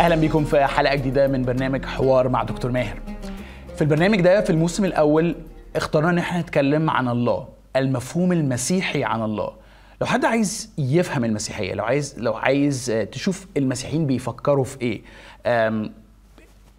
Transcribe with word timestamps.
أهلا 0.00 0.16
بيكم 0.16 0.44
في 0.44 0.66
حلقة 0.66 0.94
جديدة 0.94 1.26
من 1.28 1.42
برنامج 1.42 1.84
حوار 1.84 2.28
مع 2.28 2.42
دكتور 2.42 2.70
ماهر. 2.70 2.98
في 3.76 3.82
البرنامج 3.82 4.20
ده 4.20 4.40
في 4.40 4.50
الموسم 4.50 4.84
الأول 4.84 5.34
اخترنا 5.76 6.10
إن 6.10 6.18
إحنا 6.18 6.40
نتكلم 6.40 6.90
عن 6.90 7.08
الله 7.08 7.48
المفهوم 7.76 8.32
المسيحي 8.32 9.04
عن 9.04 9.22
الله. 9.22 9.50
لو 10.00 10.06
حد 10.06 10.24
عايز 10.24 10.70
يفهم 10.78 11.24
المسيحية 11.24 11.74
لو 11.74 11.84
عايز 11.84 12.14
لو 12.18 12.34
عايز 12.34 12.90
آه، 12.90 13.04
تشوف 13.04 13.46
المسيحيين 13.56 14.06
بيفكروا 14.06 14.64
في 14.64 14.80
إيه 14.82 15.02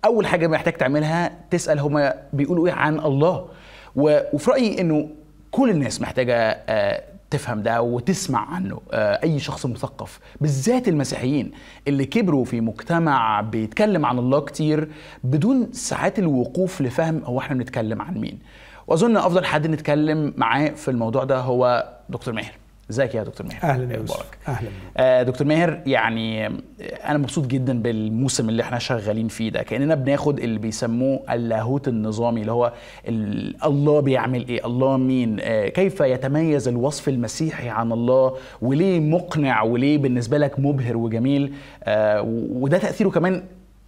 أول 0.06 0.28
حاجة 0.28 0.48
محتاج 0.48 0.74
تعملها 0.74 1.32
تسأل 1.52 1.80
هما 1.80 2.14
بيقولوا 2.34 2.68
إيه 2.68 2.74
عن 2.74 3.00
الله. 3.00 3.48
وفي 3.96 4.52
رأيي 4.52 4.82
إنه 4.82 5.10
كل 5.52 5.70
الناس 5.70 6.02
محتاجة 6.02 6.36
آه، 6.70 7.04
تفهم 7.36 7.62
ده 7.62 7.82
وتسمع 7.82 8.54
عنه 8.56 8.82
آه، 8.92 9.20
أي 9.24 9.40
شخص 9.40 9.66
مثقف 9.66 10.20
بالذات 10.42 10.88
المسيحيين 10.88 11.52
اللي 11.88 12.06
كبروا 12.06 12.46
في 12.46 12.62
مجتمع 12.62 13.42
بيتكلم 13.42 14.06
عن 14.06 14.20
الله 14.20 14.40
كتير 14.40 14.90
بدون 15.24 15.72
ساعات 15.72 16.20
الوقوف 16.20 16.82
لفهم 16.82 17.22
هو 17.26 17.40
إحنا 17.40 17.56
بنتكلم 17.58 18.02
عن 18.02 18.14
مين. 18.18 18.40
وأظن 18.88 19.18
أفضل 19.18 19.46
حد 19.46 19.68
نتكلم 19.68 20.34
معاه 20.38 20.68
في 20.70 20.92
الموضوع 20.92 21.24
ده 21.24 21.40
هو 21.40 21.90
دكتور 22.10 22.34
ماهر. 22.34 22.54
ازيك 22.90 23.16
يا 23.16 23.24
دكتور 23.24 23.48
ماهر 23.48 23.64
أهلا 23.64 23.84
يا 23.84 23.90
إيه 23.92 23.98
يوسف 23.98 24.14
أخبارك؟ 24.14 24.38
أهلا. 24.48 24.70
آه، 24.98 25.24
دكتور 25.24 25.48
ماهر 25.48 25.82
يعني 25.86 26.46
آه، 26.48 26.52
أنا 27.06 27.18
مبسوط 27.18 27.48
جدا 27.48 27.82
بالموسم 27.82 28.50
اللي 28.50 28.64
إحنا 28.64 28.80
شغالين 28.80 29.28
فيه 29.28 29.50
ده 29.50 29.64
كأننا 29.64 29.96
بناخد 29.96 30.40
اللي 30.40 30.60
بيسموه 30.60 31.20
اللاهوت 31.34 31.88
النظامي 31.88 32.42
اللي 32.42 32.52
هو 32.52 32.74
ال- 33.08 33.64
الله 33.66 34.00
بيعمل 34.00 34.48
إيه 34.48 34.66
الله 34.66 34.98
مين 34.98 35.38
آه، 35.42 35.68
كيف 35.68 36.00
يتميز 36.02 36.68
الوصف 36.68 37.10
المسيحي 37.10 37.70
عن 37.70 37.92
الله 37.92 38.36
وليه 38.62 39.00
مقنع 39.00 39.64
وليه 39.64 39.98
بالنسبة 39.98 40.38
لك 40.38 40.60
مبهر 40.60 40.98
وجميل 40.98 41.54
آه، 41.84 42.22
وده 42.52 42.78
تأثيره 42.78 43.10
كمان 43.10 43.44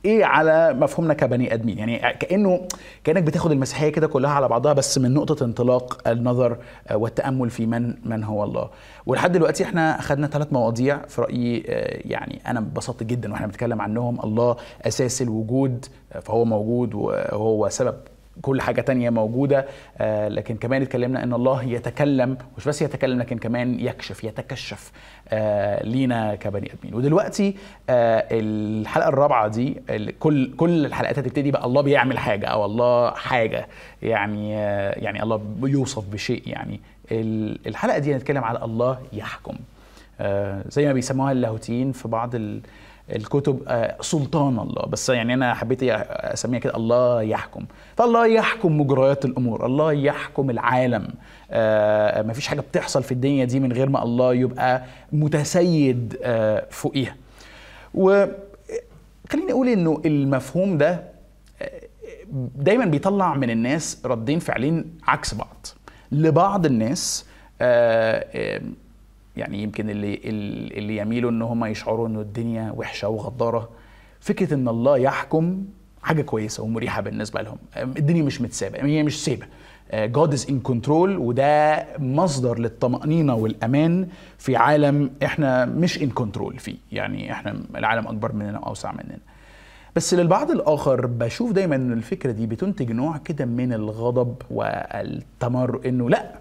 إيه 0.05 0.25
على 0.25 0.73
مفهومنا 0.73 1.13
كبني 1.13 1.53
آدمين؟ 1.53 1.77
يعني 1.77 1.99
كأنه 2.13 2.67
كأنك 3.03 3.23
بتاخد 3.23 3.51
المسيحية 3.51 3.89
كده 3.89 4.07
كلها 4.07 4.31
على 4.31 4.47
بعضها 4.47 4.73
بس 4.73 4.97
من 4.97 5.13
نقطة 5.13 5.45
انطلاق 5.45 6.07
النظر 6.07 6.57
آه، 6.87 6.97
والتأمل 6.97 7.49
في 7.49 7.65
من 7.65 7.93
من 8.05 8.23
هو 8.23 8.43
الله. 8.43 8.69
ولحد 9.05 9.31
دلوقتي 9.31 9.63
إحنا 9.63 9.99
اخذنا 9.99 10.27
ثلاث 10.27 10.53
مواضيع 10.53 10.97
في 11.07 11.21
رأيي 11.21 11.63
آه، 11.67 12.01
يعني 12.05 12.41
أنا 12.47 12.59
انبسطت 12.59 13.03
جدا 13.03 13.31
وإحنا 13.31 13.47
بنتكلم 13.47 13.81
عنهم. 13.81 14.19
الله 14.23 14.55
أساس 14.81 15.21
الوجود 15.21 15.85
آه، 16.13 16.19
فهو 16.19 16.45
موجود 16.45 16.93
وهو 16.95 17.69
سبب 17.69 17.95
كل 18.41 18.61
حاجة 18.61 18.81
تانية 18.81 19.09
موجودة 19.09 19.65
آه، 19.97 20.27
لكن 20.27 20.55
كمان 20.57 20.81
اتكلمنا 20.81 21.23
إن 21.23 21.33
الله 21.33 21.63
يتكلم 21.63 22.37
مش 22.57 22.67
بس 22.67 22.81
يتكلم 22.81 23.19
لكن 23.19 23.37
كمان 23.37 23.79
يكشف 23.79 24.23
يتكشف 24.23 24.91
آه، 25.29 25.83
لينا 25.83 26.35
كبني 26.35 26.71
آدمين. 26.73 26.95
ودلوقتي 26.95 27.55
آه، 27.89 28.27
الحلقة 28.31 29.09
الرابعة 29.09 29.47
دي 29.47 29.81
كل 30.19 30.55
كل 30.55 30.85
الحلقات 30.85 31.19
هتبتدي 31.19 31.51
بقى 31.51 31.65
الله 31.65 31.81
بيعمل 31.81 32.17
حاجة 32.19 32.45
أو 32.47 32.65
الله 32.65 33.11
حاجة 33.11 33.67
يعني 34.01 34.51
يعني 35.03 35.23
الله 35.23 35.35
بيوصف 35.37 36.05
بشيء 36.09 36.43
يعني. 36.45 36.79
ال- 37.11 37.67
الحلقة 37.67 37.97
دي 37.97 38.15
هنتكلم 38.15 38.43
على 38.43 38.63
الله 38.63 38.99
يحكم. 39.13 39.55
زي 40.69 40.85
ما 40.85 40.93
بيسموها 40.93 41.31
اللاهوتيين 41.31 41.91
في 41.91 42.07
بعض 42.07 42.35
ال- 42.35 42.61
الكتب 43.15 43.59
آه، 43.67 43.97
سلطان 44.01 44.59
الله. 44.59 44.85
بس 44.85 45.09
يعني 45.09 45.33
أنا 45.33 45.53
حبيت 45.53 45.83
أسميها 45.83 46.59
كده 46.59 46.75
الله 46.75 47.21
يحكم. 47.21 47.65
فالله 47.97 48.27
يحكم 48.27 48.81
مجريات 48.81 49.25
الأمور 49.25 49.65
الله 49.65 49.93
يحكم 49.93 50.49
العالم. 50.49 51.07
آه، 51.51 52.21
مفيش 52.21 52.47
حاجة 52.47 52.61
بتحصل 52.61 53.03
في 53.03 53.11
الدنيا 53.11 53.45
دي 53.45 53.59
من 53.59 53.73
غير 53.73 53.89
ما 53.89 54.03
الله 54.03 54.33
يبقى 54.33 54.83
متسيد 55.11 56.17
آه، 56.23 56.65
فوقيها. 56.69 57.15
وخليني 57.93 59.51
أقول 59.51 59.67
إنه 59.69 60.01
المفهوم 60.05 60.77
ده 60.77 61.03
دايما 62.55 62.85
بيطلع 62.85 63.35
من 63.35 63.49
الناس 63.49 64.01
ردين 64.05 64.39
فعلين 64.39 64.97
عكس 65.07 65.33
بعض. 65.33 65.65
لبعض 66.11 66.65
الناس 66.65 67.25
يعني 69.37 69.63
يمكن 69.63 69.89
اللي 69.89 70.19
اللي 70.77 70.97
يميلوا 70.97 71.31
إن 71.31 71.41
هم 71.41 71.65
يشعروا 71.65 72.07
إنه 72.07 72.21
الدنيا 72.21 72.71
وحشة 72.75 73.07
وغدارة. 73.07 73.69
فكرة 74.19 74.53
إن 74.53 74.67
الله 74.67 74.97
يحكم 74.97 75.65
حاجة 76.03 76.21
كويسة 76.21 76.63
ومريحة 76.63 77.01
بالنسبة 77.01 77.41
لهم. 77.41 77.57
الدنيا 77.77 78.23
مش 78.23 78.41
متسابة. 78.41 78.83
هي 78.85 79.03
مش 79.03 79.23
سايبة. 79.23 79.45
God 79.93 80.33
is 80.33 80.47
in 80.49 80.59
control 80.59 81.17
وده 81.17 81.85
مصدر 81.99 82.59
للطمأنينة 82.59 83.35
والأمان 83.35 84.07
في 84.37 84.55
عالم 84.55 85.09
إحنا 85.23 85.65
مش 85.65 86.01
in 86.03 86.09
control 86.09 86.59
فيه. 86.59 86.75
يعني 86.91 87.31
إحنا 87.31 87.55
العالم 87.75 88.07
أكبر 88.07 88.31
مننا 88.31 88.59
وأوسع 88.59 88.91
مننا. 88.91 89.19
بس 89.95 90.13
للبعض 90.13 90.51
الآخر 90.51 91.05
بشوف 91.05 91.51
دايما 91.51 91.75
إن 91.75 91.91
الفكرة 91.93 92.31
دي 92.31 92.45
بتنتج 92.47 92.91
نوع 92.91 93.17
كده 93.17 93.45
من 93.45 93.73
الغضب 93.73 94.35
والتمرد 94.51 95.81
إنه 95.85 96.09
لأ 96.09 96.33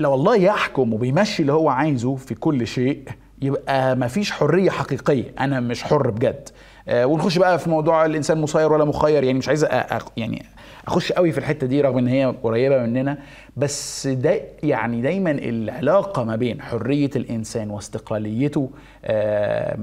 لو 0.00 0.14
الله 0.14 0.36
يحكم 0.36 0.92
وبيمشي 0.94 1.42
اللي 1.42 1.52
هو 1.52 1.68
عايزه 1.68 2.16
في 2.16 2.34
كل 2.34 2.66
شيء 2.66 3.02
يبقى 3.42 3.96
مفيش 3.96 4.32
حرية 4.32 4.70
حقيقية. 4.70 5.34
أنا 5.40 5.60
مش 5.60 5.82
حر 5.82 6.10
بجد. 6.10 6.48
آه، 6.88 7.06
ونخش 7.06 7.38
بقى 7.38 7.58
في 7.58 7.70
موضوع 7.70 8.04
الإنسان 8.06 8.40
مسير 8.40 8.72
ولا 8.72 8.84
مخير. 8.84 9.24
يعني 9.24 9.38
مش 9.38 9.48
عايز 9.48 9.64
أ- 9.64 9.68
أ- 9.68 10.04
يعني 10.16 10.46
أخش 10.86 11.12
قوي 11.12 11.32
في 11.32 11.38
الحتة 11.38 11.66
دي 11.66 11.80
رغم 11.80 11.98
إن 11.98 12.08
هي 12.08 12.34
قريبة 12.42 12.78
مننا. 12.82 13.18
بس 13.56 14.06
ده 14.06 14.40
يعني 14.62 15.02
دايما 15.02 15.30
العلاقة 15.30 16.24
ما 16.24 16.36
بين 16.36 16.62
حرية 16.62 17.10
الإنسان 17.16 17.70
واستقلاليته 17.70 18.70
آه، 19.04 19.78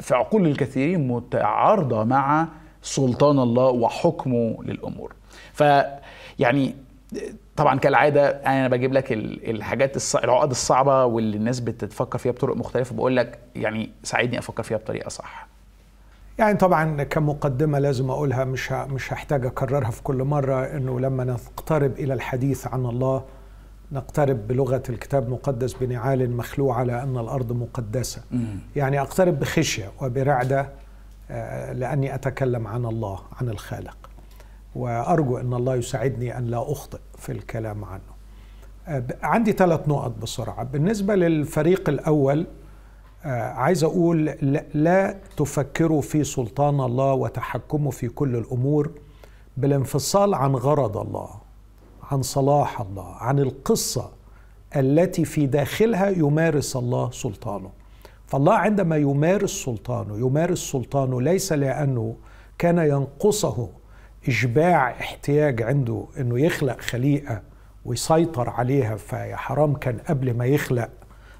في 0.00 0.14
عقول 0.14 0.46
الكثيرين 0.46 1.08
متعارضة 1.08 2.04
مع 2.04 2.48
سلطان 2.82 3.38
الله 3.38 3.64
وحكمه 3.66 4.56
للأمور. 4.64 5.12
ف 5.52 5.62
يعني 6.38 6.74
طبعا 7.56 7.78
كالعادة 7.78 8.28
أنا 8.30 8.68
بجيب 8.68 8.92
لك 8.92 9.12
ال- 9.12 9.50
الحاجات 9.50 9.96
الص... 9.96 10.16
العقد 10.16 10.50
الصعبة 10.50 11.04
واللي 11.04 11.36
الناس 11.36 11.60
بتتفكر 11.60 12.18
فيها 12.18 12.32
بطرق 12.32 12.56
مختلفة 12.56 12.94
بقول 12.94 13.16
لك 13.16 13.38
يعني 13.56 13.90
ساعدني 14.02 14.38
أفكر 14.38 14.62
فيها 14.62 14.76
بطريقة 14.76 15.08
صح. 15.08 15.46
يعني 16.38 16.58
طبعا 16.58 17.02
كمقدمة 17.02 17.78
لازم 17.78 18.10
أقولها 18.10 18.44
مش 18.44 18.72
ه- 18.72 18.86
مش 18.86 19.12
هحتاج 19.12 19.46
أكررها 19.46 19.90
في 19.90 20.02
كل 20.02 20.24
مرة 20.24 20.64
إنه 20.64 21.00
لما 21.00 21.24
نقترب 21.24 21.92
إلى 21.98 22.14
الحديث 22.14 22.66
عن 22.66 22.86
الله 22.86 23.24
نقترب 23.92 24.48
بلغة 24.48 24.82
الكتاب 24.88 25.22
المقدس 25.26 25.72
بنعال 25.74 26.36
مخلوعه 26.36 26.82
لأن 26.82 27.18
الأرض 27.18 27.52
مقدسة. 27.52 28.22
يعني 28.76 29.00
أقترب 29.00 29.40
بخشية 29.40 29.90
وبرعدة 30.02 30.68
آه، 31.30 31.72
لأني 31.72 32.14
أتكلم 32.14 32.66
عن 32.66 32.84
الله 32.84 33.18
عن 33.40 33.48
الخالق. 33.48 33.96
وأرجو 34.74 35.36
أن 35.36 35.54
الله 35.54 35.76
يساعدني 35.76 36.38
أن 36.38 36.44
لا 36.46 36.72
أخطئ 36.72 36.98
في 37.18 37.32
الكلام 37.32 37.84
عنه. 37.84 38.02
آه، 38.88 39.04
عندي 39.22 39.52
ثلاث 39.52 39.88
نقط 39.88 40.12
بسرعة. 40.22 40.64
بالنسبة 40.64 41.14
للفريق 41.14 41.88
الأول 41.88 42.46
آه، 43.24 43.42
عايز 43.52 43.84
أقول 43.84 44.24
لا- 44.74 45.16
تفكروا 45.36 46.00
في 46.02 46.24
سلطان 46.24 46.80
الله 46.80 47.12
وتحكمه 47.12 47.90
في 47.90 48.08
كل 48.08 48.36
الأمور 48.36 48.90
بالانفصال 49.56 50.34
عن 50.34 50.54
غرض 50.54 50.96
الله 50.96 51.28
عن 52.10 52.22
صلاح 52.22 52.80
الله 52.80 53.14
عن 53.14 53.38
القصة 53.38 54.10
التي 54.76 55.24
في 55.24 55.46
داخلها 55.46 56.08
يمارس 56.08 56.76
الله 56.76 57.10
سلطانه. 57.10 57.70
فالله 58.26 58.54
عندما 58.54 58.96
يمارس 58.96 59.50
سلطانه 59.50 60.18
يمارس 60.18 60.58
سلطانه 60.58 61.20
ليس 61.22 61.52
لأنه 61.52 62.14
كان 62.58 62.78
ينقصه 62.78 63.68
إشباع 64.28 64.90
احتياج 64.90 65.62
عنده 65.62 66.04
إنه 66.20 66.40
يخلق 66.40 66.80
خليقة 66.80 67.42
ويسيطر 67.84 68.50
عليها 68.50 68.96
فيا 68.96 69.36
حرام 69.36 69.74
كان 69.74 69.98
قبل 69.98 70.34
ما 70.34 70.46
يخلق 70.46 70.90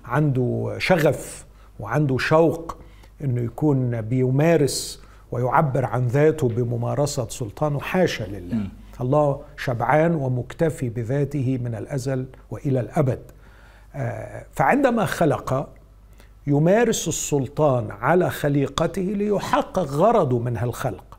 عنده 0.04 0.76
شغف 0.78 1.46
وعنده 1.80 2.18
شوق 2.18 2.76
إنه 3.24 3.40
يكون 3.40 4.00
بيمارس 4.00 5.02
ويعبر 5.32 5.84
عن 5.84 6.06
ذاته 6.06 6.48
بممارسة 6.48 7.28
سلطانه. 7.28 7.80
حاشا 7.80 8.24
لله. 8.24 8.68
الله 9.00 9.40
شبعان 9.56 10.14
ومكتفي 10.14 10.88
بذاته 10.88 11.58
من 11.62 11.74
الأزل 11.74 12.26
وإلى 12.50 12.80
الأبد. 12.80 13.18
آه، 13.94 14.46
فعندما 14.52 15.04
خلق 15.04 15.68
يمارس 16.46 17.08
السلطان 17.08 17.90
على 17.90 18.30
خليقته 18.30 19.02
ليحقق 19.02 19.78
غرضه 19.78 20.38
من 20.38 20.56
الخلق 20.56 21.13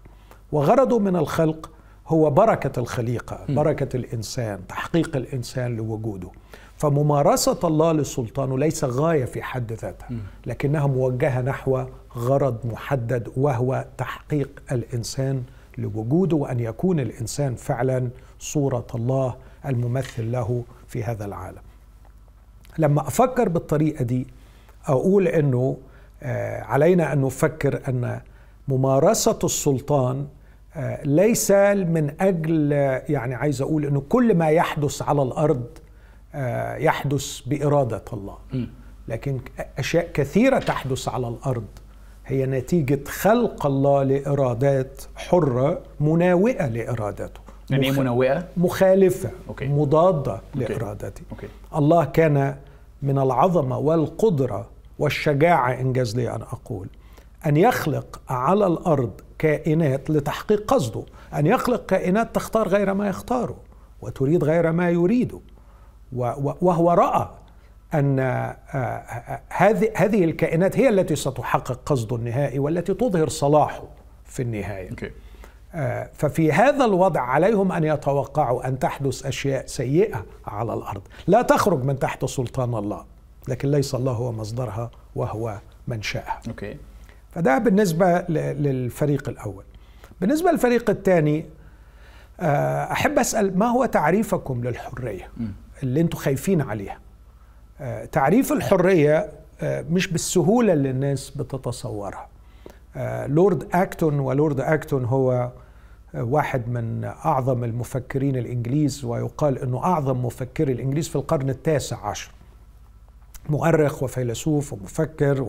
وغرضه 0.51 0.99
من 0.99 1.15
الخلق 1.15 1.71
هو 2.07 2.29
بركة 2.29 2.79
الخليقة 2.79 3.39
بركة 3.49 3.97
الإنسان 3.97 4.67
تحقيق 4.67 5.15
الإنسان 5.15 5.75
لوجوده. 5.77 6.29
فممارسة 6.77 7.59
الله 7.63 7.91
لسلطانه 7.91 8.57
ليس 8.57 8.83
غاية 8.83 9.25
في 9.25 9.41
حد 9.43 9.73
ذاتها 9.73 10.09
لكنها 10.45 10.87
موجهة 10.87 11.41
نحو 11.41 11.83
غرض 12.17 12.57
محدد 12.65 13.31
وهو 13.37 13.85
تحقيق 13.97 14.49
الإنسان 14.71 15.43
لوجوده 15.77 16.37
وأن 16.37 16.59
يكون 16.59 16.99
الإنسان 16.99 17.55
فعلا 17.55 18.09
صورة 18.39 18.87
الله 18.95 19.35
الممثل 19.65 20.31
له 20.31 20.63
في 20.87 21.03
هذا 21.03 21.25
العالم. 21.25 21.61
لما 22.77 23.07
أفكر 23.07 23.49
بالطريقة 23.49 24.03
دي 24.03 24.27
أقول 24.87 25.27
أنه 25.27 25.77
آه، 26.23 26.61
علينا 26.63 27.13
أن 27.13 27.21
نفكر 27.21 27.81
أن 27.89 28.19
ممارسة 28.67 29.39
السلطان 29.43 30.27
آه، 30.75 31.03
ليس 31.03 31.51
من 31.71 32.13
أجل 32.21 32.73
آه، 32.73 33.03
يعني 33.09 33.35
عايز 33.35 33.61
أقول 33.61 33.85
إنه 33.85 34.03
كل 34.09 34.35
ما 34.35 34.49
يحدث 34.49 35.01
على 35.01 35.21
الأرض 35.21 35.65
آه، 36.35 36.75
يحدث 36.75 37.39
بإرادة 37.39 38.03
الله. 38.13 38.37
لكن 39.07 39.39
أشياء 39.77 40.11
كثيرة 40.13 40.59
تحدث 40.59 41.07
على 41.09 41.27
الأرض. 41.27 41.65
هي 42.25 42.45
نتيجة 42.45 42.99
خلق 43.07 43.65
الله 43.65 44.03
لإرادات 44.03 45.01
حرة 45.15 45.79
مناوئة 45.99 46.67
لإرادته. 46.67 47.39
يعني 47.69 47.85
إيه 47.85 47.91
مخ- 47.91 47.99
مناوئة؟ 47.99 48.47
مخالفة 48.57 49.31
okay. 49.49 49.67
مضادة 49.67 50.41
okay. 50.55 50.73
لإرادته. 50.73 51.21
الله 51.75 52.05
كان 52.05 52.55
من 53.01 53.19
العظمة 53.19 53.77
والقدرة 53.77 54.67
والشجاعة 54.99 55.71
إن 55.81 55.93
جاز 55.93 56.15
لي 56.15 56.29
أن 56.35 56.41
أقول. 56.41 56.87
أن 57.45 57.57
يخلق 57.57 58.21
على 58.29 58.67
الأرض 58.67 59.11
كائنات 59.37 60.09
لتحقيق 60.09 60.73
قصده. 60.73 61.03
أن 61.33 61.45
يخلق 61.45 61.85
كائنات 61.85 62.35
تختار 62.35 62.67
غير 62.67 62.93
ما 62.93 63.07
يختاره 63.07 63.55
وتريد 64.01 64.43
غير 64.43 64.71
ما 64.71 64.89
يريده. 64.89 65.39
وهو 66.61 66.91
رأى 66.91 67.29
أن 67.93 68.19
آه، 68.19 68.57
آه، 68.73 69.41
هذه 69.49 69.91
هذه 69.95 70.23
الكائنات 70.23 70.77
هي 70.77 70.89
التي 70.89 71.15
ستحقق 71.15 71.79
قصده 71.85 72.15
النهائي 72.15 72.59
والتي 72.59 72.93
تظهر 72.93 73.29
صلاحه 73.29 73.83
في 74.25 74.41
النهاية. 74.41 74.89
okay. 74.89 75.11
آه، 75.75 76.09
ففي 76.13 76.51
هذا 76.51 76.85
الوضع 76.85 77.21
عليهم 77.21 77.71
أن 77.71 77.83
يتوقعوا 77.83 78.67
أن 78.67 78.79
تحدث 78.79 79.25
أشياء 79.25 79.65
سيئة 79.65 80.25
على 80.45 80.73
الأرض، 80.73 81.01
لا 81.27 81.41
تخرج 81.41 81.83
من 81.83 81.99
تحت 81.99 82.25
سلطان 82.25 82.75
الله، 82.75 83.05
لكن 83.47 83.71
ليس 83.71 83.95
الله 83.95 84.11
هو 84.11 84.31
مصدرها 84.31 84.91
وهو 85.15 85.57
منشأها. 85.87 86.41
okay. 86.47 86.77
فده 87.35 87.57
بالنسبة 87.57 88.19
ل- 88.19 88.63
للفريق 88.63 89.29
الأول. 89.29 89.63
بالنسبة 90.21 90.51
للفريق 90.51 90.89
الثاني 90.89 91.45
آه، 92.39 92.91
أحب 92.91 93.19
أسأل 93.19 93.59
ما 93.59 93.65
هو 93.65 93.85
تعريفكم 93.85 94.63
للحرية 94.63 95.29
اللي 95.83 96.01
أنتم 96.01 96.17
خايفين 96.17 96.61
عليها؟ 96.61 96.99
آه، 97.81 98.05
تعريف 98.05 98.51
الحرية 98.53 99.29
آه، 99.61 99.85
مش 99.89 100.07
بالسهولة 100.07 100.73
اللي 100.73 100.89
الناس 100.89 101.29
بتتصورها. 101.29 102.27
لورد 103.27 103.67
أكتون 103.73 104.19
ولورد 104.19 104.59
أكتون 104.59 105.05
هو 105.05 105.51
واحد 106.13 106.67
من 106.69 107.03
أعظم 107.03 107.63
المفكرين 107.63 108.35
الإنجليز 108.35 109.05
ويقال 109.05 109.59
إنه 109.59 109.83
أعظم 109.83 110.25
مفكري 110.25 110.73
الإنجليز 110.73 111.07
في 111.09 111.15
القرن 111.15 111.49
التاسع 111.49 112.07
عشر. 112.07 112.31
مؤرخ 113.49 114.03
وفيلسوف 114.03 114.73
ومفكر 114.73 115.41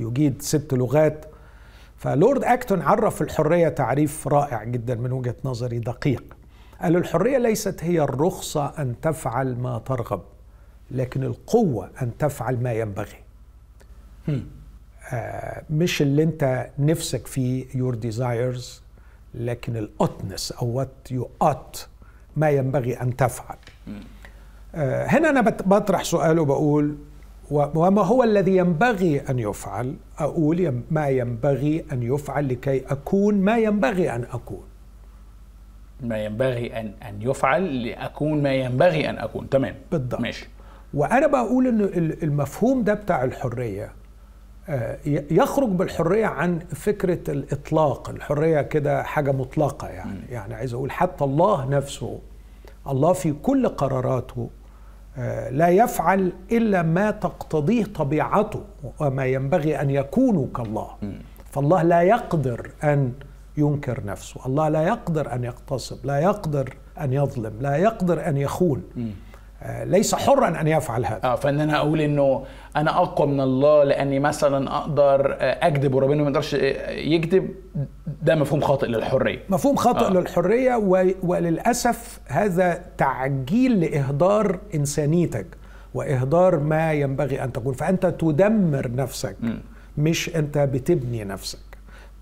ويجيد 0.00 0.42
ست 0.42 0.74
لغات. 0.74 1.24
فلورد 1.96 2.44
أكتون 2.44 2.82
عرف 2.82 3.22
الحرية 3.22 3.68
تعريف 3.68 4.28
رائع 4.28 4.64
جدا 4.64 4.94
من 4.94 5.12
وجهة 5.12 5.34
نظري 5.44 5.78
دقيق. 5.78 6.24
قال 6.82 6.96
الحرية 6.96 7.38
ليست 7.38 7.84
هي 7.84 8.00
الرخصة 8.02 8.66
أن 8.66 8.94
تفعل 9.02 9.56
ما 9.58 9.78
ترغب 9.78 10.22
لكن 10.90 11.22
القوة 11.22 11.90
أن 12.02 12.10
تفعل 12.18 12.62
ما 12.62 12.72
ينبغي. 12.72 13.16
آه 15.12 15.62
مش 15.70 16.02
اللي 16.02 16.22
أنت 16.22 16.70
نفسك 16.78 17.26
فيه 17.26 17.64
your 17.68 17.94
desires 17.94 18.64
لكن 19.34 19.76
ال 19.76 19.84
oughtness 19.84 20.52
أو 20.52 20.84
what 20.84 21.12
you 21.14 21.22
ought 21.48 21.78
ما 22.36 22.50
ينبغي 22.50 22.94
أن 23.00 23.16
تفعل. 23.16 23.56
آه 24.74 25.06
هنا 25.06 25.30
أنا 25.30 25.40
بت- 25.40 25.62
بطرح 25.68 26.04
سؤال 26.04 26.38
وبقول 26.38 26.96
وما 27.52 28.02
هو 28.02 28.22
الذي 28.24 28.56
ينبغي 28.56 29.20
أن 29.20 29.38
يفعل؟ 29.38 29.94
أقول 30.18 30.60
يم- 30.60 30.84
ما 30.90 31.08
ينبغي 31.08 31.84
أن 31.92 32.02
يفعل 32.02 32.48
لكي 32.48 32.80
أكون 32.86 33.34
ما 33.34 33.58
ينبغي 33.58 34.14
أن 34.14 34.24
أكون. 34.32 34.62
ما 36.00 36.24
ينبغي 36.24 36.80
ان 36.80 36.92
أن 37.08 37.22
يفعل 37.22 37.86
لأكون 37.86 38.42
ما 38.42 38.54
ينبغي 38.54 39.10
أن 39.10 39.18
أكون. 39.18 39.48
تمام. 39.50 39.74
بالضبط. 39.92 40.20
ماشي. 40.20 40.48
وأنا 40.94 41.26
بقول 41.26 41.66
ال- 41.66 42.22
المفهوم 42.22 42.82
ده 42.84 42.94
بتاع 42.94 43.24
الحرية 43.24 43.92
آه، 44.68 44.98
يخرج 45.30 45.68
بالحرية 45.68 46.26
عن 46.26 46.58
فكرة 46.58 47.30
الإطلاق. 47.30 48.10
الحرية 48.10 48.62
كده 48.62 49.02
حاجة 49.02 49.32
مطلقة 49.32 49.88
يعني. 49.88 50.20
يعني 50.30 50.54
عايز 50.54 50.74
أقول 50.74 50.90
حتى 50.90 51.24
الله 51.24 51.68
نفسه 51.68 52.18
الله 52.88 53.12
في 53.12 53.32
كل 53.32 53.68
قراراته 53.68 54.48
لا 55.50 55.68
يفعل 55.68 56.32
إلا 56.52 56.82
ما 56.82 57.10
تقتضيه 57.10 57.84
طبيعته 57.84 58.60
وما 59.00 59.26
ينبغي 59.26 59.80
أن 59.80 59.90
يكونوا 59.90 60.46
كالله. 60.56 60.88
فالله 61.50 61.82
لا 61.82 62.02
يقدر 62.02 62.70
أن 62.84 63.12
ينكر 63.56 64.04
نفسه 64.04 64.46
الله 64.46 64.68
لا 64.68 64.82
يقدر 64.82 65.34
أن 65.34 65.44
يغتصب 65.44 66.06
لا 66.06 66.18
يقدر 66.18 66.76
أن 67.00 67.12
يظلم 67.12 67.52
لا 67.60 67.76
يقدر 67.76 68.28
أن 68.28 68.36
يخون. 68.36 68.82
ليس 69.84 70.14
حرا 70.14 70.60
أن 70.60 70.68
يفعل 70.68 71.04
هذا. 71.06 71.20
آه 71.24 71.34
فإن 71.34 71.60
أنا 71.60 71.76
أقول 71.76 72.00
إنه 72.00 72.44
أنا 72.76 73.02
أقوى 73.02 73.26
من 73.26 73.40
الله 73.40 73.84
لأني 73.84 74.18
مثلا 74.18 74.76
أقدر 74.76 75.36
آه، 75.40 75.66
أكذب 75.66 75.94
وربنا 75.94 76.22
ما 76.22 76.28
يقدرش 76.28 76.54
آه، 76.54 76.90
يكذب 76.90 77.50
ده 78.22 78.34
مفهوم 78.34 78.60
خاطئ 78.60 78.86
للحرية. 78.86 79.38
مفهوم 79.48 79.76
خاطئ 79.76 80.04
آه. 80.04 80.08
آه. 80.08 80.12
للحرية 80.12 80.74
و... 80.76 81.06
وللأسف 81.22 82.20
هذا 82.26 82.82
تعجيل 82.98 83.80
لإهدار 83.80 84.58
إنسانيتك 84.74 85.46
وإهدار 85.94 86.58
ما 86.58 86.92
ينبغي 86.92 87.44
أن 87.44 87.52
تكون. 87.52 87.74
فأنت 87.74 88.06
تدمر 88.06 88.90
نفسك 88.90 89.36
مش 89.98 90.36
أنت 90.36 90.58
بتبني 90.58 91.24
نفسك. 91.24 91.58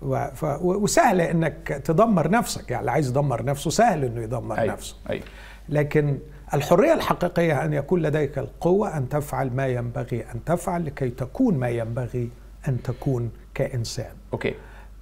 و... 0.01 0.25
ف... 0.35 0.45
وسهل 0.61 1.21
إنك 1.21 1.81
تدمر 1.85 2.29
نفسك. 2.29 2.71
يعني 2.71 2.81
اللي 2.81 2.91
عايز 2.91 3.09
يدمر 3.09 3.43
نفسه 3.45 3.69
سهل 3.69 4.03
إنه 4.05 4.21
يدمر 4.21 4.57
أيوه 4.57 4.73
نفسه. 4.73 4.95
أيوه 5.09 5.23
لكن 5.69 6.19
الحرية 6.53 6.93
الحقيقية 6.93 7.65
أن 7.65 7.73
يكون 7.73 8.01
لديك 8.01 8.37
القوة 8.37 8.97
أن 8.97 9.09
تفعل 9.09 9.53
ما 9.53 9.67
ينبغي 9.67 10.25
أن 10.35 10.43
تفعل 10.45 10.85
لكي 10.85 11.09
تكون 11.09 11.57
ما 11.57 11.69
ينبغي 11.69 12.29
أن 12.67 12.81
تكون 12.81 13.31
كإنسان. 13.53 14.11
أوكي. 14.33 14.53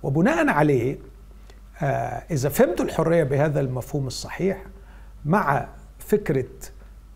وبناء 0.04 0.50
عليه 0.50 0.98
آه، 1.82 2.24
إذا 2.32 2.50
فهمت 2.50 2.82
الحرية 2.82 3.24
بهذا 3.24 3.60
المفهوم 3.60 4.08
الصحيح 4.08 4.66
مع 5.26 5.68
فكرة 6.00 6.46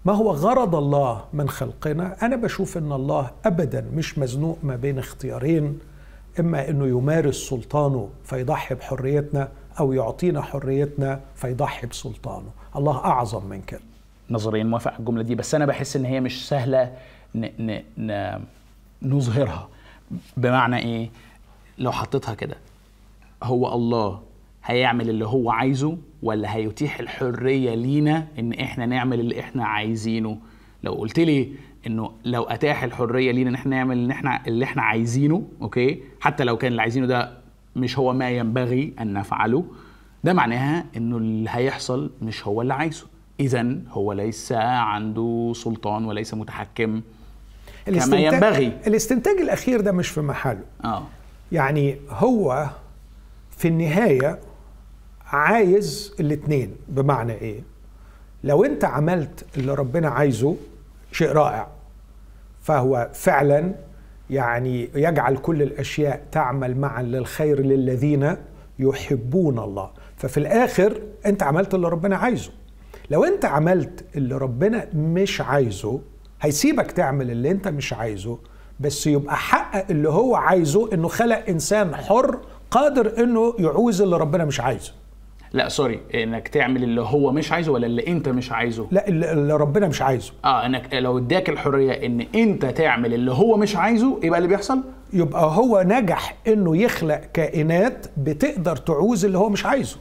ما 0.06 0.13
هو 0.13 0.31
غرض 0.31 0.75
الله 0.75 1.25
من 1.33 1.50
خلقنا 1.50 2.25
أنا 2.25 2.35
بشوف 2.35 2.77
أن 2.77 2.91
الله 2.91 3.31
أبدا 3.45 3.85
مش 3.94 4.19
مزنوق 4.19 4.57
ما 4.63 4.75
بين 4.75 5.00
اختيارين 5.00 5.80
إما 6.39 6.69
أنه 6.69 6.88
يمارس 6.88 7.35
سلطانه 7.35 8.09
فيضحي 8.24 8.75
بحريتنا 8.75 9.50
أو 9.80 9.94
يعطينا 9.94 10.42
حريتنا 10.42 11.19
فيضحي 11.35 11.87
بسلطانه. 11.87 12.49
الله 12.75 12.97
أعظم 12.97 13.45
من 13.45 13.61
كده. 13.61 13.93
نظريا 14.30 14.63
موافق 14.63 14.92
على 14.92 14.99
الجملة 14.99 15.23
دي 15.23 15.35
بس 15.35 15.56
أنا 15.56 15.65
بحس 15.65 15.95
إن 15.95 16.06
هي 16.06 16.19
مش 16.19 16.47
سهلة 16.47 16.92
ن... 17.35 17.45
ن... 17.59 17.81
ن... 17.97 18.39
نظهرها. 19.01 19.69
بمعنى 20.37 20.77
إيه؟ 20.77 21.09
لو 21.77 21.92
حطيتها 21.92 22.33
كده 22.35 22.56
هو 23.44 23.73
الله 23.75 24.21
هيعمل 24.65 25.09
اللي 25.09 25.25
هو 25.27 25.51
عايزه 25.51 25.97
ولا 26.23 26.56
هيتيح 26.56 26.99
الحرية 26.99 27.75
لينا 27.75 28.27
إن 28.39 28.53
إحنا 28.53 28.85
نعمل 28.85 29.19
اللي 29.19 29.39
إحنا 29.39 29.65
عايزينه؟ 29.65 30.37
لو 30.83 30.94
قلت 30.94 31.19
لي 31.19 31.51
إنه 31.87 32.11
لو 32.25 32.44
أتاح 32.44 32.83
الحرية 32.83 33.31
لينا 33.31 33.49
إن 33.49 33.56
إحنا 33.56 33.75
نعمل 33.75 33.97
اللي 33.97 34.13
إحنا 34.13 34.42
اللي 34.47 34.65
إحنا 34.65 34.81
عايزينه 34.81 35.44
أوكي؟ 35.61 35.99
حتى 36.21 36.44
لو 36.44 36.57
كان 36.57 36.71
اللي 36.71 36.81
عايزينه 36.81 37.07
ده 37.07 37.37
مش 37.75 37.99
هو 37.99 38.13
ما 38.13 38.30
ينبغي 38.30 38.94
أن 38.99 39.13
نفعله 39.13 39.65
ده 40.23 40.33
معناها 40.33 40.85
إنه 40.97 41.18
اللي 41.18 41.49
هيحصل 41.53 42.11
مش 42.21 42.47
هو 42.47 42.61
اللي 42.61 42.73
عايزه. 42.73 43.07
اذا 43.44 43.76
هو 43.90 44.14
ليس 44.14 44.52
عنده 44.52 45.54
سلطان 45.56 46.06
وليس 46.06 46.33
متحكم 46.33 47.02
كما 47.85 48.18
ينبغي. 48.18 48.78
الاستنتاج 48.88 49.38
الأخير 49.38 49.81
ده 49.81 49.92
مش 49.92 50.07
في 50.07 50.21
محله. 50.21 50.64
آه. 50.83 51.04
يعني 51.52 51.97
هو 52.09 52.69
في 53.57 53.68
النهاية 53.68 54.40
عايز 55.26 56.14
الاتنين 56.19 56.76
بمعنى 56.88 57.33
إيه؟ 57.33 57.62
لو 58.44 58.66
أنت 58.66 58.85
عملت 58.85 59.45
اللي 59.57 59.73
ربنا 59.73 60.09
عايزه 60.09 60.56
شيء 61.12 61.31
رائع. 61.31 61.68
فهو 62.62 63.09
فعلا 63.14 63.76
يعني 64.30 64.90
يجعل 64.95 65.38
كل 65.38 65.62
الأشياء 65.62 66.26
تعمل 66.31 66.78
معا 66.78 67.04
للخير 67.04 67.59
للذين 67.62 68.35
يحبون 68.80 69.59
الله. 69.59 69.90
ففي 70.18 70.38
الآخر 70.38 71.02
أنت 71.26 71.44
عملت 71.44 71.73
اللي 71.73 71.90
ربنا 71.90 72.16
عايزه. 72.16 72.52
لو 73.13 73.23
انت 73.23 73.45
عملت 73.45 74.05
اللي 74.15 74.37
ربنا 74.37 74.87
مش 74.93 75.41
عايزه 75.41 76.01
هيسيبك 76.41 76.91
تعمل 76.91 77.31
اللي 77.31 77.51
انت 77.51 77.67
مش 77.67 77.93
عايزه 77.93 78.37
بس 78.79 79.07
يبقى 79.07 79.35
حقق 79.37 79.85
اللي 79.89 80.09
هو 80.09 80.35
عايزه 80.35 80.93
إنه 80.93 81.07
خلق 81.07 81.49
إنسان 81.49 81.95
حر 81.95 82.39
قادر 82.71 83.23
إنه 83.23 83.53
يعوز 83.59 84.01
اللي 84.01 84.17
ربنا 84.17 84.45
مش 84.45 84.59
عايزه. 84.61 84.93
لا 85.51 85.69
سوري 85.69 86.01
إنك 86.15 86.47
تعمل 86.47 86.83
اللي 86.83 87.01
هو 87.01 87.31
مش 87.31 87.51
عايزه 87.51 87.71
ولا 87.71 87.85
اللي 87.85 88.07
أنت 88.07 88.29
مش 88.29 88.51
عايزه؟ 88.51 88.87
لا 88.91 89.07
اللي 89.07 89.53
ربنا 89.55 89.87
مش 89.87 90.01
عايزه. 90.01 90.33
آه 90.45 90.65
إنك 90.65 90.93
لو 90.93 91.17
إداك 91.17 91.49
الحرية 91.49 91.91
إن 92.05 92.27
أنت 92.35 92.65
تعمل 92.65 93.13
اللي 93.13 93.31
هو 93.31 93.57
مش 93.57 93.75
عايزه 93.75 94.19
يبقى 94.23 94.37
اللي 94.37 94.49
بيحصل؟ 94.49 94.83
يبقى 95.13 95.43
هو 95.43 95.83
نجح 95.87 96.35
إنه 96.47 96.77
يخلق 96.77 97.21
كائنات 97.33 98.05
بتقدر 98.17 98.75
تعوز 98.75 99.25
اللي 99.25 99.37
هو 99.37 99.49
مش 99.49 99.65
عايزه. 99.65 99.97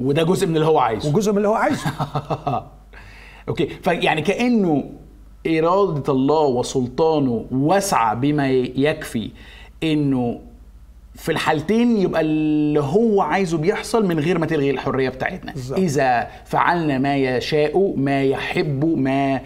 وده 0.00 0.22
جزء 0.22 0.46
من 0.46 0.56
اللي 0.56 0.66
هو 0.66 0.78
عايزه. 0.78 1.08
وجزء 1.08 1.32
من 1.32 1.38
اللي 1.38 1.48
هو 1.48 1.54
عايزه. 1.54 1.90
أوكي. 3.48 3.66
فيعني 3.66 4.22
كأنه 4.22 4.84
إرادة 5.46 6.12
الله 6.12 6.42
وسلطانه 6.46 7.44
واسعة 7.50 8.14
بما 8.14 8.50
يكفي 8.50 9.30
إنه 9.82 10.40
في 11.14 11.32
الحالتين 11.32 11.96
يبقى 11.96 12.20
اللي 12.20 12.80
هو 12.80 13.22
عايزه 13.22 13.58
بيحصل 13.58 14.06
من 14.06 14.18
غير 14.20 14.38
ما 14.38 14.46
تلغي 14.46 14.70
الحرية 14.70 15.08
بتاعتنا. 15.08 15.52
بالظبط. 15.52 15.78
إذا 15.78 16.28
فعلنا 16.44 16.98
ما 16.98 17.16
يشاء 17.16 17.94
ما 17.96 18.22
يحب 18.22 18.84
ما 18.98 19.40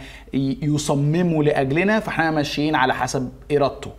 يصممه 0.62 1.42
لأجلنا 1.42 2.00
فإحنا 2.00 2.30
ماشيين 2.30 2.74
على 2.74 2.94
حسب 2.94 3.32
إرادته. 3.52 3.90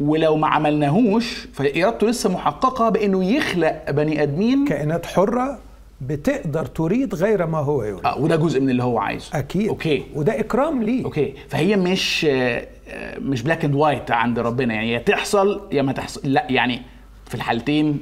ولو 0.00 0.36
ما 0.36 0.46
عملناهوش 0.46 1.48
فإرادته 1.52 2.06
لسه 2.06 2.30
محققة 2.30 2.88
بإنه 2.88 3.24
يخلق 3.24 3.90
بني 3.90 4.22
آدمين 4.22 4.64
كائنات 4.64 5.06
حرة 5.06 5.58
بتقدر 6.00 6.66
تريد 6.66 7.14
غير 7.14 7.46
ما 7.46 7.58
هو 7.58 7.82
يريد. 7.84 8.06
آه 8.06 8.18
وده 8.18 8.36
جزء 8.36 8.60
من 8.60 8.70
اللي 8.70 8.82
هو 8.82 8.98
عايزه. 8.98 9.38
أكيد. 9.38 9.68
okay. 9.68 10.04
وده 10.14 10.40
إكرام 10.40 10.82
ليه. 10.82 11.04
okay. 11.04 11.34
فهي 11.48 11.76
مش 11.76 12.26
آه، 12.30 12.66
آه، 12.88 13.18
مش 13.18 13.42
black 13.42 13.64
and 13.64 13.74
white 13.74 14.10
عند 14.10 14.38
ربنا. 14.38 14.74
يعني 14.74 14.92
يا 14.92 14.98
تحصل 14.98 15.68
يا 15.72 15.82
ما 15.82 15.92
تحصل. 15.92 16.20
لا 16.24 16.46
يعني 16.50 16.82
في 17.26 17.34
الحالتين 17.34 18.00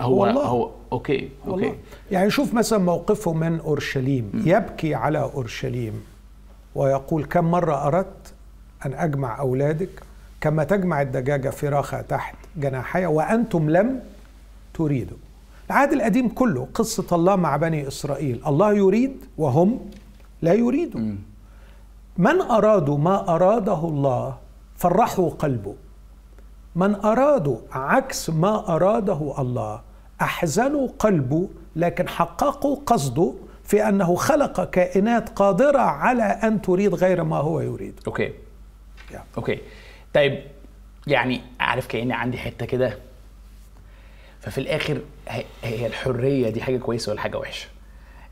هو 0.00 0.22
والله. 0.22 0.42
هو 0.42 0.70
okay 0.92 1.28
والله. 1.46 1.66
okay 1.66 1.78
يعني 2.10 2.30
شوف 2.30 2.54
مثلا 2.54 2.78
موقفه 2.78 3.32
من 3.32 3.60
أورشليم. 3.60 4.30
يبكي 4.46 4.94
على 4.94 5.18
أورشليم 5.18 6.02
ويقول 6.74 7.24
كم 7.24 7.44
مرة 7.44 7.86
أردت 7.86 8.34
أن 8.86 8.94
أجمع 8.94 9.38
أولادك؟ 9.40 10.02
كما 10.40 10.64
تجمع 10.64 11.02
الدجاجة 11.02 11.50
فراخها 11.50 12.02
تحت 12.02 12.34
جناحي 12.56 13.06
وأنتم 13.06 13.70
لم 13.70 14.00
تريدوا. 14.74 15.16
العهد 15.66 15.92
القديم 15.92 16.28
كله 16.28 16.68
قصة 16.74 17.16
الله 17.16 17.36
مع 17.36 17.56
بني 17.56 17.88
إسرائيل. 17.88 18.42
الله 18.46 18.72
يريد 18.72 19.24
وهم 19.38 19.90
لا 20.42 20.52
يريدوا 20.52 21.00
من 22.18 22.40
ارادوا 22.40 22.98
ما 22.98 23.34
أراده 23.34 23.78
الله 23.88 24.38
فرحوا 24.76 25.30
قلبه. 25.30 25.74
من 26.76 26.94
أرادوا 26.94 27.58
عكس 27.72 28.30
ما 28.30 28.74
أراده 28.74 29.34
الله 29.38 29.80
أحزنوا 30.22 30.88
قلبه 30.98 31.48
لكن 31.76 32.08
حققوا 32.08 32.76
قصده 32.86 33.34
في 33.64 33.88
أنه 33.88 34.14
خلق 34.14 34.70
كائنات 34.70 35.28
قادرة 35.28 35.78
على 35.78 36.22
أن 36.22 36.62
تريد 36.62 36.94
غير 36.94 37.24
ما 37.24 37.36
هو 37.36 37.60
يريد. 37.60 38.00
okay. 38.06 38.32
Yeah. 39.12 39.16
okay. 39.36 39.60
طيب 40.14 40.42
يعني 41.06 41.40
عارف 41.60 41.86
كأني 41.86 42.12
عندي 42.12 42.38
حتة 42.38 42.66
كده. 42.66 42.98
ففي 44.40 44.58
الآخر 44.58 45.00
هي- 45.28 45.86
الحرية 45.86 46.50
دي 46.50 46.62
حاجة 46.62 46.78
كويسة 46.78 47.12
ولا 47.12 47.20
حاجة 47.20 47.38
وحشة. 47.38 47.68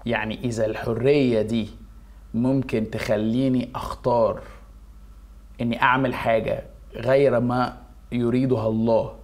يعني 0.07 0.39
إذا 0.45 0.67
الحرية 0.67 1.43
دي 1.43 1.69
ممكن 2.35 2.91
تخليني 2.91 3.69
أختار 3.75 4.41
إني 5.61 5.83
أعمل 5.83 6.15
حاجة 6.15 6.63
غير 6.97 7.41
ما 7.41 7.77
يريدها 8.13 8.69
الله 8.69 9.15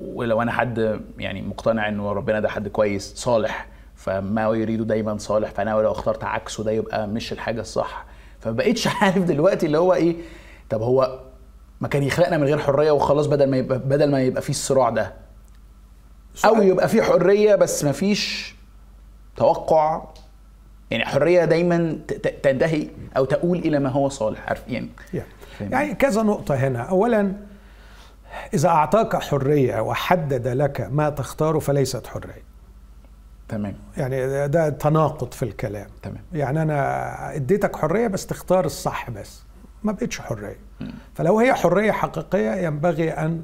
ولو 0.00 0.42
أنا 0.42 0.52
حد 0.52 1.00
يعني 1.18 1.42
مقتنع 1.42 1.88
انه 1.88 2.12
ربنا 2.12 2.40
ده 2.40 2.48
حد 2.48 2.68
كويس 2.68 3.14
صالح 3.14 3.66
فما 3.96 4.42
يريده 4.54 4.84
دايما 4.84 5.18
صالح 5.18 5.50
فأنا 5.50 5.70
لو 5.70 5.92
اخترت 5.92 6.24
عكسه 6.24 6.64
ده 6.64 6.70
يبقى 6.70 7.08
مش 7.08 7.32
الحاجة 7.32 7.60
الصح. 7.60 8.04
فما 8.40 8.52
بقتش 8.52 8.86
عارف 9.02 9.18
دلوقتي 9.24 9.66
اللي 9.66 9.78
هو 9.78 9.94
إيه 9.94 10.16
طب 10.70 10.82
هو 10.82 11.20
ما 11.80 11.88
كان 11.88 12.02
يخلقنا 12.02 12.38
من 12.38 12.44
غير 12.44 12.58
حرية 12.58 12.90
وخلاص 12.90 13.26
بدل 13.26 13.50
ما 13.50 13.56
يبقى 13.56 13.78
بدل 13.78 14.10
ما 14.10 14.22
يبقى 14.22 14.42
فيه 14.42 14.50
الصراع 14.52 14.90
ده. 14.90 15.14
أو 16.44 16.62
يبقى 16.62 16.88
فيه 16.88 17.02
حرية 17.02 17.54
بس 17.54 17.84
ما 17.84 17.92
فيش 17.92 18.54
توقع. 19.36 20.02
يعني 20.90 21.04
حرية 21.04 21.44
دايما 21.44 21.98
تنتهي 22.42 22.88
أو 23.16 23.24
تؤول 23.24 23.58
إلى 23.58 23.78
ما 23.78 23.88
هو 23.90 24.08
صالح. 24.08 24.48
عارف 24.48 24.62
يعني. 24.68 24.88
يعني 25.60 25.94
كذا 25.94 26.22
نقطة 26.22 26.54
هنا. 26.54 26.80
أولا 26.80 27.32
إذا 28.54 28.68
أعطاك 28.68 29.22
حرية 29.22 29.80
وحدد 29.80 30.48
لك 30.48 30.80
ما 30.90 31.10
تختاره 31.10 31.58
فليست 31.58 32.06
حرية. 32.06 32.46
تمام. 33.48 33.76
يعني 33.96 34.48
ده 34.48 34.68
تناقض 34.68 35.32
في 35.34 35.42
الكلام. 35.42 35.86
تمام. 36.02 36.22
يعني 36.32 36.62
أنا 36.62 37.34
اديتك 37.34 37.76
حرية 37.76 38.06
بس 38.06 38.26
تختار 38.26 38.64
الصح 38.64 39.10
بس. 39.10 39.42
ما 39.82 39.92
بقتش 39.92 40.20
حرية. 40.20 40.58
فلو 41.14 41.38
هي 41.38 41.54
حرية 41.54 41.92
حقيقية 41.92 42.50
ينبغي 42.66 43.10
أن 43.10 43.42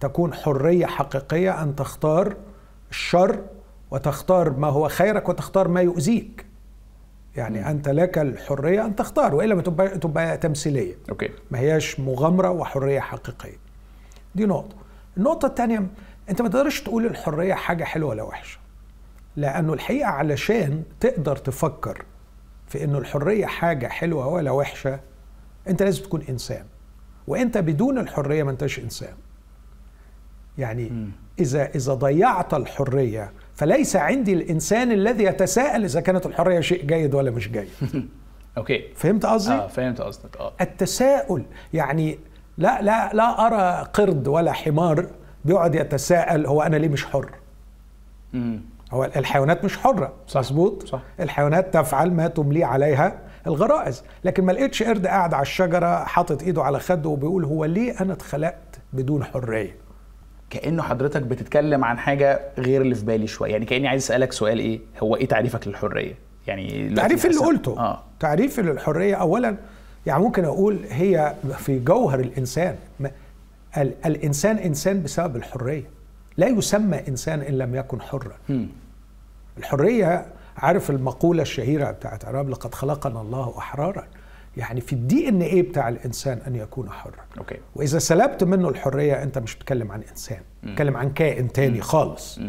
تكون 0.00 0.34
حرية 0.34 0.86
حقيقية 0.86 1.62
أن 1.62 1.76
تختار 1.76 2.36
الشر 2.90 3.44
وتختار 3.90 4.50
ما 4.50 4.68
هو 4.68 4.88
خيرك 4.88 5.28
وتختار 5.28 5.68
ما 5.68 5.80
يؤذيك. 5.80 6.46
يعني 7.36 7.70
أنت 7.70 7.88
لك 7.88 8.18
الحرية 8.18 8.86
أن 8.86 8.96
تختار 8.96 9.34
وإلا 9.34 9.54
ما 9.54 9.62
تبقى 9.62 9.98
تبقى 9.98 10.36
تمثيلية. 10.36 10.94
أوكي. 11.10 11.28
ما 11.50 11.58
هياش 11.58 12.00
مغامرة 12.00 12.50
وحرية 12.50 13.00
حقيقية. 13.00 13.56
دي 14.34 14.46
نقطة. 14.46 14.76
النقطة 15.16 15.46
الثانية 15.46 15.86
أنت 16.30 16.42
ما 16.42 16.48
تقدرش 16.48 16.80
تقول 16.80 17.06
الحرية 17.06 17.54
حاجة 17.54 17.84
حلوة 17.84 18.10
ولا 18.10 18.22
وحشة. 18.22 18.58
لأنه 19.36 19.72
الحقيقة 19.72 20.08
علشان 20.08 20.82
تقدر 21.00 21.36
تفكر 21.36 22.04
في 22.66 22.84
إنه 22.84 22.98
الحرية 22.98 23.46
حاجة 23.46 23.86
حلوة 23.86 24.26
ولا 24.26 24.50
وحشة 24.50 25.00
أنت 25.68 25.82
لازم 25.82 26.02
تكون 26.02 26.22
إنسان. 26.28 26.64
وأنت 27.26 27.58
بدون 27.58 27.98
الحرية 27.98 28.42
ما 28.42 28.50
أنتش 28.50 28.78
إنسان. 28.78 29.14
يعني 30.60 31.10
إذا 31.38 31.68
إذا 31.74 31.94
ضيعت 31.94 32.54
الحرية 32.54 33.32
فليس 33.54 33.96
عندي 33.96 34.32
الإنسان 34.32 34.92
الذي 34.92 35.24
يتساءل 35.24 35.84
إذا 35.84 36.00
كانت 36.00 36.26
الحرية 36.26 36.60
شيء 36.60 36.84
جيد 36.84 37.14
ولا 37.14 37.30
مش 37.30 37.48
جيد. 37.48 37.68
أوكي. 38.58 38.84
فهمت 38.94 39.26
قصدي؟ 39.26 39.54
آه 39.54 39.66
فهمت 39.66 40.00
قصدك. 40.00 40.36
آه. 40.36 40.52
التساؤل 40.60 41.42
يعني 41.72 42.18
لا 42.58 42.82
لا 42.82 43.10
لا 43.12 43.46
أرى 43.46 43.86
قرد 43.92 44.28
ولا 44.28 44.52
حمار 44.52 45.06
بيقعد 45.44 45.74
يتساءل 45.74 46.46
هو 46.46 46.62
أنا 46.62 46.76
ليه 46.76 46.88
مش 46.88 47.04
حر؟ 47.04 47.30
مم. 48.32 48.60
هو 48.92 49.04
الحيوانات 49.04 49.64
مش 49.64 49.78
حرة 49.78 50.12
صح. 50.26 50.40
مظبوط؟ 50.40 50.86
صح. 50.86 51.00
الحيوانات 51.20 51.74
تفعل 51.74 52.10
ما 52.10 52.28
تملي 52.28 52.64
عليها 52.64 53.18
الغرائز. 53.46 54.04
لكن 54.24 54.44
ما 54.44 54.52
لقيتش 54.52 54.82
قرد 54.82 55.06
قاعد 55.06 55.34
على 55.34 55.42
الشجرة 55.42 56.04
حاطط 56.04 56.42
إيده 56.42 56.62
على 56.62 56.80
خده 56.80 57.08
وبيقول 57.08 57.44
هو 57.44 57.64
ليه 57.64 58.00
أنا 58.00 58.12
اتخلقت 58.12 58.78
بدون 58.92 59.24
حرية؟ 59.24 59.76
كأنه 60.50 60.82
حضرتك 60.82 61.22
بتتكلم 61.22 61.84
عن 61.84 61.98
حاجة 61.98 62.40
غير 62.58 62.82
اللي 62.82 62.94
في 62.94 63.04
بالي 63.04 63.26
شوية. 63.26 63.52
يعني 63.52 63.64
كأني 63.66 63.88
عايز 63.88 64.02
أسألك 64.02 64.32
سؤال 64.32 64.58
إيه؟ 64.58 64.80
هو 65.02 65.16
إيه 65.16 65.28
تعريفك 65.28 65.68
للحرية؟ 65.68 66.14
يعني 66.46 66.94
تعريف 66.94 67.26
اللي 67.26 67.36
قلته. 67.36 67.78
آه. 67.80 68.02
تعريف 68.20 68.60
للحرية 68.60 69.14
اولا 69.14 69.56
يعني 70.06 70.22
ممكن 70.22 70.44
أقول 70.44 70.78
هي 70.90 71.34
في 71.58 71.78
جوهر 71.78 72.20
الإنسان. 72.20 72.76
ال- 73.76 73.94
الإنسان 74.06 74.56
إنسان 74.58 75.02
بسبب 75.02 75.36
الحرية. 75.36 75.84
لا 76.36 76.46
يسمى 76.46 77.08
إنسان 77.08 77.40
إن 77.40 77.58
لم 77.58 77.74
يكن 77.74 78.00
حرا. 78.00 78.32
الحرية 79.58 80.26
عارف 80.56 80.90
المقولة 80.90 81.42
الشهيرة 81.42 81.90
بتاعت 81.90 82.24
عرابي 82.24 82.48
لقد 82.50 82.74
خلقنا 82.74 83.20
الله 83.20 83.54
أحرارا. 83.58 84.04
يعني 84.56 84.80
في 84.80 84.92
ال 84.92 85.28
DNA 85.28 85.62
بتاع 85.62 85.88
الإنسان 85.88 86.38
أن 86.46 86.56
يكون 86.56 86.90
حرا. 86.90 87.12
okay. 87.38 87.56
وإذا 87.74 87.98
سلبت 87.98 88.44
منه 88.44 88.68
الحرية 88.68 89.22
أنت 89.22 89.38
مش 89.38 89.56
بتتكلم 89.56 89.92
عن 89.92 90.02
إنسان 90.10 90.38
بتتكلم 90.62 90.96
عن 90.96 91.10
كائن 91.12 91.52
تاني 91.52 91.80
خالص. 91.80 92.40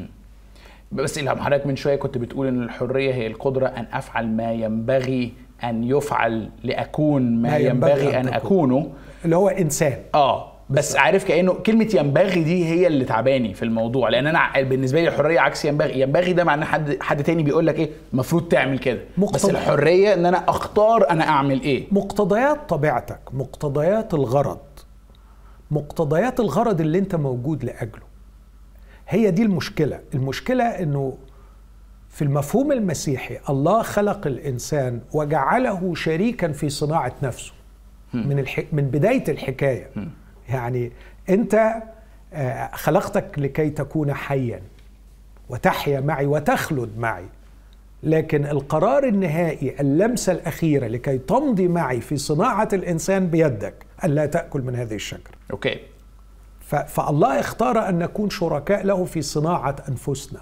بس 0.91 1.17
إلهام 1.17 1.39
حضرتك 1.39 1.65
من 1.67 1.75
شوية 1.75 1.95
كنت 1.95 2.17
بتقول 2.17 2.47
إن 2.47 2.63
الحرية 2.63 3.13
هي 3.13 3.27
القدرة 3.27 3.67
أن 3.67 3.85
أفعل 3.93 4.27
ما 4.27 4.51
ينبغي 4.51 5.33
أن 5.63 5.83
يفعل 5.83 6.49
لأكون 6.63 7.35
ما, 7.41 7.49
ما 7.49 7.57
ينبغي 7.57 7.91
ينبغي 7.91 8.09
أن 8.19 8.27
أن 8.27 8.39
تكون. 8.39 8.69
أكونه. 8.73 8.91
اللي 9.25 9.35
هو 9.35 9.49
إنسان. 9.49 9.97
آه. 10.15 10.50
بس 10.71 10.95
عارف 10.95 11.23
كأنه 11.27 11.53
كلمة 11.53 11.89
ينبغي 11.93 12.43
دي 12.43 12.65
هي 12.65 12.87
اللي 12.87 13.05
تعباني 13.05 13.53
في 13.53 13.63
الموضوع. 13.65 14.09
لأن 14.09 14.27
أنا 14.27 14.61
بالنسبة 14.61 15.01
لي 15.01 15.07
الحرية 15.07 15.39
عكس 15.39 15.65
ينبغي. 15.65 15.99
ينبغي 16.01 16.33
ده 16.33 16.43
معناه 16.43 16.65
حد 16.65 16.97
حد 17.01 17.23
تاني 17.23 17.43
بيقول 17.43 17.67
لك 17.67 17.75
إيه؟ 17.79 17.89
المفروض 18.13 18.47
تعمل 18.47 18.79
كده. 18.79 18.99
بس. 19.17 19.45
الحرية 19.45 20.13
إن 20.13 20.25
أنا 20.25 20.49
أختار 20.49 21.09
أنا 21.09 21.23
أعمل 21.27 21.61
إيه. 21.61 21.87
مقتضيات 21.91 22.69
طبيعتك 22.69 23.19
مقتضيات 23.33 24.13
الغرض. 24.13 24.59
مقتضيات 25.71 26.39
الغرض 26.39 26.81
اللي 26.81 26.97
أنت 26.97 27.15
موجود 27.15 27.63
لأجله. 27.63 28.11
هي 29.07 29.31
دي 29.31 29.41
المشكلة. 29.43 29.99
المشكلة 30.13 30.63
إنه 30.63 31.17
في 32.09 32.21
المفهوم 32.21 32.71
المسيحي 32.71 33.37
الله 33.49 33.81
خلق 33.81 34.27
الإنسان 34.27 34.99
وجعله 35.13 35.95
شريكا 35.95 36.51
في 36.51 36.69
صناعة 36.69 37.13
نفسه. 37.23 37.53
من 38.13 38.39
الح... 38.39 38.63
من 38.71 38.83
بداية 38.83 39.23
الحكاية. 39.29 39.89
يعني 40.53 40.91
انت 41.29 41.73
آه، 42.33 42.69
خلقتك 42.73 43.39
لكي 43.39 43.69
تكون 43.69 44.13
حيا 44.13 44.61
وتحيا 45.49 45.99
معي 45.99 46.25
وتخلد 46.25 46.97
معي. 46.97 47.25
لكن 48.03 48.45
القرار 48.45 49.03
النهائي 49.07 49.75
اللمسة 49.79 50.31
الأخيرة 50.31 50.87
لكي 50.87 51.17
تمضي 51.17 51.67
معي 51.67 52.01
في 52.01 52.17
صناعة 52.17 52.69
الإنسان 52.73 53.27
بيدك 53.27 53.73
الا 54.03 54.25
تأكل 54.25 54.61
من 54.61 54.75
هذه 54.75 54.95
الشجرة. 54.95 55.31
أوكي. 55.51 55.79
فالله 56.87 57.39
اختار 57.39 57.89
أن 57.89 57.99
نكون 57.99 58.29
شركاء 58.29 58.85
له 58.85 59.05
في 59.05 59.21
صناعة 59.21 59.75
أنفسنا. 59.89 60.39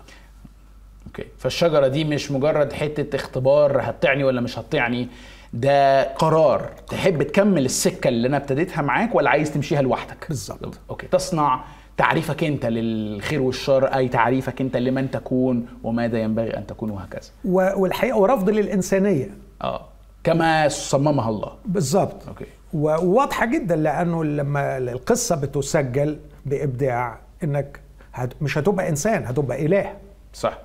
okay. 1.07 1.25
فالشجرة 1.37 1.87
دي 1.87 2.03
مش 2.03 2.31
مجرد 2.31 2.73
حتة 2.73 3.15
اختبار 3.15 3.81
هتطيعني 3.81 4.23
ولا 4.23 4.41
مش 4.41 4.59
هتطيعني 4.59 5.07
ده 5.53 6.03
قرار. 6.13 6.69
تحب 6.89 7.23
تكمل 7.23 7.65
السكة 7.65 8.07
اللي 8.07 8.27
أنا 8.27 8.37
ابتديتها 8.37 8.81
معاك 8.81 9.15
ولا 9.15 9.29
عايز 9.29 9.51
تمشيها 9.53 9.81
لوحدك؟ 9.81 10.25
بالظبط. 10.27 10.79
okay. 10.89 11.07
تصنع 11.07 11.63
تعريفك 11.97 12.43
أنت 12.43 12.65
للخير 12.65 13.41
والشر 13.41 13.85
أي 13.85 14.07
تعريفك 14.07 14.61
أنت 14.61 14.77
لمن 14.77 15.11
تكون 15.11 15.65
وماذا 15.83 16.19
ينبغي 16.19 16.57
أن 16.57 16.67
تكون 16.67 16.89
وهكذا. 16.89 17.29
والحقيقة 17.45 18.17
ورفض 18.17 18.49
للإنسانية. 18.49 19.29
آه. 19.61 19.85
كما 20.23 20.67
صممها 20.67 21.29
الله. 21.29 21.51
بالظبط. 21.65 22.27
okay. 22.27 22.45
وواضحة 22.73 23.45
جدا 23.45 23.75
لأنه 23.75 24.23
لما 24.23 24.77
القصة 24.77 25.35
بتسجل 25.35 26.19
بإبداع 26.45 27.19
إنك 27.43 27.79
هت- 28.13 28.41
مش 28.41 28.57
هتبقى 28.57 28.89
إنسان 28.89 29.25
هتبقى 29.25 29.65
إله. 29.65 29.93
صح. 30.33 30.57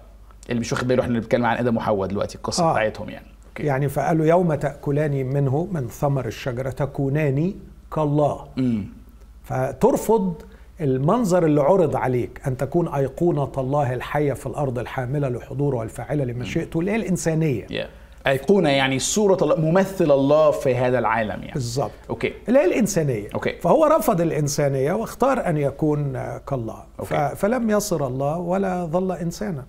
اللي 0.51 0.61
مش 0.61 0.73
واخد 0.73 0.89
باله 0.89 1.03
إحنا 1.03 1.19
بنتكلم 1.19 1.47
عن 1.47 1.57
آدم 1.57 1.77
وحواء 1.77 2.09
دلوقتي 2.09 2.35
القصة 2.37 2.65
آه. 2.65 2.73
بتاعتهم 2.73 3.11
يعني. 3.11 3.27
يعني 3.61 3.89
فقالوا 3.89 4.27
يوم 4.27 4.55
تاكلان 4.55 5.27
منه 5.27 5.69
من 5.73 5.89
ثمر 5.89 6.27
الشجرة 6.27 6.71
تكونان 6.71 7.55
كالله. 7.95 8.47
امم 8.59 8.85
فترفض 9.45 10.35
المنظر 10.81 11.45
اللي 11.45 11.61
عرض 11.61 11.97
عليك 11.97 12.41
أن 12.47 12.57
تكون 12.57 12.89
أيقونة 12.89 13.53
الله 13.59 13.95
الحية 13.95 14.33
في 14.33 14.47
الأرض 14.47 14.79
الحاملة 14.79 15.29
لحضوره 15.29 15.77
والفاعله 15.77 16.25
لمشيئته 16.25 16.81
اللي 16.81 16.91
هي 16.91 16.97
الإنسانية. 16.97 17.67
يا 17.71 17.89
أيقونة 18.27 18.69
يعني 18.69 18.99
الله 19.43 19.57
ممثل 19.57 20.11
الله 20.13 20.51
في 20.51 20.75
هذا 20.75 20.99
العالم 20.99 21.31
يعني. 21.31 21.53
بالظبط 21.53 21.91
okay. 22.11 22.33
اللي 22.49 22.59
هي 22.59 22.65
الإنسانية. 22.65 23.29
okay. 23.35 23.59
فهو 23.61 23.85
رفض 23.85 24.21
الإنسانية 24.21 24.93
واختار 24.93 25.49
أن 25.49 25.57
يكون 25.57 26.13
كالله. 26.39 26.85
okay. 27.01 27.37
فلم 27.37 27.71
يصر 27.71 28.07
الله 28.07 28.39
ولا 28.39 28.85
ظل 28.85 29.13
إنسانا. 29.13 29.65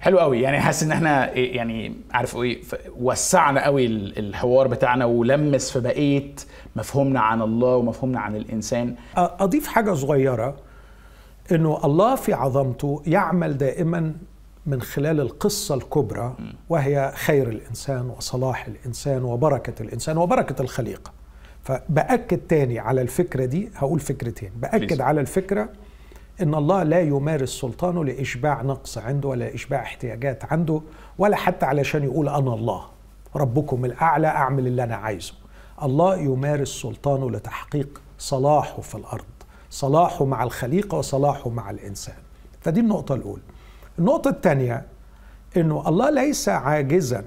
حلو 0.00 0.18
قوي. 0.18 0.40
يعني 0.40 0.60
حاسس 0.60 0.82
إن 0.82 0.92
إحنا 0.92 1.32
إيه 1.32 1.56
يعني 1.56 1.94
عارف 2.12 2.36
إيه 2.36 2.62
وسعنا 3.00 3.64
قوي 3.64 3.86
ال- 3.86 4.18
الحوار 4.18 4.68
بتاعنا 4.68 5.04
ولمس 5.04 5.70
في 5.70 5.80
بقية 5.80 6.34
مفهومنا 6.76 7.20
عن 7.20 7.42
الله 7.42 7.76
ومفهومنا 7.76 8.20
عن 8.20 8.36
الإنسان. 8.36 8.94
أضيف 9.16 9.66
حاجة 9.66 9.94
صغيرة 9.94 10.56
أنه 11.52 11.80
الله 11.84 12.14
في 12.14 12.32
عظمته 12.32 13.02
يعمل 13.06 13.58
دائما 13.58 14.12
من 14.66 14.82
خلال 14.82 15.20
القصة 15.20 15.74
الكبرى 15.74 16.34
وهي 16.68 17.12
خير 17.14 17.48
الإنسان 17.48 18.10
وصلاح 18.16 18.66
الإنسان 18.66 19.22
وبركة 19.24 19.82
الإنسان 19.82 20.16
وبركة 20.18 20.62
الخليقة. 20.62 21.12
فبأكد 21.62 22.38
تاني 22.38 22.78
على 22.78 23.00
الفكرة 23.00 23.44
دي 23.44 23.70
هقول 23.76 24.00
فكرتين. 24.00 24.50
Please. 24.64 25.00
على 25.00 25.20
الفكرة 25.20 25.68
إن 26.42 26.54
الله 26.54 26.82
لا 26.82 27.00
يمارس 27.00 27.48
سلطانه 27.48 28.04
لإشباع 28.04 28.62
نقص 28.62 28.98
عنده 28.98 29.28
ولا 29.28 29.54
إشباع 29.54 29.82
احتياجات 29.82 30.52
عنده 30.52 30.80
ولا 31.18 31.36
حتى 31.36 31.66
علشان 31.66 32.04
يقول 32.04 32.28
أنا 32.28 32.54
الله. 32.54 32.82
ربكم 33.36 33.84
الأعلى 33.84 34.26
أعمل 34.26 34.66
اللي 34.66 34.84
أنا 34.84 34.96
عايزه. 34.96 35.34
الله 35.82 36.16
يمارس 36.16 36.68
سلطانه 36.68 37.30
لتحقيق 37.30 38.02
صلاحه 38.18 38.80
في 38.80 38.94
الأرض 38.94 39.24
صلاحه 39.70 40.24
مع 40.24 40.42
الخليقة 40.42 40.98
وصلاحه 40.98 41.50
مع 41.50 41.70
الإنسان. 41.70 42.16
فدي 42.60 42.80
النقطة 42.80 43.14
الأولى. 43.14 43.42
النقطة 43.98 44.28
الثانية 44.28 44.86
إنه 45.56 45.88
الله 45.88 46.10
ليس 46.10 46.48
عاجزا 46.48 47.24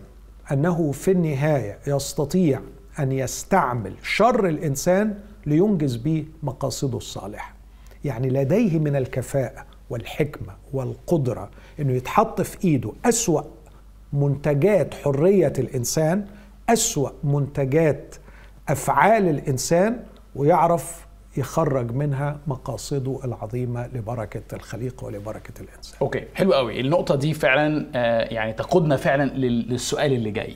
أنه 0.51 0.92
في 0.92 1.12
النهاية 1.12 1.80
يستطيع 1.88 2.62
أن 3.00 3.12
يستعمل 3.12 3.94
شر 4.04 4.48
الإنسان 4.48 5.20
لينجز 5.46 5.96
به 5.96 6.25
مقاصده 6.44 6.98
الصالحة. 6.98 7.59
يعني 8.06 8.29
لديه 8.29 8.79
من 8.79 8.96
الكفاءة 8.96 9.65
والحكمة 9.89 10.53
والقدرة 10.74 11.50
إنه 11.79 11.94
يتحط 11.94 12.41
في 12.41 12.58
إيده 12.63 12.91
أسوأ 13.06 13.41
منتجات 14.13 14.93
حرية 14.93 15.54
الإنسان 15.60 16.26
أسوأ 16.69 17.10
منتجات 17.23 18.15
أفعال 18.69 19.28
الإنسان 19.30 20.04
ويعرف 20.36 21.06
يخرج 21.38 21.91
منها 21.91 22.39
مقاصده 22.47 23.19
العظيمة 23.23 23.88
لبركة 23.88 24.56
الخليقه 24.56 25.06
ولبركة 25.06 25.62
الإنسان. 25.62 25.97
أوكي 26.02 26.23
حلو 26.34 26.54
قوي. 26.54 26.80
النقطة 26.80 27.15
دي 27.15 27.34
فعلا 27.34 27.88
آه، 27.95 28.21
يعني 28.34 28.54
تقودنا 28.54 28.95
فعلا 28.97 29.23
لل- 29.23 29.69
للسؤال 29.69 30.13
اللي 30.13 30.32
جاي. 30.32 30.56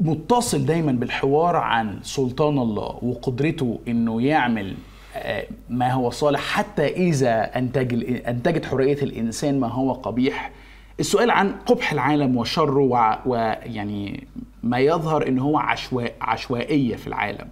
متصل 0.00 0.66
دايما 0.66 0.92
بالحوار 0.92 1.56
عن 1.56 1.98
سلطان 2.02 2.58
الله 2.58 2.98
وقدرته 3.04 3.78
إنه 3.88 4.22
يعمل 4.22 4.74
ما 5.68 5.92
هو 5.92 6.10
صالح 6.10 6.40
حتى 6.40 6.86
إذا 6.86 7.42
أنتج 7.58 7.92
ال- 7.92 8.26
أنتجت 8.26 8.66
حرية 8.66 9.02
الإنسان 9.02 9.60
ما 9.60 9.68
هو 9.68 9.92
قبيح. 9.92 10.50
السؤال 11.00 11.30
عن 11.30 11.52
قبح 11.66 11.92
العالم 11.92 12.36
وشره 12.36 13.18
ويعني 13.28 14.26
ما 14.62 14.78
يظهر 14.78 15.28
إن 15.28 15.38
هو 15.38 15.58
عشواء 15.58 16.12
عشوائية 16.20 16.96
في 16.96 17.06
العالم. 17.06 17.48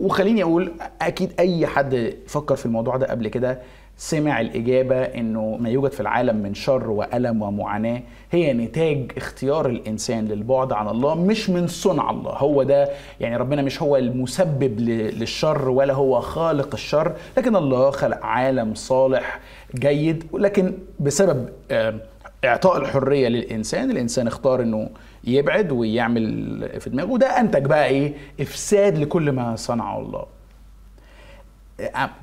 وخليني 0.00 0.42
أقول 0.42 0.72
أكيد 1.02 1.32
أي 1.38 1.66
حد 1.66 2.14
فكر 2.26 2.56
في 2.56 2.66
الموضوع 2.66 2.96
ده 2.96 3.06
قبل 3.06 3.28
كده 3.28 3.58
سمع 3.98 4.40
الإجابة 4.40 5.02
إنه 5.02 5.56
ما 5.60 5.68
يوجد 5.70 5.92
في 5.92 6.00
العالم 6.00 6.36
من 6.36 6.54
شر 6.54 6.90
وألم 6.90 7.42
ومعاناة. 7.42 8.02
هي 8.30 8.52
نتاج 8.52 9.12
اختيار 9.16 9.66
الإنسان 9.66 10.28
للبعد 10.28 10.72
عن 10.72 10.88
الله 10.88 11.14
مش 11.14 11.50
من 11.50 11.66
صنع 11.66 12.10
الله. 12.10 12.30
هو 12.32 12.62
ده 12.62 12.88
يعني 13.20 13.36
ربنا 13.36 13.62
مش 13.62 13.82
هو 13.82 13.96
المسبب 13.96 14.80
للشر 14.80 15.68
ولا 15.68 15.94
هو 15.94 16.20
خالق 16.20 16.68
الشر. 16.74 17.12
لكن 17.38 17.56
الله 17.56 17.90
خلق 17.90 18.24
عالم 18.26 18.74
صالح 18.74 19.40
جيد. 19.74 20.24
لكن 20.34 20.72
بسبب 21.00 21.48
آم، 21.70 22.00
إعطاء 22.44 22.76
الحرية 22.76 23.28
للإنسان 23.28 23.90
الإنسان 23.90 24.26
اختار 24.26 24.62
إنه 24.62 24.88
يبعد 25.24 25.72
ويعمل 25.72 26.80
في 26.80 26.90
دماغه. 26.90 27.10
وده 27.10 27.40
أنتج 27.40 27.66
بقى 27.66 27.86
إيه؟ 27.86 28.14
إفساد 28.40 28.98
لكل 28.98 29.32
ما 29.32 29.56
صنعه 29.56 29.98
الله. 29.98 30.18
آه، 30.20 30.26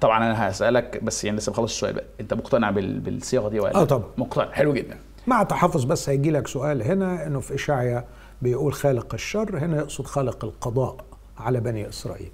طبعا 0.02 0.18
أنا 0.18 0.50
هسألك 0.50 1.04
بس 1.04 1.24
يعني 1.24 1.38
لسه 1.38 1.52
بخلص 1.52 1.72
السؤال 1.74 1.94
بقى. 1.94 2.04
أنت 2.20 2.34
مقتنع 2.34 2.72
بال- 2.72 3.00
بالصياغة 3.00 3.50
دي 3.50 3.60
ولا 3.60 3.76
آه 3.76 3.84
طبعا. 3.84 4.04
مقتنع. 4.18 4.52
حلو 4.52 4.74
جدا. 4.74 4.98
مع 5.28 5.44
تحفظ 5.44 5.84
بس 5.84 6.10
هيجي 6.10 6.32
لك 6.32 6.48
سؤال 6.48 6.84
هنا 6.84 7.28
إنه 7.28 7.40
في 7.40 7.56
اشعيا 7.56 8.06
بيقول 8.42 8.74
خالق 8.74 9.14
الشر 9.14 9.58
هنا 9.58 9.78
يقصد 9.78 10.06
خالق 10.06 10.46
القضاء 10.46 10.96
على 11.38 11.60
بني 11.60 11.90
إسرائيل. 11.90 12.32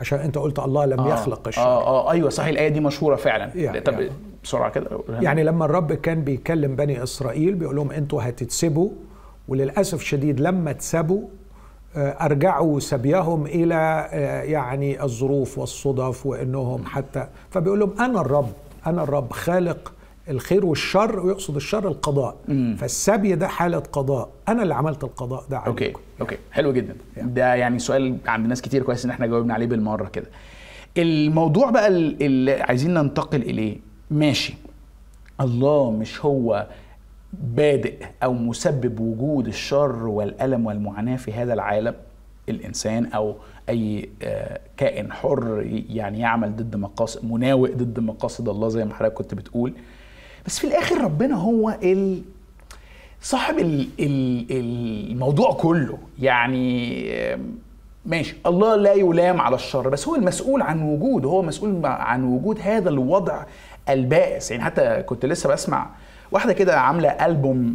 عشان 0.00 0.18
أنت 0.18 0.38
قلت 0.38 0.58
الله 0.58 0.84
لم 0.86 1.00
آه. 1.00 1.12
يخلق 1.12 1.48
الشر. 1.48 1.62
آه 1.62 1.86
آه 1.86 2.10
أيوه 2.12 2.30
صحيح 2.30 2.48
الآية 2.48 2.68
دي 2.68 2.80
مشهورة 2.80 3.16
فعلا. 3.16 3.50
يعني- 3.54 3.80
طب 3.80 3.92
يعني. 3.92 4.10
بسرعة 4.44 4.70
كده. 4.70 4.86
يعني 5.08 5.44
لما 5.44 5.64
الرب 5.64 5.92
كان 5.92 6.24
بيكلم 6.24 6.76
بني 6.76 7.02
إسرائيل 7.02 7.54
بيقول 7.54 7.76
لهم 7.76 7.90
أنتوا 7.90 8.22
هتتسبوا 8.28 8.90
وللأسف 9.48 10.02
شديد 10.02 10.40
لما 10.40 10.72
تسبوا 10.72 11.22
آه، 11.22 11.28
أرجعوا 11.98 12.80
سبيهم 12.80 13.46
إلى 13.46 13.74
آه، 14.12 14.42
يعني 14.42 15.02
الظروف 15.02 15.58
والصدف 15.58 16.26
وإنهم 16.26 16.84
حتى 16.86 17.26
فبيقول 17.50 17.80
لهم 17.80 17.94
أنا 18.00 18.20
الرب 18.20 18.48
أنا 18.86 19.02
الرب 19.02 19.32
خالق 19.32 19.92
الخير 20.30 20.66
والشر 20.66 21.20
ويقصد 21.20 21.56
الشر 21.56 21.88
القضاء. 21.88 22.36
فالسبي 22.78 23.34
ده 23.34 23.48
حالة 23.48 23.78
قضاء. 23.78 24.28
أنا 24.48 24.62
اللي 24.62 24.74
عملت 24.74 25.04
القضاء 25.04 25.44
ده 25.50 25.58
عليكم. 25.58 25.70
أوكي 25.70 25.92
أوكي. 26.20 26.36
حلو 26.52 26.72
جدا. 26.72 26.96
ده 27.16 27.54
يعني 27.54 27.78
سؤال 27.78 28.16
عند 28.26 28.46
ناس 28.46 28.62
كتير 28.62 28.82
كويس 28.82 29.04
إن 29.04 29.10
إحنا 29.10 29.26
جاوبنا 29.26 29.54
عليه 29.54 29.66
بالمرة 29.66 30.08
كده. 30.08 30.26
الموضوع 30.98 31.70
بقى 31.70 31.88
ال- 31.88 32.22
اللي 32.22 32.52
عايزين 32.62 32.94
ننتقل 32.94 33.42
إليه. 33.42 33.76
ماشي. 34.10 34.54
الله 35.40 35.90
مش 35.90 36.24
هو 36.24 36.66
بادئ 37.32 38.04
أو 38.22 38.32
مسبب 38.32 39.00
وجود 39.00 39.46
الشر 39.46 40.06
والألم 40.06 40.66
والمعاناة 40.66 41.16
في 41.16 41.32
هذا 41.32 41.54
العالم 41.54 41.94
الإنسان 42.48 43.06
أو 43.06 43.34
أي 43.68 44.08
آه، 44.22 44.60
كائن 44.76 45.12
حر 45.12 45.62
يعني 45.90 46.20
يعمل 46.20 46.56
ضد 46.56 46.76
مقاصد 46.76 47.24
مناوئ 47.24 47.74
ضد 47.74 48.00
مقاصد 48.00 48.48
الله 48.48 48.68
زي 48.68 48.84
ما 48.84 48.94
حضرتك 48.94 49.14
كنت 49.14 49.34
بتقول. 49.34 49.72
بس 50.46 50.58
في 50.58 50.66
الآخر 50.66 51.04
ربنا 51.04 51.34
هو 51.36 51.78
ال 51.82 52.22
صاحب 53.20 53.58
ال- 53.58 53.88
ال- 54.00 54.46
الموضوع 55.10 55.52
كله. 55.52 55.98
يعني 56.18 57.08
ماشي. 58.06 58.36
الله 58.46 58.76
لا 58.76 58.92
يلام 58.92 59.40
على 59.40 59.54
الشر 59.54 59.88
بس 59.88 60.08
هو 60.08 60.14
المسؤول 60.14 60.62
عن 60.62 60.82
وجود 60.82 61.24
هو 61.26 61.42
مسؤول 61.42 61.86
عن 61.86 62.24
وجود 62.24 62.58
هذا 62.60 62.88
الوضع 62.90 63.44
البائس. 63.88 64.50
يعني 64.50 64.62
حتى 64.64 65.02
كنت 65.02 65.26
لسه 65.26 65.48
بسمع 65.48 65.90
واحدة 66.32 66.52
كده 66.52 66.80
عاملة 66.80 67.08
ألبوم 67.08 67.74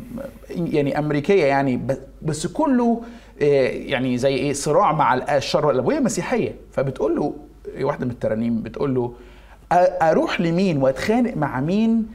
يعني 0.50 1.00
أمريكية 1.00 1.46
يعني 1.46 1.82
بس 2.22 2.48
كله 2.48 3.02
آه، 3.42 3.68
يعني 3.70 4.18
زي 4.18 4.36
إيه 4.36 4.54
صراع 4.54 4.92
مع 4.92 5.14
الشر. 5.38 5.66
وهي 5.82 6.00
مسيحية 6.00 6.56
فبتقول 6.72 7.16
له 7.16 7.34
واحدة 7.82 8.06
من 8.06 8.12
الترانيم 8.12 8.62
بتقول 8.62 8.96
له 8.96 9.14
أروح 10.02 10.42
لمين 10.42 10.82
وأتخانق 10.82 11.38
مع 11.38 11.60
مين؟ 11.60 12.08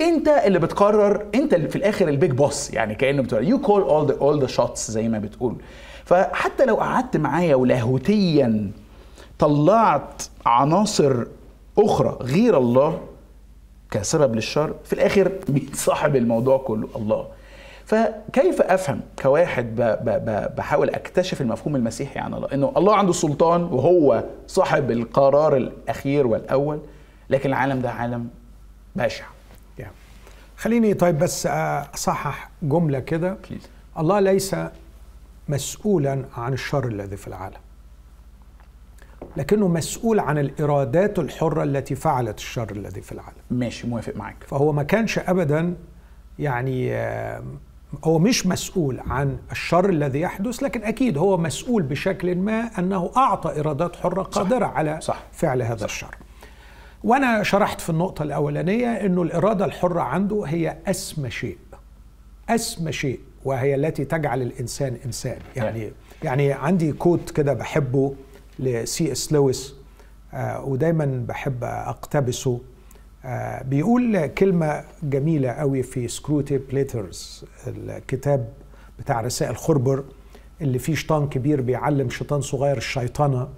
أنت 0.00 0.28
اللي 0.28 0.58
بتقرر 0.58 1.26
أنت 1.34 1.54
اللي 1.54 1.68
في 1.68 1.76
الآخر 1.76 2.08
ال 2.08 2.13
big 2.13 2.30
boss 2.30 2.70
يعني 2.70 2.94
كأنه 2.94 3.22
بتقول 3.22 3.48
you 3.48 3.58
call 3.60 3.82
all 3.82 4.06
the 4.06 4.18
all 4.20 4.40
the 4.40 4.46
shots 4.46 4.90
زي 4.90 5.08
ما 5.08 5.18
بتقول. 5.18 5.56
فحتى 6.04 6.64
لو 6.64 6.74
قعدت 6.74 7.16
معايا 7.16 7.54
ولاهوتيا 7.54 8.70
طلعت 9.38 10.22
عناصر 10.46 11.24
أخرى 11.78 12.18
غير 12.22 12.58
الله 12.58 13.00
كسبب 13.94 14.34
للشر 14.34 14.74
في 14.84 14.92
الآخر 14.92 15.32
مين 15.48 15.68
صاحب 15.74 16.16
الموضوع 16.16 16.58
كله. 16.58 16.88
الله. 16.96 17.26
فكيف 17.86 18.60
أفهم 18.62 19.00
كواحد 19.22 19.76
ب- 19.76 19.80
ب- 19.80 20.24
ب- 20.30 20.54
بحاول 20.56 20.90
أكتشف 20.90 21.40
المفهوم 21.40 21.76
المسيحي 21.76 22.20
عن 22.20 22.34
الله؟ 22.34 22.48
إنه 22.54 22.72
الله 22.76 22.96
عنده 22.96 23.12
سلطان 23.12 23.62
وهو 23.62 24.24
صاحب 24.46 24.90
القرار 24.90 25.56
الأخير 25.56 26.26
والأول 26.26 26.80
لكن 27.30 27.48
العالم 27.48 27.80
ده 27.80 27.90
عالم 27.90 28.28
بشع. 28.96 29.24
يعني. 29.78 29.92
خليني 30.56 30.94
طيب 30.94 31.18
بس 31.18 31.46
أصحح 31.94 32.50
جملة 32.62 32.98
كده. 32.98 33.36
الله 33.98 34.20
ليس 34.20 34.56
مسؤولا 35.48 36.24
عن 36.36 36.52
الشر 36.52 36.86
الذي 36.88 37.16
في 37.16 37.28
العالم. 37.28 37.63
لكنه 39.36 39.68
مسؤول 39.68 40.20
عن 40.20 40.38
الإرادات 40.38 41.18
الحرة 41.18 41.62
التي 41.62 41.94
فعلت 41.94 42.38
الشر 42.38 42.70
الذي 42.70 43.00
في 43.00 43.12
العالم. 43.12 43.36
ماشي 43.50 43.86
موافق 43.86 44.16
معاك. 44.16 44.36
فهو 44.46 44.72
ما 44.72 44.82
كانش 44.82 45.18
ابدا 45.18 45.74
يعني 46.38 46.94
هو 48.04 48.18
مش 48.18 48.46
مسؤول 48.46 49.00
عن 49.06 49.38
الشر 49.52 49.88
الذي 49.88 50.20
يحدث 50.20 50.62
لكن 50.62 50.82
أكيد 50.82 51.18
هو 51.18 51.36
مسؤول 51.36 51.82
بشكل 51.82 52.34
ما 52.34 52.70
أنه 52.78 53.10
أعطى 53.16 53.60
إرادات 53.60 53.96
حرة 53.96 54.22
قادرة 54.22 54.66
على 54.66 55.00
صح. 55.00 55.22
فعل 55.32 55.62
هذا 55.62 55.84
الشر. 55.84 56.16
وأنا 57.04 57.42
شرحت 57.42 57.80
في 57.80 57.90
النقطة 57.90 58.22
الأولانية 58.22 58.88
إنه 58.88 59.22
الإرادة 59.22 59.64
الحرة 59.64 60.00
عنده 60.00 60.44
هي 60.46 60.76
اسمى 60.86 61.30
شيء 61.30 61.58
اسمى 62.48 62.92
شيء 62.92 63.20
وهي 63.44 63.74
التي 63.74 64.04
تجعل 64.04 64.42
الإنسان 64.42 64.96
إنسان. 65.06 65.38
يعني 65.56 65.92
يعني؟ 66.22 66.52
عندي 66.52 66.92
quote 66.92 67.30
كده 67.30 67.52
بحبه 67.52 68.14
ل 68.58 69.12
C.S. 69.12 69.32
لويس. 69.32 69.74
آه 70.34 70.64
ودايما 70.64 71.24
بحب 71.28 71.64
أقتبسه. 71.64 72.60
آه 73.24 73.62
بيقول 73.62 74.26
كلمة 74.26 74.84
جميلة 75.02 75.48
قوي 75.50 75.82
في 75.82 76.08
Screwtape 76.08 76.58
Letters 76.58 77.44
الكتاب 77.66 78.48
بتاع 78.98 79.20
رسائل 79.20 79.56
خربر 79.56 80.04
اللي 80.60 80.78
فيه 80.78 80.94
شيطان 80.94 81.28
كبير 81.28 81.60
بيعلم 81.60 82.10
شيطان 82.10 82.40
صغير 82.40 82.76
الشيطنه 82.76 83.48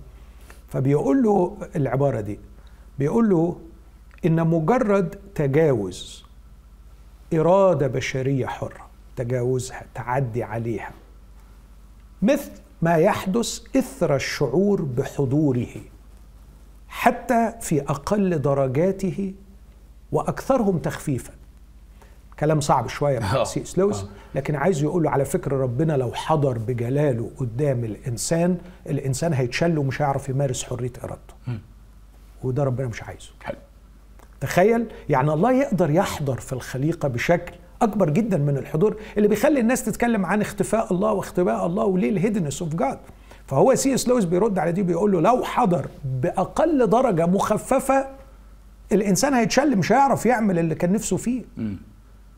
فبيقول 0.68 1.22
له 1.22 1.56
العبارة 1.76 2.20
دي 2.20 2.38
بيقول 2.98 3.30
له 3.30 3.58
إن 4.26 4.46
مجرد 4.46 5.14
تجاوز 5.34 6.24
إرادة 7.34 7.86
بشرية 7.86 8.46
حرة 8.46 8.86
تجاوزها 9.16 9.82
تعدي 9.94 10.42
عليها 10.42 10.90
مثل 12.22 12.50
ما 12.82 12.96
يحدث 12.96 13.60
إثر 13.76 14.16
الشعور 14.16 14.82
بحضوره 14.82 15.76
حتى 16.88 17.52
في 17.60 17.80
أقل 17.80 18.38
درجاته 18.42 19.34
وأكثرهم 20.12 20.78
تخفيفا. 20.78 21.32
كلام 22.40 22.60
صعب 22.60 22.88
شوية 22.88 23.18
مع 23.18 23.34
آه. 23.34 23.44
سي 23.44 23.62
إس 23.62 23.78
لويس 23.78 24.00
آه. 24.00 24.08
لكن 24.34 24.54
عايز 24.54 24.82
يقول 24.82 25.02
له 25.02 25.10
على 25.10 25.24
فكرة 25.24 25.56
ربنا 25.56 25.92
لو 25.92 26.12
حضر 26.12 26.58
بجلاله 26.58 27.30
قدام 27.38 27.84
الإنسان 27.84 28.58
الإنسان 28.86 29.32
هيتشل 29.32 29.78
ومش 29.78 30.02
هيعرف 30.02 30.28
يمارس 30.28 30.64
حرية 30.64 30.92
إرادته. 31.04 31.34
وده 32.42 32.64
ربنا 32.64 32.88
مش 32.88 33.02
عايزه. 33.02 33.30
حلو. 33.42 33.58
تخيل 34.40 34.86
يعني 35.08 35.32
الله 35.32 35.52
يقدر 35.52 35.90
يحضر 35.90 36.40
في 36.40 36.52
الخليقة 36.52 37.08
بشكل 37.08 37.54
أكبر 37.82 38.10
جدا 38.10 38.38
من 38.38 38.56
الحضور 38.56 38.96
اللي 39.16 39.28
بيخلي 39.28 39.60
الناس 39.60 39.84
تتكلم 39.84 40.26
عن 40.26 40.40
اختفاء 40.40 40.92
الله 40.92 41.12
واختباء 41.12 41.66
الله 41.66 41.84
وليه 41.84 42.10
ال 42.10 42.15
hiddenness 42.15 42.62
of 42.62 42.74
God 42.74 42.98
فهو 43.46 43.74
سي 43.74 43.94
إس 43.94 44.08
لويس 44.08 44.24
بيرد 44.24 44.58
على 44.58 44.72
دي 44.72 44.82
بيقول 44.82 45.12
له 45.12 45.20
لو 45.20 45.44
حضر 45.44 45.86
بأقل 46.22 46.86
درجة 46.86 47.26
مخففة 47.26 48.06
الإنسان 48.92 49.34
هيتشل 49.34 49.78
مش 49.78 49.92
هيعرف 49.92 50.26
يعمل 50.26 50.58
اللي 50.58 50.74
كان 50.74 50.92
نفسه 50.92 51.16
فيه. 51.16 51.42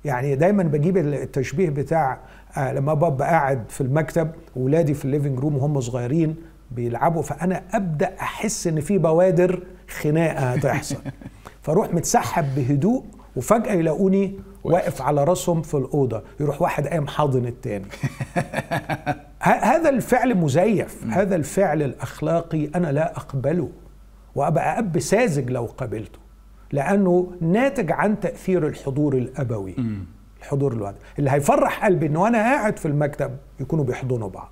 يعني 0.05 0.37
دايما 0.37 0.62
بجيب 0.62 0.96
التشبيه 0.96 1.70
بتاع 1.70 2.18
آه، 2.57 2.72
لما 2.72 2.94
ببقى 2.94 3.29
قاعد 3.29 3.64
في 3.68 3.81
المكتب 3.81 4.31
وولادي 4.57 4.94
في 4.94 5.05
ال 5.05 5.09
living 5.09 5.38
room 5.38 5.57
وهم 5.57 5.81
صغيرين 5.81 6.37
بيلعبوا 6.70 7.22
فأنا 7.22 7.62
أبدأ 7.72 8.14
أحس 8.20 8.66
إن 8.66 8.81
في 8.81 8.98
بوادر 8.98 9.62
خناقة 9.88 10.53
هتحصل. 10.53 10.96
فاروح 11.62 11.94
متسحب 11.94 12.44
بهدوء 12.57 13.05
وفجأة 13.37 13.72
يلاقوني 13.72 14.40
واقف 14.64 15.03
على 15.03 15.25
راسهم 15.25 15.62
في 15.62 15.75
الأوضة 15.75 16.23
يروح 16.40 16.62
واحد 16.62 16.87
قايم 16.87 17.07
حاضن 17.07 17.47
التاني. 17.47 17.87
هذا 19.40 19.88
الفعل 19.88 20.35
مزيف 20.35 21.05
هذا 21.05 21.37
الفعل 21.37 21.83
الأخلاقي 21.83 22.71
أنا 22.75 22.92
لا 22.92 23.16
أقبله 23.16 23.71
وأبقى 24.35 24.79
اب 24.79 24.99
ساذج 24.99 25.51
لو 25.51 25.64
قبلته 25.64 26.18
لأنه 26.73 27.33
ناتج 27.40 27.92
عن 27.92 28.21
تأثير 28.21 28.66
الحضور 28.66 29.16
الأبوي 29.16 29.75
الحضور 30.40 30.73
الوحدي 30.73 30.97
اللي 31.18 31.31
هيفرح 31.31 31.85
قلبي 31.85 32.07
ان 32.07 32.16
وأنا 32.16 32.38
قاعد 32.38 32.79
في 32.79 32.87
المكتب 32.87 33.37
يكونوا 33.61 33.85
بيحضنوا 33.85 34.29
بعض. 34.29 34.51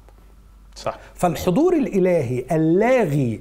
صح. 0.74 0.98
فالحضور 1.14 1.76
الإلهي 1.76 2.44
اللاغي 2.52 3.40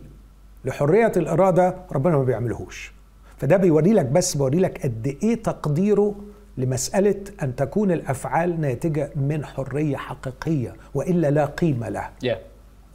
لحرية 0.65 1.12
الإرادة 1.17 1.75
ربنا 1.91 2.17
ما 2.17 2.23
بيعملهوش. 2.23 2.93
فده 3.38 3.58
بيوري 3.58 3.93
لك 3.93 4.06
بس 4.06 4.38
بيوري 4.38 4.60
لك 4.60 4.84
قد 4.84 5.17
إيه 5.23 5.43
تقديره 5.43 6.15
لمسألة 6.58 7.24
أن 7.44 7.56
تكون 7.56 7.91
الأفعال 7.91 8.62
ناتجة 8.62 9.12
من 9.15 9.46
حرية 9.46 9.98
حقيقية 9.98 10.76
وإلا 10.94 11.32
لا 11.32 11.46
قيمة 11.46 11.89
لها. 11.89 12.12
يا 12.24 12.39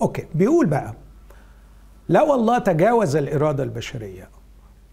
أوكي 0.02 0.26
بيقول 0.34 0.66
بقى 0.66 0.94
لو 2.08 2.34
الله 2.34 2.58
تجاوز 2.58 3.16
الإرادة 3.16 3.62
البشرية 3.62 4.28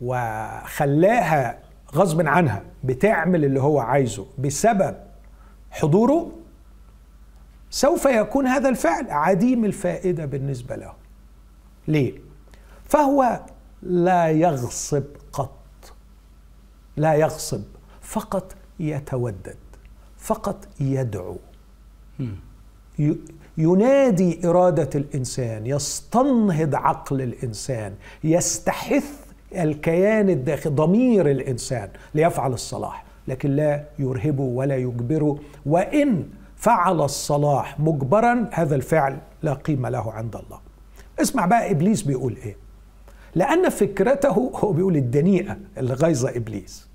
وخلاها 0.01 1.59
غصب 1.95 2.27
عنها 2.27 2.63
بتعمل 2.83 3.45
اللي 3.45 3.61
هو 3.61 3.79
عايزه 3.79 4.25
بسبب 4.37 4.95
حضوره 5.71 6.31
سوف 7.69 8.05
يكون 8.05 8.47
هذا 8.47 8.69
الفعل 8.69 9.11
عديم 9.11 9.65
الفائدة 9.65 10.25
بالنسبة 10.25 10.75
له. 10.75 10.93
ليه؟ 11.87 12.13
فهو 12.85 13.39
لا 13.81 14.29
يغصب 14.29 15.03
قط. 15.33 15.93
لا 16.97 17.13
يغصب 17.13 17.63
فقط 18.01 18.55
يتودد. 18.79 19.55
فقط 20.17 20.67
يدعو. 20.79 21.37
ينادي 23.57 24.47
إرادة 24.47 24.89
الإنسان 24.95 25.67
يستنهض 25.67 26.75
عقل 26.75 27.21
الإنسان 27.21 27.93
يستحث 28.23 29.25
الكيان 29.55 30.29
الداخلي 30.29 30.75
ضمير 30.75 31.31
الإنسان 31.31 31.89
ليفعل 32.15 32.53
الصلاح. 32.53 33.05
لكن 33.27 33.51
لا 33.51 33.83
يرهبه 33.99 34.43
ولا 34.43 34.77
يجبره. 34.77 35.39
وإن 35.65 36.25
فعل 36.55 37.01
الصلاح 37.01 37.79
مجبرا 37.79 38.49
هذا 38.51 38.75
الفعل 38.75 39.17
لا 39.43 39.53
قيمة 39.53 39.89
له 39.89 40.11
عند 40.11 40.35
الله. 40.35 40.59
اسمع 41.21 41.45
بقى 41.45 41.71
إبليس 41.71 42.01
بيقول 42.01 42.37
إيه. 42.45 42.57
لأن 43.35 43.69
فكرته 43.69 44.51
هو 44.55 44.71
بيقول 44.71 44.95
الدنيئة 44.95 45.57
اللي 45.77 45.93
غيظة 45.93 46.29
إبليس. 46.29 46.86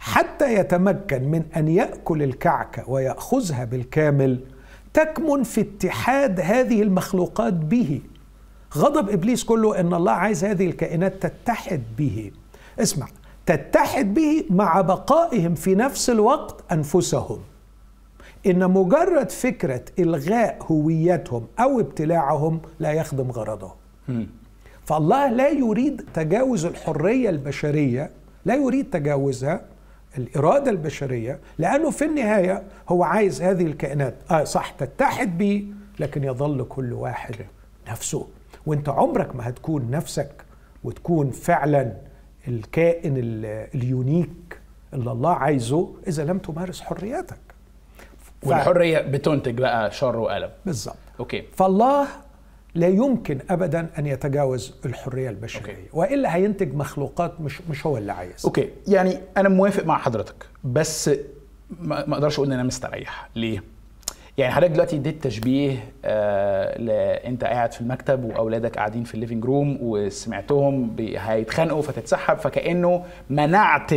حتى 0.00 0.54
يتمكن 0.54 1.22
من 1.22 1.42
أن 1.56 1.68
يأكل 1.68 2.22
الكعكه 2.22 2.90
ويأخذها 2.90 3.64
بالكامل 3.64 4.40
تكمن 4.92 5.42
في 5.42 5.60
اتحاد 5.60 6.40
هذه 6.40 6.82
المخلوقات 6.82 7.52
به. 7.52 8.00
غضب 8.76 9.10
إبليس 9.10 9.44
كله 9.44 9.80
إن 9.80 9.94
الله 9.94 10.12
عايز 10.12 10.44
هذه 10.44 10.66
الكائنات 10.66 11.26
تتحد 11.26 11.82
به. 11.98 12.30
اسمع 12.78 13.06
تتحد 13.46 14.14
به 14.14 14.44
مع 14.50 14.80
بقائهم 14.80 15.54
في 15.54 15.74
نفس 15.74 16.10
الوقت 16.10 16.72
أنفسهم. 16.72 17.38
إن 18.46 18.70
مجرد 18.70 19.30
فكرة 19.30 19.82
إلغاء 19.98 20.58
هويتهم 20.62 21.46
أو 21.60 21.80
ابتلاعهم 21.80 22.60
لا 22.78 22.92
يخدم 22.92 23.30
غرضهم 23.30 23.76
فالله 24.84 25.28
لا 25.28 25.48
يريد 25.48 26.04
تجاوز 26.14 26.64
الحرية 26.64 27.30
البشرية 27.30 28.10
لا 28.44 28.54
يريد 28.54 28.90
تجاوزها. 28.90 29.60
الإرادة 30.18 30.70
البشرية 30.70 31.38
لأنه 31.58 31.90
في 31.90 32.04
النهاية 32.04 32.62
هو 32.88 33.02
عايز 33.04 33.42
هذه 33.42 33.66
الكائنات. 33.66 34.14
آه 34.30 34.44
صح 34.44 34.70
تتحد 34.70 35.38
به 35.38 35.66
لكن 35.98 36.24
يظل 36.24 36.64
كل 36.64 36.92
واحد 36.92 37.34
نفسه. 37.88 38.26
وأنت 38.66 38.88
عمرك 38.88 39.36
ما 39.36 39.48
هتكون 39.48 39.90
نفسك 39.90 40.30
وتكون 40.84 41.30
فعلا 41.30 41.92
الكائن 42.48 43.16
ال- 43.16 43.68
ال 43.74 43.86
unique 43.86 44.58
اللي 44.94 45.12
الله 45.12 45.32
عايزه 45.34 45.94
إذا 46.08 46.24
لم 46.24 46.38
تمارس 46.38 46.80
حريتك 46.80 47.38
ف- 48.18 48.46
والحرية 48.46 48.98
بتنتج 48.98 49.58
بقى 49.58 49.90
شر 49.92 50.16
وألم 50.16 50.50
بالظبط. 50.66 50.96
أوكي. 51.20 51.42
فالله 51.56 52.06
لا 52.74 52.88
يمكن 52.88 53.38
ابدا 53.50 53.86
أن 53.98 54.06
يتجاوز 54.06 54.74
الحرية 54.86 55.30
البشرية 55.30 55.72
okay. 55.72 55.82
وإلا 55.92 56.34
هينتج 56.36 56.74
مخلوقات 56.74 57.40
مش 57.40 57.60
مش 57.70 57.86
هو 57.86 57.98
اللي 57.98 58.12
عايز 58.12 58.44
okay 58.44 58.68
يعني 58.88 59.18
أنا 59.36 59.48
موافق 59.48 59.84
مع 59.84 59.98
حضرتك 59.98 60.46
بس 60.64 61.10
ما 61.80 62.14
أقدرش 62.14 62.34
أقول 62.34 62.46
إن 62.46 62.52
أنا 62.52 62.62
مستريح 62.62 63.28
ليه 63.36 63.62
يعني 64.38 64.52
حضرتك 64.52 64.72
دلوقتي 64.72 64.96
اديت 64.96 65.24
تشبيه 65.24 65.84
آه 66.04 66.78
ل... 66.78 66.90
أنت 67.26 67.44
قاعد 67.44 67.72
في 67.72 67.80
المكتب 67.80 68.24
وأولادك 68.24 68.76
قاعدين 68.76 69.04
في 69.04 69.14
ال 69.14 69.18
living 69.18 69.44
room 69.44 69.78
وسمعتهم. 69.80 70.96
هيتخانقوا 70.98 71.82
فتتسحب 71.82 72.36
فكأنه 72.38 73.04
منعت 73.30 73.92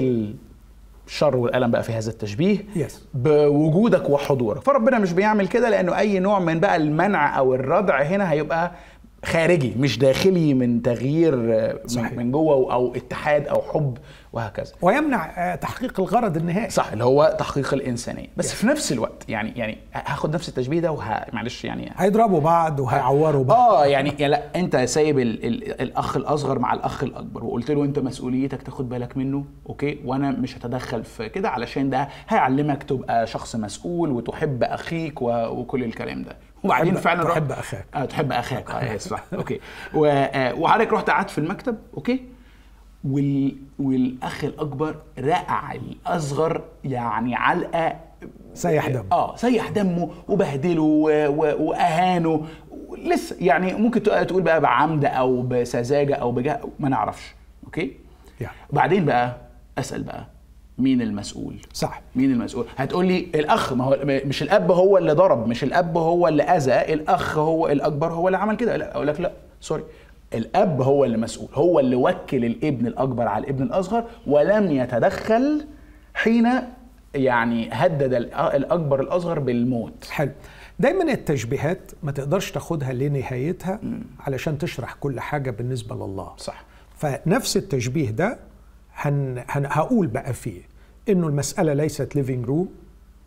الشر 1.08 1.36
والألم 1.36 1.72
بقى 1.72 1.84
في 1.84 1.92
هذا 1.92 2.10
التشبيه 2.10 2.58
Yes. 2.76 2.92
بوجودك 3.14 4.10
وحضورك 4.10 4.62
فربنا 4.62 5.00
مش 5.00 5.14
بيعمل 5.14 5.48
كده 5.48 5.70
لأنه 5.70 5.98
أي 5.98 6.20
نوع 6.20 6.40
من 6.40 6.60
بقى 6.60 6.76
المنع 6.76 7.38
أو 7.38 7.56
الردع 7.56 8.02
هنا 8.02 8.32
هيبقى 8.32 8.72
خارجي 9.24 9.74
مش 9.80 9.98
داخلي 10.00 10.54
من 10.54 10.82
تغيير 10.82 11.34
آه، 11.54 11.80
صحيح. 11.88 12.14
من, 12.14 12.32
جوه 12.32 12.74
أو 12.74 12.96
اتحاد 12.96 13.48
أو 13.48 13.62
حب 13.62 13.98
وهكذا. 14.34 14.72
ويمنع 14.82 15.26
آه، 15.54 15.56
تحقيق 15.56 16.00
الغرض 16.00 16.38
النهائي. 16.38 16.70
صح 16.70 16.92
اللي 16.92 17.04
هو 17.04 17.36
تحقيق 17.40 17.74
الإنسانية. 17.74 18.28
بس 18.38 18.52
Yeah. 18.52 18.56
في 18.56 18.68
نفس 18.68 18.92
الوقت 18.92 19.30
يعني 19.30 19.52
يعني 19.56 19.78
هاخد 19.94 20.34
نفس 20.36 20.50
التشبيه 20.50 20.80
ده 20.80 20.92
وه... 20.92 21.26
معلش 21.34 21.66
يعني 21.66 21.92
هيضربوا 21.98 22.40
بعض 22.42 22.80
وهيعوروا 22.80 23.44
بعض. 23.44 23.72
آه 23.74 23.86
يعني 23.86 24.14
يا 24.20 24.28
لا 24.28 24.42
أنت 24.56 24.78
سايب 24.78 25.20
ال... 25.20 25.46
ال... 25.46 25.82
الأخ 25.82 26.18
الأصغر 26.18 26.60
مع 26.60 26.74
الأخ 26.74 27.04
الأكبر 27.04 27.44
وقلت 27.46 27.72
له 27.72 27.84
أنت 27.84 28.00
مسؤوليتك 28.00 28.62
تاخد 28.62 28.90
بالك 28.90 29.18
منه 29.18 29.46
okay؟ 29.70 30.00
وأنا 30.06 30.32
مش 30.32 30.58
هتدخل 30.58 31.04
في 31.04 31.30
كده 31.30 31.50
علشان 31.50 31.90
ده 31.90 32.08
هيعلمك 32.30 32.84
تبقى 32.84 33.28
شخص 33.28 33.56
مسؤول 33.56 34.12
وتحب 34.12 34.64
أخيك 34.64 35.22
و... 35.22 35.46
وكل 35.48 35.84
الكلام 35.84 36.24
ده. 36.24 36.36
وبعدين 36.64 36.96
فعلا 36.96 37.24
تحب 37.24 37.52
أخاك. 37.52 37.86
آه 37.96 38.06
تحب 38.06 38.32
أخاك. 38.32 38.72
آه 38.72 38.98
صح. 38.98 39.24
okay. 39.34 39.60
و... 39.94 40.06
آه، 40.06 40.54
وحضرتك 40.54 40.94
رحت 40.94 41.10
قعدت 41.10 41.30
في 41.30 41.38
المكتب. 41.38 41.78
okay. 41.98 42.24
وال... 43.04 43.56
والأخ 43.80 44.44
الأكبر 44.44 44.96
رقع 45.20 45.74
الأصغر 45.74 46.62
يعني 46.84 47.36
علقة 47.36 47.96
سيح 48.54 48.88
دم. 48.90 49.04
آه 49.12 49.36
سيح 49.36 49.70
دمه 49.70 50.10
وبهدله 50.28 50.82
و- 50.82 51.28
و- 51.28 51.64
وأهانه. 51.70 52.46
لسه 52.98 53.36
يعني 53.40 53.74
ممكن 53.74 54.04
تق- 54.04 54.24
تقول 54.24 54.42
بقى 54.42 54.62
بعمد 54.62 55.06
أو 55.06 55.42
بسذاجة 55.42 56.16
أو 56.16 56.32
بجا 56.32 56.60
ما 56.80 56.90
نعرفش. 56.90 57.36
okay. 57.66 57.92
يعني. 58.42 58.54
بعدين 58.74 59.06
بقى 59.06 59.38
أسأل 59.78 60.04
بقى. 60.04 60.26
مين 60.78 61.02
المسؤول؟ 61.02 61.56
صح. 61.74 62.02
مين 62.16 62.32
المسؤول؟ 62.32 62.66
هتقول 62.78 63.06
لي 63.06 63.28
الأخ 63.36 63.74
ما 63.74 63.84
هو 63.84 63.98
مش 64.04 64.44
الأب 64.44 64.72
هو 64.72 64.98
اللي 64.98 65.14
ضرب 65.14 65.48
مش 65.48 65.64
الأب 65.64 65.98
هو 65.98 66.28
اللي 66.28 66.44
أذى 66.44 66.94
الأخ 66.94 67.38
هو 67.38 67.68
الأكبر 67.68 68.14
هو 68.14 68.28
اللي 68.28 68.38
عمل 68.38 68.56
كده. 68.56 68.78
لا 68.78 68.96
أقول 68.96 69.08
لك 69.08 69.20
لا 69.20 69.32
sorry. 69.62 69.84
الأب 70.34 70.82
هو 70.82 71.06
اللي 71.06 71.18
مسؤول 71.18 71.50
هو 71.54 71.80
اللي 71.80 71.96
وكل 71.96 72.46
الابن 72.46 72.88
الأكبر 72.88 73.28
على 73.28 73.44
الابن 73.44 73.64
الأصغر 73.64 74.04
ولم 74.28 74.72
يتدخل 74.72 75.66
حين 76.14 76.50
يعني 77.16 77.70
هدد 77.72 78.14
الأكبر 78.14 79.00
الأصغر 79.02 79.40
بالموت. 79.40 80.06
حلو. 80.12 80.32
دايما 80.80 81.12
التشبيهات 81.12 81.92
ما 82.04 82.12
تقدرش 82.12 82.52
تاخدها 82.52 82.94
لنهايتها 82.94 83.80
علشان 84.20 84.58
تشرح 84.58 84.94
كل 84.94 85.20
حاجة 85.20 85.52
بالنسبة 85.52 85.96
لله. 85.96 86.34
صح. 86.38 86.66
فنفس 86.98 87.58
التشبيه 87.58 88.10
ده 88.10 88.40
هن 88.96 89.44
هن 89.50 89.66
هقول 89.66 90.08
بقى 90.08 90.34
فيه 90.34 90.62
إنه 91.10 91.28
المسألة 91.28 91.74
ليست 91.74 92.16
living 92.16 92.46
room 92.46 92.70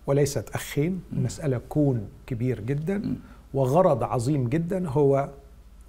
وليست 0.06 0.48
أخين 0.50 1.00
المسألة 1.12 1.60
كون 1.68 2.08
كبير 2.26 2.60
جدا 2.60 3.16
وغرض 3.54 4.02
عظيم 4.02 4.48
جدا 4.48 4.88
هو 4.88 5.28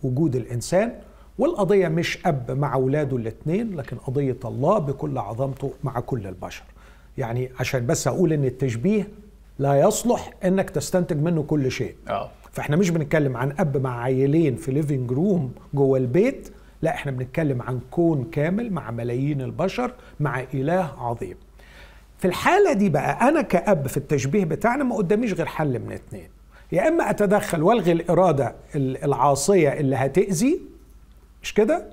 وجود 0.04 0.36
الإنسان 0.36 0.94
والقضية 1.38 1.88
مش 1.88 2.20
أب 2.26 2.52
مع 2.52 2.74
أولاده 2.74 3.18
الاثنين 3.18 3.76
لكن 3.76 3.98
قضية 3.98 4.38
الله 4.46 4.80
بكل 4.80 5.18
عظمته 5.18 5.72
مع 5.84 6.00
كل 6.00 6.28
البشر. 6.28 6.63
يعني 7.18 7.50
عشان 7.60 7.86
بس 7.86 8.08
أقول 8.08 8.34
إن 8.34 8.46
التشبيه 8.46 9.08
لا 9.60 9.80
يصلح 9.80 10.34
إنك 10.46 10.70
تستنتج 10.70 11.18
منه 11.22 11.44
كل 11.44 11.72
شيء. 11.72 11.96
آه. 12.10 12.30
فإحنا 12.52 12.76
مش 12.76 12.90
بنتكلم 12.90 13.38
عن 13.38 13.54
أب 13.60 13.78
مع 13.78 14.02
عيلين 14.02 14.56
في 14.56 14.72
living 14.71 15.12
room 15.12 15.52
جوه 15.74 15.98
البيت 15.98 16.50
لا 16.82 16.90
إحنا 16.94 17.12
بنتكلم 17.12 17.62
عن 17.62 17.80
كون 17.92 18.24
كامل 18.32 18.74
مع 18.74 18.92
ملايين 18.92 19.42
البشر 19.42 19.94
مع 20.20 20.44
إله 20.54 20.94
عظيم. 20.98 21.36
في 22.18 22.26
الحالة 22.28 22.74
دي 22.74 22.90
بقى 22.90 23.30
أنا 23.30 23.42
كأب 23.42 23.88
في 23.88 23.98
التشبيه 23.98 24.46
بتاعنا 24.46 24.84
ما 24.84 24.96
قداميش 24.96 25.34
غير 25.34 25.46
حل 25.46 25.80
من 25.80 25.92
اتنين. 25.92 26.30
يا 26.72 26.88
إما 26.88 27.10
أتدخل 27.10 27.63
وألغي 27.63 27.92
الإرادة 27.92 28.56
ال- 28.76 29.04
العاصية 29.04 29.70
اللي 29.74 29.96
هتأذي 29.96 30.62
مش 31.44 31.54
كده؟ 31.54 31.86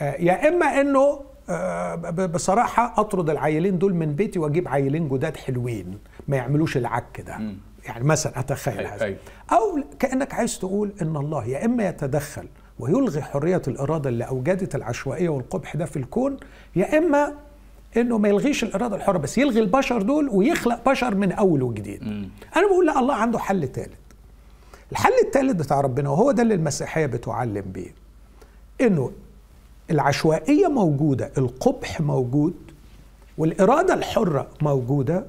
آه، 0.00 0.14
يا 0.16 0.48
إما 0.48 0.80
إنه 0.80 1.20
آه، 1.48 1.94
بصراحة 2.10 2.94
أطرد 3.00 3.30
العيلين 3.30 3.78
دول 3.78 3.94
من 3.94 4.12
بيتي 4.14 4.38
وأجيب 4.38 4.68
عيلين 4.68 5.08
جداد 5.08 5.36
حلوين 5.36 5.98
ما 6.28 6.36
يعملوش 6.36 6.76
العك 6.76 7.20
ده. 7.26 7.38
يعني 7.84 8.04
مثلا 8.04 8.40
أتخيل 8.40 8.86
هذا. 8.86 9.16
أو 9.52 9.82
كأنك 9.98 10.34
عايز 10.34 10.58
تقول 10.58 10.92
إن 11.02 11.16
الله 11.16 11.44
يا 11.46 11.64
إما 11.64 11.88
يتدخل 11.88 12.46
ويلغي 12.82 13.22
حرية 13.22 13.62
الإرادة 13.68 14.10
اللي 14.10 14.24
أوجدت 14.24 14.74
العشوائية 14.74 15.28
والقبح 15.28 15.76
ده 15.76 15.84
في 15.84 15.96
الكون 15.96 16.36
يا 16.76 16.98
إما 16.98 17.34
إنه 17.96 18.18
ما 18.18 18.28
يلغيش 18.28 18.64
الإرادة 18.64 18.96
الحرة 18.96 19.18
بس 19.18 19.38
يلغي 19.38 19.60
البشر 19.60 20.02
دول 20.02 20.28
ويخلق 20.32 20.88
بشر 20.90 21.14
من 21.14 21.32
أول 21.32 21.62
وجديد. 21.62 22.02
أنا 22.56 22.66
بقول 22.66 22.86
لا 22.86 22.98
الله 22.98 23.14
عنده 23.14 23.38
حل 23.38 23.68
ثالث 23.72 23.98
الحل 24.92 25.12
الثالث 25.24 25.52
بتاع 25.52 25.80
ربنا 25.80 26.10
وهو 26.10 26.30
ده 26.30 26.42
اللي 26.42 26.54
المسيحية 26.54 27.06
بتعلم 27.06 27.64
بيه. 27.66 27.94
إنه 28.80 29.10
العشوائية 29.90 30.68
موجودة 30.68 31.32
القبح 31.38 32.00
موجود 32.00 32.54
والإرادة 33.38 33.94
الحرة 33.94 34.46
موجودة 34.62 35.26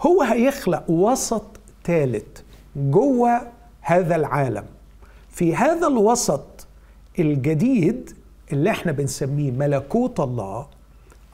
هو 0.00 0.22
هيخلق 0.22 0.90
وسط 0.90 1.44
ثالث 1.84 2.40
جوه 2.76 3.40
هذا 3.80 4.16
العالم. 4.16 4.64
في 5.30 5.56
هذا 5.56 5.86
الوسط 5.86 6.57
الجديد 7.18 8.10
اللي 8.52 8.70
إحنا 8.70 8.92
بنسميه 8.92 9.50
ملكوت 9.50 10.20
الله 10.20 10.66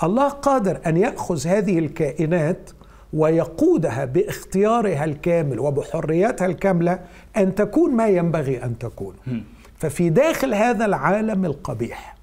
الله 0.03 0.29
قادر 0.29 0.81
أن 0.87 0.97
يأخذ 0.97 1.47
هذه 1.47 1.79
الكائنات 1.79 2.70
ويقودها 3.12 4.05
باختيارها 4.05 5.05
الكامل 5.05 5.61
وبحريتها 5.61 6.47
الكاملة 6.47 6.99
أن 7.37 7.55
تكون 7.55 7.90
ما 7.92 8.09
ينبغي 8.09 8.64
أن 8.64 8.79
تكون. 8.79 9.14
ففي 9.79 10.11
داخل 10.11 10.55
هذا 10.55 10.85
العالم 10.85 11.44
القبيح 11.44 12.16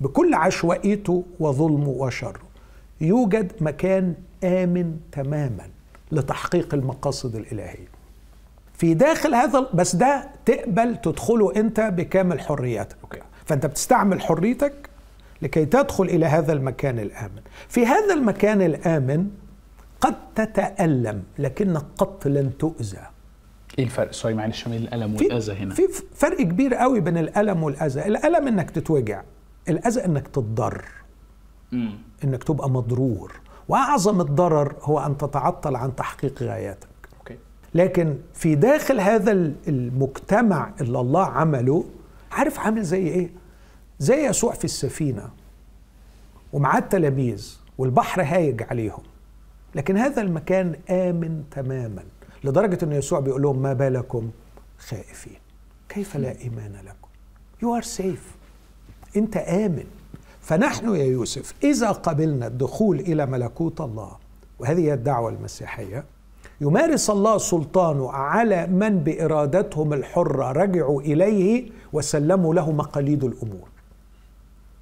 بكل 0.00 0.34
عشوائيته 0.34 1.24
وظلمه 1.40 1.88
وشره 1.88 2.40
يوجد 3.00 3.52
مكان 3.60 4.14
آمن 4.44 4.96
تماما 5.12 5.68
لتحقيق 6.12 6.74
المقاصد 6.74 7.36
الإلهية. 7.36 7.91
في 8.82 8.94
داخل 8.94 9.34
هذا 9.34 9.66
بس 9.74 9.96
ده 9.96 10.30
تقبل 10.44 10.96
تدخله 10.96 11.56
انت 11.56 11.80
بكامل 11.80 12.40
حريتك. 12.40 12.96
أوكي. 13.04 13.18
فانت 13.44 13.66
بتستعمل 13.66 14.20
حريتك 14.20 14.90
لكي 15.42 15.64
تدخل 15.64 16.04
إلى 16.04 16.26
هذا 16.26 16.52
المكان 16.52 16.98
الآمن. 16.98 17.40
في 17.68 17.86
هذا 17.86 18.14
المكان 18.14 18.62
الآمن 18.62 19.30
قد 20.00 20.14
تتألم 20.34 21.22
لكنك 21.38 21.82
قط 21.98 22.26
لن 22.26 22.58
تؤذى. 22.58 23.06
إيه 23.78 23.84
الفرق 23.84 24.12
سوري 24.12 24.34
معلش 24.34 24.68
بين 24.68 24.82
الألم 24.82 25.14
والأذى 25.14 25.52
هنا. 25.52 25.74
في 25.74 25.82
فرق 26.14 26.42
كبير 26.42 26.74
قوي 26.74 27.00
بين 27.00 27.18
الألم 27.18 27.62
والأذى. 27.62 28.06
الألم 28.06 28.48
إنك 28.48 28.70
تتوجع 28.70 29.22
الأذى 29.68 30.04
إنك 30.04 30.28
تتضر. 30.28 30.84
إنك 32.24 32.44
تبقى 32.44 32.70
مضرور. 32.70 33.40
وأعظم 33.68 34.20
الضرر 34.20 34.74
هو 34.82 34.98
أن 34.98 35.16
تتعطل 35.16 35.76
عن 35.76 35.96
تحقيق 35.96 36.42
غاياتك. 36.42 36.91
لكن 37.74 38.18
في 38.34 38.54
داخل 38.54 39.00
هذا 39.00 39.32
المجتمع 39.68 40.72
اللي 40.80 41.00
الله 41.00 41.24
عمله 41.26 41.84
عارف 42.32 42.58
عامل 42.58 42.82
زي 42.82 43.08
إيه؟ 43.08 43.30
زي 43.98 44.26
يسوع 44.26 44.52
في 44.52 44.64
السفينة 44.64 45.30
ومعاه 46.52 46.78
التلاميذ 46.78 47.58
والبحر 47.78 48.22
هايج 48.22 48.62
عليهم. 48.62 49.02
لكن 49.74 49.96
هذا 49.96 50.22
المكان 50.22 50.76
آمن 50.90 51.44
تماما 51.50 52.02
لدرجة 52.44 52.84
إن 52.84 52.92
يسوع 52.92 53.20
بيقول 53.20 53.42
لهم 53.42 53.62
ما 53.62 53.72
بالكم 53.72 54.30
خائفين؟ 54.78 55.38
كيف 55.88 56.16
لا 56.16 56.40
إيمان 56.40 56.72
لكم؟ 56.72 57.08
you 57.62 57.76
are 57.76 57.82
safe 57.82 58.34
أنت 59.16 59.36
آمن. 59.36 59.84
فنحن 60.40 60.94
يا 60.94 61.04
يوسف 61.04 61.54
إذا 61.64 61.90
قبلنا 61.90 62.46
الدخول 62.46 63.00
إلى 63.00 63.26
ملكوت 63.26 63.80
الله 63.80 64.16
وهذه 64.58 64.80
هي 64.80 64.94
الدعوة 64.94 65.30
المسيحية 65.30 66.04
يمارس 66.62 67.10
الله 67.10 67.38
سلطانه 67.38 68.12
على 68.12 68.66
من 68.66 68.98
بإرادتهم 68.98 69.92
الحرة 69.92 70.52
رجعوا 70.52 71.00
إليه 71.00 71.70
وسلموا 71.92 72.54
له 72.54 72.72
مقاليد 72.72 73.24
الأمور. 73.24 73.68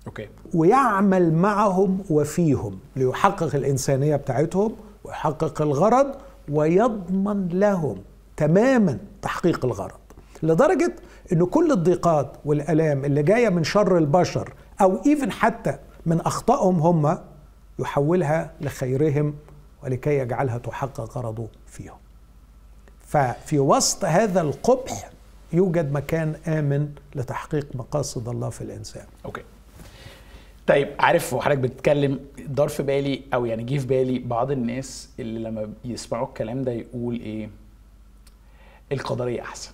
أوكي. 0.07 0.29
ويعمل 0.55 1.35
معهم 1.35 1.99
وفيهم 2.11 2.79
ليحقق 2.97 3.55
الإنسانية 3.55 4.17
بتاعتهم 4.17 4.73
ويحقق 5.05 5.63
الغرض 5.63 6.07
ويضمن 6.49 7.49
لهم 7.49 7.97
تماما 8.37 8.99
تحقيق 9.23 9.65
الغرض. 9.65 10.01
لدرجة 10.43 10.97
أن 11.33 11.45
كل 11.45 11.73
الضيقات 11.73 12.33
والألام 12.45 13.05
اللي 13.05 13.23
جاية 13.23 13.49
من 13.49 13.65
شر 13.65 13.99
البشر 13.99 14.53
أو 14.81 14.99
إيفن 15.07 15.33
حتى 15.33 15.79
من 16.07 16.21
أخطائهم 16.21 16.81
هم 16.81 17.19
يحولها 17.79 18.51
لخيرهم 18.61 19.35
ولكي 19.85 20.19
يجعلها 20.19 20.59
تحقق 20.59 21.19
غرضه 21.19 21.49
فيهم. 21.67 21.99
ففي 23.07 23.59
وسط 23.59 24.05
هذا 24.05 24.41
القبح 24.41 25.11
يوجد 25.53 25.93
مكان 25.93 26.35
آمن 26.49 26.95
لتحقيق 27.15 27.67
مقاصد 27.75 28.29
الله 28.29 28.51
في 28.51 28.61
الإنسان. 28.61 29.07
أوكي. 29.25 29.43
طيب 30.67 30.89
عارف 30.99 31.33
وحضرتك 31.33 31.59
بتتكلم 31.59 32.21
دار 32.39 32.69
في 32.69 32.83
بالي 32.83 33.23
أو 33.35 33.47
يعني 33.47 33.63
جه 33.65 33.79
في 33.79 33.87
بالي 33.87 34.19
بعض 34.19 34.51
الناس 34.51 35.09
اللي 35.19 35.41
لما 35.41 35.71
يسمعوا 35.85 36.27
الكلام 36.27 36.65
ده 36.65 36.73
يقول 36.73 37.21
إيه؟ 37.21 37.51
القدرية 38.93 39.43
أحسن 39.43 39.73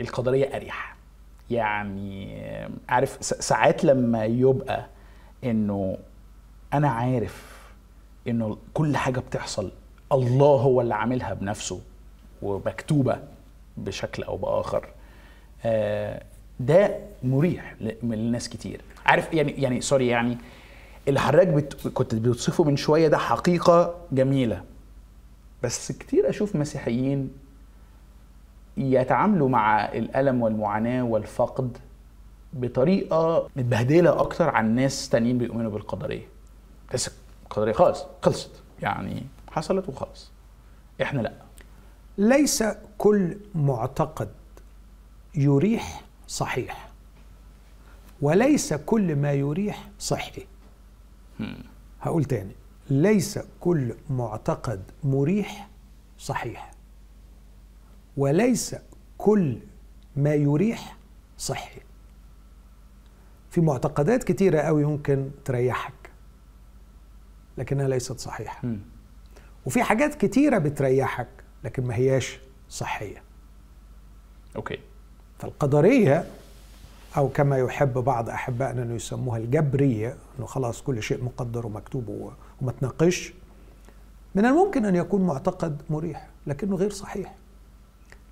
القدرية 0.00 0.56
أريح. 0.56 0.96
يعني 1.50 2.42
عارف 2.88 3.18
ساعات 3.20 3.84
لما 3.84 4.24
يبقى 4.24 4.86
إنه 5.44 5.96
أنا 6.74 6.88
عارف 6.90 7.59
إنه 8.28 8.56
كل 8.74 8.96
حاجة 8.96 9.20
بتحصل. 9.20 9.70
الله 10.12 10.46
هو 10.46 10.80
اللي 10.80 10.94
عاملها 10.94 11.34
بنفسه 11.34 11.80
ومكتوبة 12.42 13.18
بشكل 13.76 14.22
أو 14.22 14.36
بآخر. 14.36 14.88
آه، 15.64 16.22
ده 16.60 16.98
مريح 17.22 17.74
ل- 17.80 17.92
من 18.02 18.12
الناس 18.12 18.48
كتير. 18.48 18.80
عارف 19.06 19.34
يعني 19.34 19.52
يعني 19.52 19.80
سوري 19.80 20.06
يعني 20.08 20.38
اللي 21.08 21.20
حضرتك 21.20 21.48
بت... 21.48 21.88
كنت 21.88 22.14
بتوصفه 22.14 22.64
من 22.64 22.76
شوية 22.76 23.08
ده 23.08 23.18
حقيقة 23.18 23.94
جميلة. 24.12 24.62
بس 25.62 25.92
كتير 25.92 26.28
أشوف 26.30 26.56
مسيحيين 26.56 27.30
يتعاملوا 28.76 29.48
مع 29.48 29.84
الألم 29.92 30.42
والمعاناة 30.42 31.02
والفقد 31.02 31.78
بطريقة 32.52 33.48
متبهدلة 33.56 34.20
أكتر 34.20 34.48
عن 34.48 34.74
ناس 34.74 35.08
تانيين 35.08 35.38
بيؤمنوا 35.38 35.70
بالقدرية. 35.70 36.26
بس 36.94 37.10
القدريه 37.50 37.72
خلاص 37.72 38.06
خلصت. 38.22 38.50
يعني 38.82 39.26
حصلت 39.50 39.88
وخلاص. 39.88 40.30
إحنا 41.02 41.20
لا. 41.20 41.32
ليس 42.18 42.64
كل 42.98 43.36
معتقد 43.54 44.30
يريح 45.34 46.02
صحيح 46.28 46.90
وليس 48.22 48.74
كل 48.74 49.16
ما 49.16 49.32
يريح 49.32 49.88
صحي. 49.98 50.46
هقول 52.00 52.24
تاني. 52.24 52.52
ليس 52.90 53.38
كل 53.60 53.94
معتقد 54.10 54.82
مريح 55.04 55.68
صحيح 56.18 56.70
وليس 58.16 58.76
كل 59.18 59.58
ما 60.16 60.34
يريح 60.34 60.96
صحي. 61.38 61.80
في 63.50 63.60
معتقدات 63.60 64.24
كتيرة 64.24 64.60
قوي 64.60 64.84
ممكن 64.84 65.30
تريحك. 65.44 65.92
لكنها 67.60 67.88
ليست 67.88 68.20
صحيحة. 68.20 68.60
مم. 68.66 68.78
وفي 69.66 69.82
حاجات 69.82 70.14
كتيرة 70.14 70.58
بتريحك 70.58 71.28
لكن 71.64 71.84
ما 71.84 71.94
هياش 71.94 72.38
صحية. 72.68 73.22
أوكي. 74.56 74.78
فالقدرية 75.38 76.24
أو 77.16 77.28
كما 77.28 77.58
يحب 77.58 77.92
بعض 77.92 78.28
أحبائنا 78.30 78.82
أن 78.82 78.96
يسموها 78.96 79.38
الجبرية 79.38 80.16
أنه 80.38 80.46
خلاص 80.46 80.82
كل 80.82 81.02
شيء 81.02 81.24
مقدر 81.24 81.66
ومكتوب 81.66 82.32
وما 82.60 82.72
تناقش 82.72 83.32
من 84.34 84.46
الممكن 84.46 84.84
أن 84.84 84.96
يكون 84.96 85.26
معتقد 85.26 85.82
مريح 85.90 86.28
لكنه 86.46 86.76
غير 86.76 86.90
صحيح. 86.90 87.34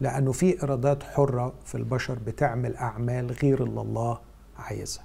لأنه 0.00 0.32
في 0.32 0.62
إرادات 0.62 1.02
حرة 1.02 1.52
في 1.64 1.74
البشر 1.74 2.18
بتعمل 2.26 2.76
أعمال 2.76 3.32
غير 3.42 3.64
اللي 3.64 3.80
الله 3.80 4.18
عايزها. 4.58 5.04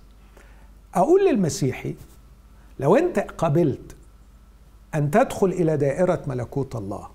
أقول 0.96 1.26
للمسيحي 1.26 1.96
لو 2.80 2.96
أنت 2.96 3.20
قبلت 3.20 3.96
أن 4.96 5.12
تدخل 5.12 5.48
إلى 5.48 5.78
دائرة 5.78 6.22
ملكوت 6.28 6.76
الله 6.76 7.08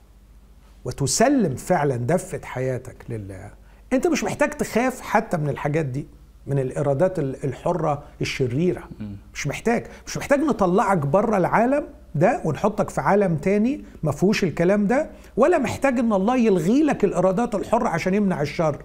وتسلم 0.84 1.54
فعلا 1.56 1.96
دفة 1.96 2.40
حياتك 2.44 2.96
لله. 3.08 3.50
أنت 3.92 4.06
مش 4.06 4.24
محتاج 4.24 4.50
تخاف 4.50 5.00
حتى 5.00 5.36
من 5.36 5.48
الحاجات 5.48 5.86
دي 5.86 6.06
من 6.46 6.58
الارادات 6.58 7.18
ال- 7.18 7.44
الحرة 7.44 8.02
الشريرة. 8.20 8.82
مش 9.34 9.46
محتاج. 9.46 9.86
مش 10.06 10.16
محتاج 10.16 10.40
نطلعك 10.40 10.98
بره 10.98 11.36
العالم 11.36 11.84
ده 12.14 12.40
ونحطك 12.44 12.90
في 12.90 13.00
عالم 13.00 13.36
تاني 13.36 13.84
ما 14.02 14.12
فيهوش 14.12 14.44
الكلام 14.44 14.86
ده 14.86 15.10
ولا 15.36 15.58
محتاج 15.58 15.98
إن 15.98 16.12
الله 16.12 16.36
يلغي 16.36 16.82
لك 16.82 17.04
الارادات 17.04 17.54
الحرة 17.54 17.88
عشان 17.88 18.14
يمنع 18.14 18.40
الشر. 18.42 18.82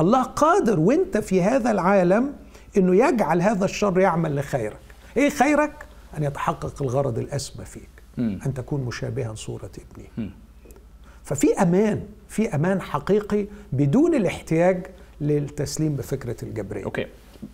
الله 0.00 0.22
قادر 0.22 0.80
وأنت 0.80 1.18
في 1.18 1.42
هذا 1.42 1.70
العالم 1.70 2.32
إنه 2.76 3.06
يجعل 3.06 3.42
هذا 3.42 3.64
الشر 3.64 4.00
يعمل 4.00 4.36
لخيرك. 4.36 4.76
إيه 5.16 5.30
خيرك؟ 5.30 5.72
أن 6.18 6.22
يتحقق 6.24 6.82
الغرض 6.82 7.18
الأسمى 7.18 7.64
فيك 7.64 7.88
أن 8.18 8.54
تكون 8.54 8.80
مشابها 8.80 9.34
صورة 9.34 9.70
ابنه 9.78 10.30
ففي 11.24 11.62
أمان 11.62 12.02
في 12.28 12.54
أمان 12.54 12.80
حقيقي 12.80 13.46
بدون 13.72 14.14
الاحتياج 14.14 14.86
للتسليم 15.20 15.96
بفكرة 15.96 16.36
الجبرية. 16.42 16.84
أوكي. 16.84 17.06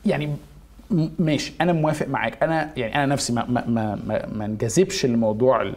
يعني 0.07 0.37
ماشي. 1.19 1.53
أنا 1.61 1.73
موافق 1.73 2.09
معاك. 2.09 2.43
أنا 2.43 2.73
يعني 2.77 2.95
أنا 2.95 3.07
نفسي 3.07 3.33
ما 3.33 3.45
ما 3.45 3.67
ما 3.67 3.95
ما, 4.07 4.27
ما 4.27 4.45
انجذبش 4.45 5.07
لموضوع 5.07 5.75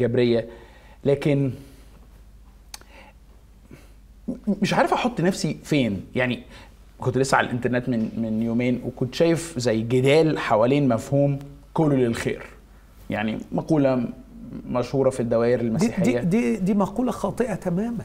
الجبرية 0.00 0.48
لكن 1.04 1.50
مش 4.62 4.74
عارف 4.74 4.92
أحط 4.92 5.20
نفسي 5.20 5.56
فين. 5.64 6.04
يعني 6.14 6.42
كنت 6.98 7.18
لسه 7.18 7.36
على 7.36 7.46
الإنترنت 7.46 7.88
من 7.88 8.10
من 8.16 8.42
يومين 8.42 8.80
وكنت 8.84 9.14
شايف 9.14 9.58
زي 9.58 9.82
جدال 9.82 10.38
حوالين 10.38 10.88
مفهوم 10.88 11.38
كله 11.74 11.96
للخير. 11.96 12.42
يعني 13.10 13.38
مقولة 13.52 13.94
م- 13.96 14.12
مشهورة 14.66 15.10
في 15.10 15.20
الدوائر 15.20 15.60
دي, 15.60 15.66
المسيحية. 15.66 16.20
دي, 16.20 16.24
دي, 16.24 16.56
دي 16.56 16.74
مقولة 16.74 17.12
خاطئة 17.12 17.54
تماما. 17.54 18.04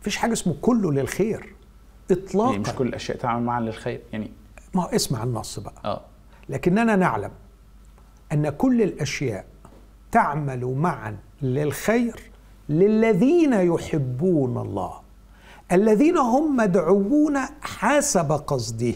مفيش 0.00 0.16
حاجة 0.16 0.32
اسمه 0.32 0.54
كله 0.60 0.92
للخير. 0.92 1.54
اطلاقا. 2.10 2.50
يعني 2.50 2.62
مش 2.62 2.68
كل 2.70 2.86
الأشياء 2.86 3.18
تعمل 3.18 3.42
معا 3.42 3.60
للخير 3.60 4.00
يعني 4.12 4.30
ما 4.74 4.82
هو 4.82 4.86
اسمع 4.86 5.22
النص 5.22 5.58
بقى. 5.58 5.74
آه. 5.84 6.00
لكننا 6.48 6.96
نعلم 6.96 7.30
أن 8.32 8.48
كل 8.50 8.82
الأشياء 8.82 9.44
تعمل 10.12 10.64
معا 10.64 11.16
للخير 11.42 12.20
للذين 12.68 13.52
يحبون 13.52 14.58
الله. 14.58 14.92
الذين 15.72 16.16
هم 16.18 16.56
مدعوون 16.56 17.36
حسب 17.62 18.32
قصده. 18.32 18.94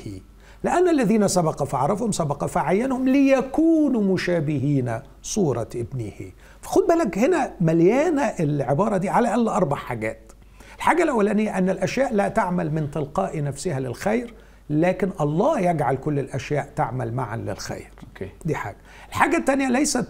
لأن 0.64 0.88
الذين 0.88 1.28
سبق 1.28 1.62
فعرفهم 1.62 2.12
سبق 2.12 2.44
فعينهم 2.44 3.08
ليكونوا 3.08 4.14
مشابهين 4.14 5.00
صورة 5.22 5.68
ابنه. 5.74 6.32
فخد 6.62 6.82
بالك 6.82 7.18
هنا 7.18 7.52
مليانة 7.60 8.22
العبارة 8.22 8.96
دي 8.96 9.08
على 9.08 9.34
الأقل 9.34 9.48
أربع 9.48 9.76
حاجات. 9.76 10.32
الحاجة 10.76 11.02
الأولانية 11.02 11.58
أن 11.58 11.70
الأشياء 11.70 12.14
لا 12.14 12.28
تعمل 12.28 12.72
من 12.72 12.90
تلقاء 12.90 13.42
نفسها 13.42 13.80
للخير 13.80 14.34
لكن 14.70 15.10
الله 15.20 15.60
يجعل 15.60 15.96
كل 15.96 16.18
الأشياء 16.18 16.72
تعمل 16.76 17.14
معا 17.14 17.36
للخير. 17.36 17.90
أوكي. 18.08 18.30
دي 18.44 18.54
حاجة. 18.54 18.76
الحاجة 19.08 19.36
الثانية 19.36 19.68
ليست 19.68 20.08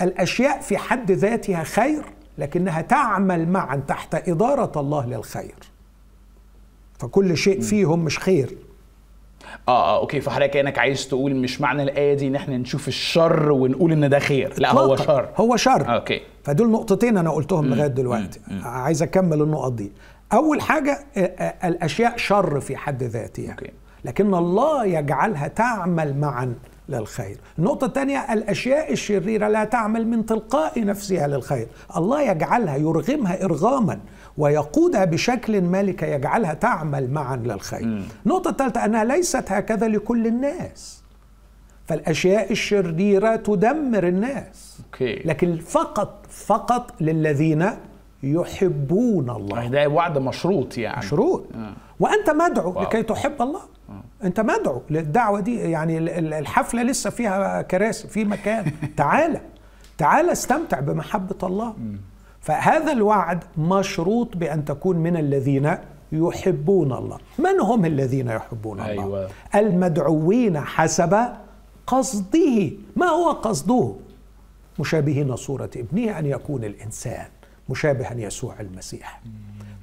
الأشياء 0.00 0.60
في 0.60 0.76
حد 0.78 1.10
ذاتها 1.10 1.62
خير 1.62 2.04
لكنها 2.38 2.80
تعمل 2.80 3.48
معا 3.48 3.76
تحت 3.76 4.14
إدارة 4.14 4.80
الله 4.80 5.06
للخير. 5.06 5.54
فكل 6.98 7.36
شيء 7.36 7.60
فيهم 7.60 8.04
مش 8.04 8.18
خير. 8.18 8.56
آه 9.68 9.96
آه 9.96 10.00
okay 10.00 10.20
فحضرتك 10.20 10.50
كأنك 10.50 10.78
عايز 10.78 11.08
تقول 11.08 11.34
مش 11.34 11.60
معنى 11.60 11.82
الآية 11.82 12.14
دي 12.14 12.26
إن 12.26 12.34
إحنا 12.34 12.56
نشوف 12.56 12.88
الشر 12.88 13.52
ونقول 13.52 13.92
إن 13.92 14.08
ده 14.08 14.18
خير. 14.18 14.54
لا 14.58 14.72
هو. 14.72 14.96
شر. 14.96 15.28
هو 15.36 15.56
شر. 15.56 15.94
okay. 15.94 16.20
فدول 16.44 16.70
نقطتين 16.70 17.16
أنا 17.16 17.30
قلتهم 17.30 17.66
لغاية 17.66 17.86
دلوقتي. 17.86 18.40
عايز 18.62 19.02
أكمل 19.02 19.42
النقط 19.42 19.72
دي. 19.72 19.92
أول 20.32 20.60
حاجة 20.60 20.98
آه، 21.16 21.20
آه، 21.20 21.68
الأشياء 21.68 22.16
شر 22.16 22.60
في 22.60 22.76
حد 22.76 23.02
ذاتها. 23.02 23.50
okay. 23.50 23.70
لكن 24.04 24.34
الله 24.34 24.84
يجعلها 24.84 25.48
تعمل 25.48 26.16
معا. 26.18 26.54
للخير. 26.88 27.36
النقطة 27.58 27.84
الثانية 27.86 28.32
الأشياء 28.32 28.92
الشريرة 28.92 29.48
لا 29.48 29.64
تعمل 29.64 30.06
من 30.06 30.26
تلقاء 30.26 30.84
نفسها 30.84 31.26
للخير. 31.26 31.68
الله 31.96 32.22
يجعلها 32.22 32.76
يرغمها 32.76 33.44
إرغاما 33.44 33.98
ويقودها 34.38 35.04
بشكل 35.04 35.60
ما 35.62 35.82
لكي 35.82 36.10
يجعلها 36.10 36.54
تعمل 36.54 37.10
معا 37.10 37.36
للخير. 37.36 38.02
النقطة 38.26 38.50
الثالثة 38.50 38.84
أنها 38.84 39.04
ليست 39.04 39.44
هكذا 39.52 39.88
لكل 39.88 40.26
الناس. 40.26 41.02
فالأشياء 41.86 42.52
الشريرة 42.52 43.36
تدمر 43.36 44.08
الناس. 44.08 44.78
لكن 45.00 45.56
فقط 45.56 46.26
فقط 46.30 46.94
للذين 47.00 47.70
يحبون 48.22 49.30
الله. 49.30 49.68
ده 49.68 49.88
وعد 49.88 50.18
مشروط 50.18 50.78
يعني. 50.78 50.98
مشروط. 50.98 51.44
وأنت 52.00 52.30
مدعو 52.30 52.72
واو. 52.72 52.82
لكي 52.82 53.02
تحب 53.02 53.42
الله. 53.42 53.60
انت 54.26 54.40
مدعو 54.40 54.82
للدعوه 54.90 55.40
دي 55.40 55.56
يعني 55.56 55.98
ال- 55.98 56.08
ال- 56.08 56.34
الحفلة 56.34 56.82
لسه 56.82 57.10
فيها 57.10 57.62
كراسي 57.62 58.08
في 58.08 58.24
مكان. 58.24 58.72
تعالى 58.96 59.40
تعالى 59.98 60.32
استمتع 60.32 60.80
بمحبة 60.80 61.36
الله. 61.42 61.74
فهذا 62.40 62.92
الوعد 62.92 63.44
مشروط 63.58 64.36
بأن 64.36 64.64
تكون 64.64 64.96
من 64.96 65.16
الذين 65.16 65.76
يحبون 66.12 66.92
الله. 66.92 67.18
من 67.38 67.60
هم 67.60 67.84
الذين 67.84 68.28
يحبون 68.28 68.80
الله؟ 68.80 68.90
أيوة. 68.90 69.28
المدعوين 69.54 70.60
حسب 70.60 71.18
قصده. 71.86 72.70
ما 72.96 73.06
هو 73.06 73.30
قصده؟ 73.30 73.94
مشابهين 74.78 75.36
صورة 75.36 75.70
ابنه 75.76 76.18
أن 76.18 76.26
يكون 76.26 76.64
الإنسان 76.64 77.26
مشابها 77.68 78.14
يسوع 78.14 78.60
المسيح. 78.60 79.22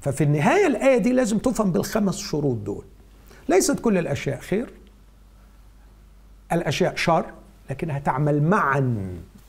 ففي 0.02 0.24
النهاية 0.24 0.68
الآية 0.68 0.98
دي 0.98 1.12
لازم 1.14 1.38
تفهم 1.38 1.72
بالخمس 1.72 2.18
شروط 2.18 2.58
دول. 2.58 2.86
ليست 3.50 3.80
كل 3.80 3.98
الأشياء 3.98 4.40
خير. 4.40 4.74
الأشياء 6.54 6.96
شر 6.96 7.26
لكنها 7.70 8.00
تعمل 8.00 8.44
معا. 8.44 8.98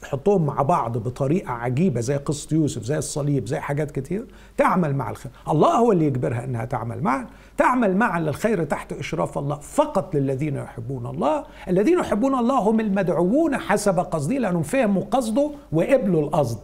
يحطوهم 0.03 0.47
مع 0.47 0.63
بعض 0.63 0.99
بطريقة 0.99 1.53
عجيبة 1.53 2.01
زي 2.01 2.17
قصة 2.17 2.57
يوسف 2.57 2.83
زي 2.83 2.99
الصليب 2.99 3.47
زي 3.47 3.61
حاجات 3.61 3.91
كتير 3.91 4.27
تعمل 4.57 4.97
مع 4.97 5.11
الخير. 5.11 5.33
الله 5.49 5.69
هو 5.69 5.93
اللي 5.93 6.07
يجبرها 6.07 6.45
أنها 6.45 6.65
تعمل 6.65 7.03
معا. 7.03 7.27
تعمل 7.57 7.97
معا 7.97 8.21
للخير 8.21 8.65
تحت 8.65 8.93
إشراف 8.93 9.39
الله 9.39 9.57
فقط 9.57 10.15
للذين 10.15 10.57
يحبون 10.57 11.07
الله. 11.07 11.45
الذين 11.69 11.99
يحبون 11.99 12.35
الله 12.35 12.59
هم 12.59 12.81
المدعوون 12.81 13.57
حسب 13.57 13.99
قصده 13.99 14.39
لأنهم 14.39 14.63
فهموا 14.63 15.05
قصده 15.05 15.51
وقبلوا 15.73 16.23
القصد. 16.23 16.59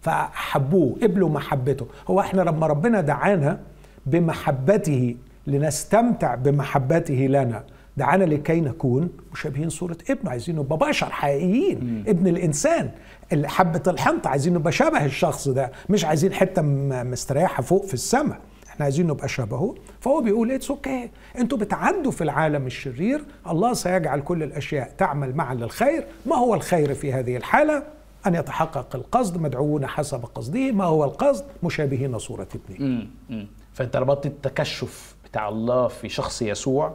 فحبوه 0.00 0.96
قبلوا 1.02 1.28
محبته. 1.28 1.86
هو 2.10 2.20
إحنا 2.20 2.42
لما 2.42 2.66
ربنا 2.66 3.00
دعانا 3.00 3.60
بمحبته 4.06 5.16
لنستمتع 5.46 6.34
بمحبته 6.34 7.14
لنا. 7.14 7.64
دعانا 7.96 8.24
لكي 8.24 8.60
نكون 8.60 9.10
مشابهين 9.32 9.68
صورة 9.68 9.96
ابنه. 10.10 10.30
عايزين 10.30 10.56
نبقى 10.56 10.78
بشر 10.78 11.10
حقيقيين. 11.10 11.84
مم. 11.84 12.04
ابن 12.08 12.26
الإنسان. 12.26 12.90
حبة 13.44 13.82
الحنطة 13.86 14.30
عايزين 14.30 14.54
نبقى 14.54 14.72
شبه 14.72 15.04
الشخص 15.04 15.48
ده. 15.48 15.72
مش 15.88 16.04
عايزين 16.04 16.32
حتة 16.32 16.62
مستريحة 17.02 17.62
فوق 17.62 17.86
في 17.86 17.94
السماء. 17.94 18.38
إحنا 18.68 18.84
عايزين 18.84 19.06
نبقى 19.06 19.28
شبهه. 19.28 19.74
فهو 20.00 20.20
بيقول 20.20 20.50
it's 20.50 20.70
okay 20.70 21.10
أنتوا 21.38 21.58
بتعدوا 21.58 22.10
في 22.12 22.24
العالم 22.24 22.66
الشرير. 22.66 23.24
الله 23.50 23.74
سيجعل 23.74 24.20
كل 24.20 24.42
الأشياء 24.42 24.92
تعمل 24.98 25.36
معا 25.36 25.54
للخير. 25.54 26.06
ما 26.26 26.36
هو 26.36 26.54
الخير 26.54 26.94
في 26.94 27.12
هذه 27.12 27.36
الحالة؟ 27.36 27.82
أن 28.26 28.34
يتحقق 28.34 28.96
القصد 28.96 29.40
مدعوون 29.40 29.86
حسب 29.86 30.24
قصده. 30.34 30.72
ما 30.72 30.84
هو 30.84 31.04
القصد؟ 31.04 31.44
مشابهين 31.62 32.18
صورة 32.18 32.48
ابنه. 32.54 33.06
فأنت 33.72 33.96
ربطت 33.96 34.26
التكشف 34.26 35.15
بتاع 35.30 35.48
الله 35.48 35.88
في 35.88 36.08
شخص 36.08 36.42
يسوع 36.42 36.92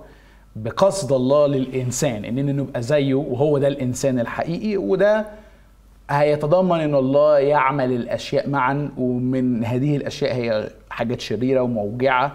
بقصد 0.56 1.12
الله 1.14 1.48
للإنسان 1.48 2.26
إننا 2.26 2.52
نبقى 2.52 2.82
زيه 2.82 3.14
وهو 3.14 3.58
ده 3.58 3.68
الإنسان 3.68 4.20
الحقيقي 4.20 4.78
وده 4.78 5.26
هيتضمن 6.10 6.80
إن 6.80 6.96
الله 6.96 7.40
يعمل 7.40 7.92
الأشياء 7.92 8.50
معا 8.50 8.92
ومن 8.98 9.66
هذه 9.66 9.98
الأشياء 9.98 10.36
هي 10.36 10.70
حاجات 10.90 11.22
شريرة 11.22 11.62
وموجعة 11.62 12.34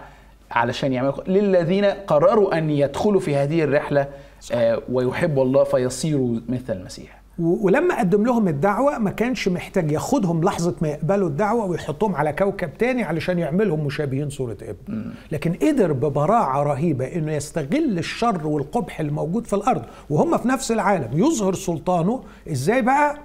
علشان 0.51 0.93
يعملوا 0.93 1.13
للذين 1.27 1.85
قرروا 1.85 2.57
أن 2.57 2.69
يدخلوا 2.69 3.19
في 3.19 3.35
هذه 3.35 3.63
الرحلة 3.63 4.07
آه 4.53 4.81
ويحبوا 4.91 5.43
الله 5.43 5.63
فيصيروا 5.63 6.39
مثل 6.49 6.73
المسيح. 6.77 7.16
ولما 7.39 7.99
قدم 7.99 8.25
لهم 8.25 8.47
الدعوة 8.47 8.97
ما 8.97 9.11
كانش 9.11 9.47
محتاج 9.47 9.91
ياخدهم 9.91 10.43
لحظة 10.43 10.75
ما 10.81 10.87
يقبلوا 10.87 11.27
الدعوة 11.27 11.65
ويحطهم 11.65 12.15
على 12.15 12.33
كوكب 12.33 12.77
تاني 12.77 13.03
علشان 13.03 13.39
يعملهم 13.39 13.85
مشابهين 13.85 14.29
صورة 14.29 14.57
ابن. 14.61 15.11
لكن 15.31 15.53
قدر 15.53 15.93
ببراعة 15.93 16.63
رهيبة 16.63 17.05
إنه 17.05 17.31
يستغل 17.31 17.97
الشر 17.97 18.47
والقبح 18.47 18.99
الموجود 18.99 19.47
في 19.47 19.53
الأرض 19.53 19.83
وهم 20.09 20.37
في 20.37 20.47
نفس 20.47 20.71
العالم. 20.71 21.09
يظهر 21.13 21.53
سلطانه. 21.53 22.23
إزاي 22.51 22.81
بقى؟ 22.81 23.17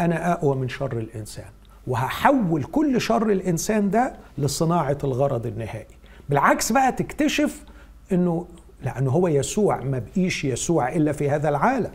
أنا 0.00 0.32
أقوى 0.32 0.56
من 0.56 0.68
شر 0.68 0.92
الإنسان 0.98 1.44
وهحول 1.86 2.64
كل 2.64 3.00
شر 3.00 3.30
الإنسان 3.30 3.90
ده 3.90 4.12
لصناعة 4.38 4.98
الغرض 5.04 5.46
النهائي. 5.46 5.96
بالعكس 6.28 6.72
بقى 6.72 6.92
تكتشف 6.92 7.64
إنه 8.12 8.46
لأنه 8.84 9.10
هو 9.10 9.28
يسوع 9.28 9.80
ما 9.80 9.98
بقيش 9.98 10.44
يسوع 10.44 10.88
إلا 10.94 11.12
في 11.12 11.30
هذا 11.30 11.48
العالم. 11.48 11.90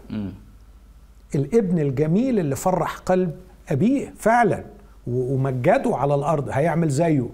الابن 1.36 1.80
الجميل 1.80 2.40
اللي 2.40 2.56
فرح 2.56 2.98
قلب 2.98 3.32
أبيه 3.70 4.14
فعلا 4.18 4.64
ومجده 5.08 5.96
على 5.96 6.16
الأرض 6.16 6.50
هيعمل 6.52 6.90
زيه 6.90 7.30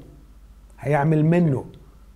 هيعمل 0.80 1.26
منه. 1.26 1.66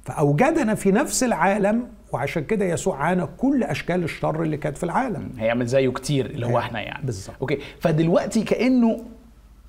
فأوجدنا 0.04 0.76
في 0.76 0.92
نفس 0.92 1.24
العالم 1.24 1.84
وعشان 2.12 2.44
كده 2.44 2.66
يسوع 2.66 2.98
عانى 2.98 3.26
كل 3.38 3.64
أشكال 3.64 4.04
الشر 4.04 4.44
اللي 4.44 4.58
كانت 4.58 4.78
في 4.78 4.84
العالم. 4.84 5.30
هيعمل 5.38 5.66
زيه 5.66 5.90
كتير 5.90 6.26
اللي 6.26 6.46
هو 6.46 6.58
إحنا 6.60 6.82
يعني. 6.82 7.06
بالظبط. 7.06 7.36
أوكي 7.42 7.58
فدلوقتي 7.80 8.44
كأنه 8.44 8.98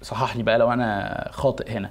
صحح 0.02 0.36
لي 0.36 0.42
بقى 0.42 0.58
لو 0.58 0.72
أنا 0.72 1.28
خاطئ 1.32 1.70
هنا. 1.70 1.90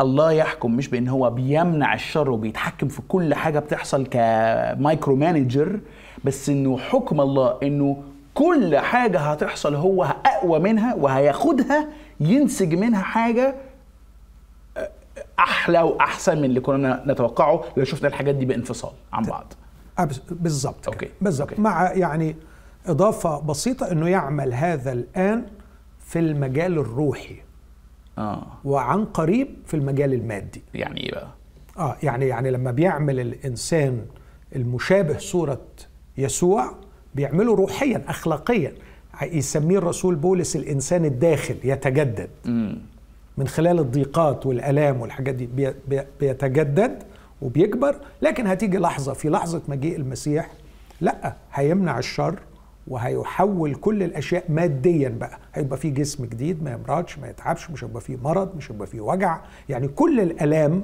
الله 0.00 0.32
يحكم 0.32 0.76
مش 0.76 0.88
بأن 0.88 1.08
هو 1.08 1.30
بيمنع 1.30 1.94
الشر 1.94 2.30
وبيتحكم 2.30 2.88
في 2.88 3.02
كل 3.08 3.34
حاجة 3.34 3.58
بتحصل 3.58 4.06
ك 4.06 4.24
micro 4.24 5.16
manager 5.16 5.80
بس 6.24 6.48
إنه 6.48 6.78
حكم 6.78 7.20
الله 7.20 7.58
إنه 7.62 8.02
كل 8.34 8.78
حاجة 8.78 9.18
هتحصل 9.18 9.74
هو 9.74 10.04
أقوى 10.26 10.58
منها 10.58 10.94
وهياخدها 10.94 11.88
ينسج 12.20 12.74
منها 12.74 13.02
حاجة 13.02 13.54
أحلى 15.38 15.82
وأحسن 15.82 16.38
من 16.38 16.44
اللي 16.44 16.60
كنا 16.60 17.02
نتوقعه 17.06 17.64
لو 17.76 17.84
شفنا 17.84 18.08
الحاجات 18.08 18.34
دي 18.34 18.44
بانفصال 18.44 18.92
عن 19.12 19.22
بعض. 19.22 19.52
بالظبط. 20.30 20.88
okay. 20.88 21.08
بالظبط. 21.20 21.58
مع 21.58 21.92
يعني 21.92 22.36
إضافة 22.86 23.40
بسيطة 23.40 23.92
إنه 23.92 24.08
يعمل 24.08 24.54
هذا 24.54 24.92
الآن 24.92 25.46
في 25.98 26.18
المجال 26.18 26.78
الروحي. 26.78 27.36
آه. 28.18 28.46
وعن 28.64 29.04
قريب 29.04 29.56
في 29.66 29.74
المجال 29.74 30.14
المادي. 30.14 30.62
يعني 30.74 31.00
إيه 31.00 31.12
بقى؟ 31.12 31.28
آه 31.78 31.96
يعني 32.02 32.26
يعني 32.26 32.50
لما 32.50 32.70
بيعمل 32.70 33.20
الإنسان 33.20 34.06
المشابه 34.56 35.18
صورة 35.18 35.60
يسوع 36.16 36.74
بيعمله 37.14 37.54
روحيا 37.54 38.02
اخلاقيا. 38.08 38.72
يسميه 39.22 39.78
الرسول 39.78 40.14
بولس 40.14 40.56
الإنسان 40.56 41.04
الداخل 41.04 41.56
يتجدد. 41.64 42.28
من 43.38 43.48
خلال 43.48 43.78
الضيقات 43.78 44.46
والألام 44.46 45.00
والحاجات 45.00 45.34
دي 45.34 45.46
بي 45.46 45.74
بي 45.88 46.00
بيتجدد 46.20 47.02
وبيكبر. 47.42 47.96
لكن 48.22 48.46
هتيجي 48.46 48.78
لحظة 48.78 49.12
في 49.12 49.28
لحظة 49.28 49.62
مجيء 49.68 49.96
المسيح 49.96 50.50
لا 51.00 51.34
هيمنع 51.52 51.98
الشر 51.98 52.38
وهيحول 52.88 53.74
كل 53.74 54.02
الأشياء 54.02 54.44
ماديا 54.48 55.08
بقى. 55.08 55.38
هيبقى 55.54 55.78
في 55.78 55.90
جسم 55.90 56.24
جديد 56.24 56.62
ما 56.62 56.72
يمرضش 56.72 57.18
ما 57.18 57.28
يتعبش 57.28 57.70
مش 57.70 57.84
هيبقى 57.84 58.00
فيه 58.00 58.16
مرض 58.24 58.56
مش 58.56 58.72
هيبقى 58.72 58.86
فيه 58.86 59.00
وجع. 59.00 59.40
يعني 59.68 59.88
كل 59.88 60.20
الألام 60.20 60.82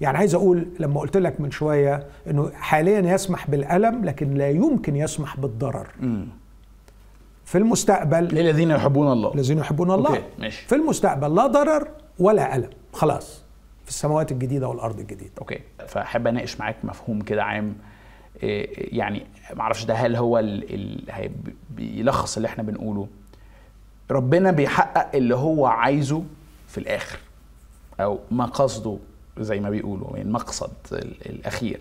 يعني 0.00 0.18
عايز 0.18 0.34
أقول 0.34 0.66
لما 0.80 1.00
قلت 1.00 1.16
لك 1.16 1.40
من 1.40 1.50
شوية 1.50 2.06
إنه 2.30 2.50
حاليا 2.54 3.00
يسمح 3.14 3.50
بالألم 3.50 4.04
لكن 4.04 4.34
لا 4.34 4.50
يمكن 4.50 4.96
يسمح 4.96 5.36
بالضرر. 5.40 5.88
في 7.44 7.58
المستقبل 7.58 8.24
للذين 8.24 8.70
يحبون 8.70 9.12
الله. 9.12 9.34
الذين 9.34 9.58
يحبون 9.58 9.90
الله. 9.90 10.10
أوكي، 10.10 10.22
ماشي. 10.38 10.66
في 10.68 10.74
المستقبل 10.74 11.34
لا 11.34 11.46
ضرر 11.46 11.88
ولا 12.18 12.56
ألم. 12.56 12.70
خلاص. 12.92 13.42
في 13.84 13.90
السماوات 13.90 14.32
الجديدة 14.32 14.68
والأرض 14.68 14.98
الجديدة. 15.00 15.30
okay. 15.38 15.58
فأحب 15.88 16.26
أناقش 16.26 16.60
معاك 16.60 16.76
مفهوم 16.84 17.20
كده 17.20 17.44
عام. 17.44 17.74
إيه، 18.42 18.98
يعني 18.98 19.26
معرفش 19.54 19.84
ده 19.84 19.94
هل 19.94 20.16
هو 20.16 20.38
ال... 20.38 20.74
ال... 20.74 21.04
هي- 21.10 21.30
بيلخص 21.70 22.36
اللي 22.36 22.46
إحنا 22.46 22.62
بنقوله. 22.62 23.08
ربنا 24.10 24.50
بيحقق 24.50 25.16
اللي 25.16 25.34
هو 25.36 25.66
عايزه 25.66 26.22
في 26.68 26.78
الآخر 26.78 27.18
أو 28.00 28.18
ما 28.30 28.44
قصده. 28.46 28.98
زي 29.38 29.60
ما 29.60 29.70
بيقولوا 29.70 30.08
يعني 30.10 30.22
المقصد 30.22 30.70
ال- 30.92 31.26
الأخير. 31.30 31.80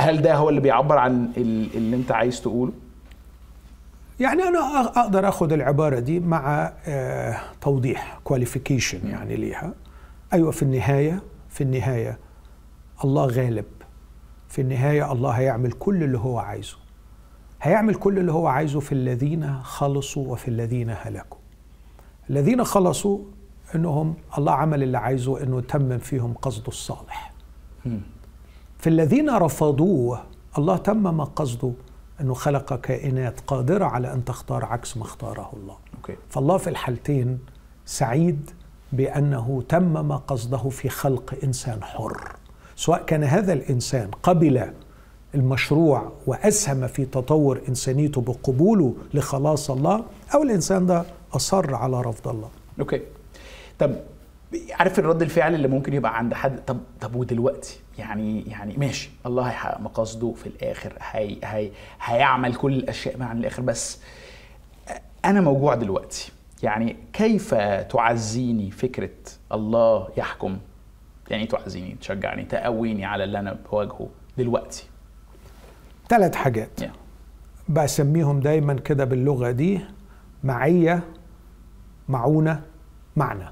هل 0.00 0.22
ده 0.22 0.34
هو 0.34 0.48
اللي 0.48 0.60
بيعبر 0.60 0.98
عن 0.98 1.32
ال- 1.36 1.76
اللي 1.76 1.96
أنت 1.96 2.12
عايز 2.12 2.40
تقوله؟ 2.40 2.72
يعني 4.20 4.42
أنا 4.42 4.80
أقدر 5.00 5.28
آخذ 5.28 5.52
العبارة 5.52 5.98
دي 5.98 6.20
مع 6.20 6.72
آه، 6.86 7.40
توضيح 7.60 8.18
qualification 8.24 9.08
يعني 9.08 9.36
ليها. 9.36 9.72
أيوه 10.32 10.50
في 10.50 10.62
النهاية 10.62 11.22
في 11.50 11.60
النهاية 11.60 12.18
الله 13.04 13.26
غالب. 13.26 13.64
في 14.48 14.60
النهاية 14.60 15.12
الله 15.12 15.30
هيعمل 15.30 15.72
كل 15.72 16.02
اللي 16.02 16.18
هو 16.18 16.38
عايزه. 16.38 16.76
هيعمل 17.62 17.94
كل 17.94 18.18
اللي 18.18 18.32
هو 18.32 18.46
عايزه 18.46 18.80
في 18.80 18.92
الذين 18.92 19.62
خلصوا 19.62 20.32
وفي 20.32 20.48
الذين 20.48 20.90
هلكوا. 21.02 21.38
الذين 22.30 22.64
خلصوا 22.64 23.18
إنهم 23.74 24.14
الله 24.38 24.52
عمل 24.52 24.82
اللي 24.82 24.98
عايزه 24.98 25.42
إنه 25.42 25.60
تمم 25.60 25.98
فيهم 25.98 26.34
قصده 26.42 26.68
الصالح. 26.68 27.32
في 28.78 28.86
الذين 28.86 29.30
رفضوه 29.30 30.20
الله 30.58 30.76
تمم 30.76 31.24
قصده 31.24 31.72
إنه 32.20 32.34
خلق 32.34 32.80
كائنات 32.80 33.40
قادرة 33.40 33.84
على 33.84 34.12
أن 34.12 34.24
تختار 34.24 34.64
عكس 34.64 34.96
ما 34.96 35.02
اختاره 35.02 35.50
الله. 35.56 35.76
أوكي. 35.96 36.16
فالله 36.30 36.56
في 36.56 36.70
الحالتين 36.70 37.38
سعيد 37.86 38.50
بأنه 38.92 39.62
تمم 39.68 40.12
قصده 40.12 40.68
في 40.68 40.88
خلق 40.88 41.34
إنسان 41.44 41.82
حر. 41.82 42.32
سواء 42.76 43.04
كان 43.04 43.24
هذا 43.24 43.52
الإنسان 43.52 44.10
قبل 44.22 44.70
المشروع 45.34 46.12
وأسهم 46.26 46.86
في 46.86 47.04
تطور 47.04 47.60
إنسانيته 47.68 48.20
بقبوله 48.20 48.94
لخلاص 49.14 49.70
الله 49.70 50.04
أو 50.34 50.42
الإنسان 50.42 50.86
ده 50.86 51.04
أصر 51.32 51.74
على 51.74 52.00
رفض 52.00 52.28
الله. 52.28 52.48
أوكي. 52.80 53.00
طب 53.78 53.94
عارف 54.70 54.98
الرد 54.98 55.22
الفعل 55.22 55.54
اللي 55.54 55.68
ممكن 55.68 55.94
يبقى 55.94 56.18
عند 56.18 56.34
حد؟ 56.34 56.64
طب 56.66 56.80
طب 57.00 57.14
ودلوقتي؟ 57.16 57.80
يعني 57.98 58.42
يعني 58.42 58.76
ماشي 58.76 59.10
الله 59.26 59.42
هيحقق 59.42 59.80
مقاصده 59.80 60.32
في 60.32 60.46
الآخر 60.46 60.92
هي 61.00 61.38
هي 61.44 61.70
هيعمل 62.02 62.54
كل 62.54 62.72
الأشياء 62.72 63.18
معا 63.18 63.34
للاخر 63.34 63.62
بس 63.62 63.98
أنا 65.24 65.40
موجوع 65.40 65.74
دلوقتي. 65.74 66.32
يعني 66.62 66.96
كيف 67.12 67.54
تعزيني 67.54 68.70
فكرة 68.70 69.10
الله 69.52 70.08
يحكم؟ 70.16 70.58
يعني 71.30 71.46
تعزيني؟ 71.46 71.96
تشجعني 72.00 72.44
تقويني 72.44 73.04
على 73.04 73.24
اللي 73.24 73.38
أنا 73.38 73.56
بواجهه 73.70 74.08
دلوقتي. 74.38 74.84
ثلاث 76.08 76.34
حاجات. 76.34 76.80
Yeah. 76.80 76.84
بسميهم 77.68 78.40
دايما 78.40 78.74
كده 78.74 79.04
باللغة 79.04 79.50
دي 79.50 79.80
معية 80.44 81.02
معونة 82.08 82.62
معنى. 83.16 83.44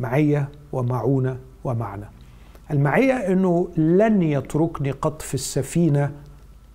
معية 0.00 0.48
ومعونة 0.72 1.38
ومعنى. 1.64 2.04
المعية 2.70 3.12
إنه 3.12 3.68
لن 3.76 4.22
يتركني 4.22 4.90
قط 4.90 5.22
في 5.22 5.34
السفينة 5.34 6.12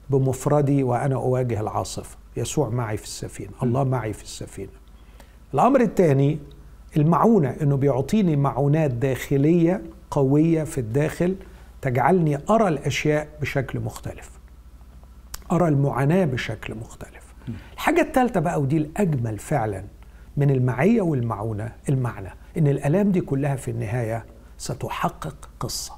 بمفردي 0.09 0.84
وأنا 0.84 1.15
أواجه 1.15 1.61
العاصفة. 1.61 2.17
يسوع 2.38 2.69
معي 2.69 2.97
في 2.97 3.03
السفينة. 3.03 3.51
الله 3.63 3.84
معي 3.84 4.13
في 4.13 4.23
السفينة. 4.23 4.69
الأمر 5.53 5.82
الثاني 5.82 6.39
المعونة 6.97 7.55
إنه 7.61 7.78
بيعطيني 7.78 8.36
معونات 8.36 8.91
داخلية 8.91 9.82
قوية 10.11 10.63
في 10.63 10.78
الداخل 10.78 11.36
تجعلني 11.82 12.39
أرى 12.49 12.67
الأشياء 12.67 13.28
بشكل 13.41 13.80
مختلف. 13.80 14.32
أرى 15.51 15.67
المعاناة 15.67 16.26
بشكل 16.26 16.76
مختلف. 16.76 17.34
الحاجة 17.73 18.01
الثالثه 18.01 18.39
بقى 18.39 18.61
ودي 18.61 18.78
الأجمل 18.78 19.39
فعلا 19.39 19.84
من 20.38 20.51
المعية 20.51 21.01
والمعونة 21.01 21.71
المعنى. 21.89 22.30
إن 22.58 22.68
الألام 22.68 23.12
دي 23.12 23.22
كلها 23.22 23.56
في 23.56 23.72
النهاية 23.72 24.26
ستحقق 24.58 25.49
قصة. 25.60 25.93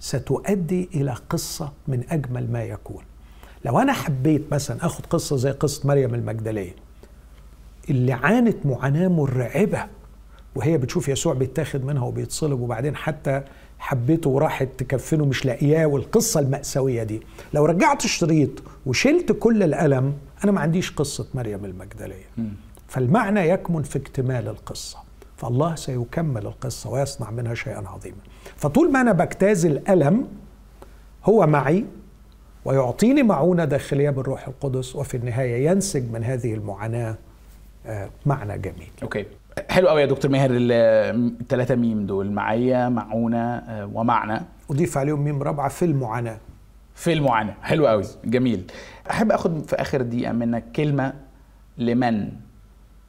ستؤدي 0.00 0.88
إلى 0.94 1.12
قصة 1.30 1.72
من 1.88 2.04
أجمل 2.10 2.52
ما 2.52 2.62
يكون. 2.64 3.04
لو 3.64 3.78
أنا 3.78 3.92
حبيت 3.92 4.52
مثلا 4.52 4.86
آخد 4.86 5.06
قصة 5.06 5.36
زي 5.36 5.50
قصة 5.50 5.88
مريم 5.88 6.14
المجدلية 6.14 6.74
اللي 7.90 8.12
عانت 8.12 8.66
معاناة 8.66 9.08
مرعبة 9.08 9.86
وهي 10.54 10.78
بتشوف 10.78 11.08
يسوع 11.08 11.34
بيتاخد 11.34 11.84
منها 11.84 12.02
وبيتصلب 12.02 12.60
وبعدين 12.60 12.96
حتى 12.96 13.42
حبيته 13.78 14.30
وراحت 14.30 14.68
تكفنه 14.78 15.24
مش 15.24 15.44
لاقياه 15.46 15.86
والقصة 15.86 16.40
المأساوية 16.40 17.02
دي. 17.02 17.20
لو 17.54 17.64
رجعت 17.64 18.04
الشريط 18.04 18.50
وشلت 18.86 19.32
كل 19.32 19.62
الألم 19.62 20.14
أنا 20.44 20.52
ما 20.52 20.60
عنديش 20.60 20.90
قصة 20.90 21.26
مريم 21.34 21.64
المجدلية. 21.64 22.24
فالمعنى 22.88 23.40
يكمن 23.40 23.82
في 23.82 23.98
اكتمال 23.98 24.48
القصة. 24.48 24.98
فالله 25.42 25.74
سيكمل 25.74 26.46
القصة 26.46 26.90
ويصنع 26.90 27.30
منها 27.30 27.54
شيئا 27.54 27.88
عظيما. 27.88 28.16
فطول 28.56 28.92
ما 28.92 29.00
أنا 29.00 29.12
بجتاز 29.12 29.66
الألم 29.66 30.28
هو 31.24 31.46
معي 31.46 31.84
ويعطيني 32.64 33.22
معونة 33.22 33.64
داخلية 33.64 34.10
بالروح 34.10 34.48
القدس 34.48 34.96
وفي 34.96 35.16
النهاية 35.16 35.70
ينسج 35.70 36.12
من 36.12 36.24
هذه 36.24 36.54
المعاناة 36.54 37.16
معنى 38.26 38.58
جميل. 38.58 38.90
okay. 39.02 39.26
حلو 39.68 39.88
قوي 39.88 40.00
يا 40.00 40.06
دكتور 40.06 40.30
ماهر 40.30 40.50
الثلاثه 40.52 41.74
ميم 41.74 42.06
دول 42.06 42.30
معية 42.30 42.88
معونة 42.88 43.62
ومعنى. 43.94 44.40
أضيف 44.70 44.98
عليهم 44.98 45.24
ميم 45.24 45.42
رابعة 45.42 45.68
في 45.68 45.84
المعاناة. 45.84 46.38
في 46.94 47.12
المعاناة. 47.12 47.54
حلو 47.62 47.86
قوي 47.86 48.04
جميل. 48.24 48.72
أحب 49.10 49.32
أخد 49.32 49.66
في 49.66 49.76
آخر 49.76 50.02
دقيقة 50.02 50.32
منك 50.32 50.64
كلمة 50.76 51.12
لمن 51.78 52.28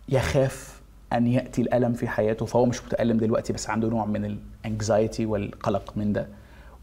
يخاف 0.10 0.73
أن 1.14 1.28
يأتي 1.28 1.62
الألم 1.62 1.94
في 1.94 2.08
حياته 2.08 2.46
فهو 2.46 2.66
مش 2.66 2.84
متألم 2.86 3.18
دلوقتي 3.18 3.54
بس 3.54 3.70
عنده 3.70 3.90
نوع 3.90 4.06
من 4.06 4.38
الانكزايتي 4.66 5.26
والقلق 5.26 5.94
من 5.96 6.14
ده. 6.14 6.28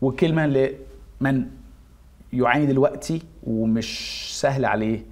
وكلمة 0.03 0.47
لمن 0.47 1.47
يعاني 2.33 2.67
دلوقتي 2.67 3.23
ومش 3.45 4.21
سهل 4.41 4.65
عليه 4.65 5.03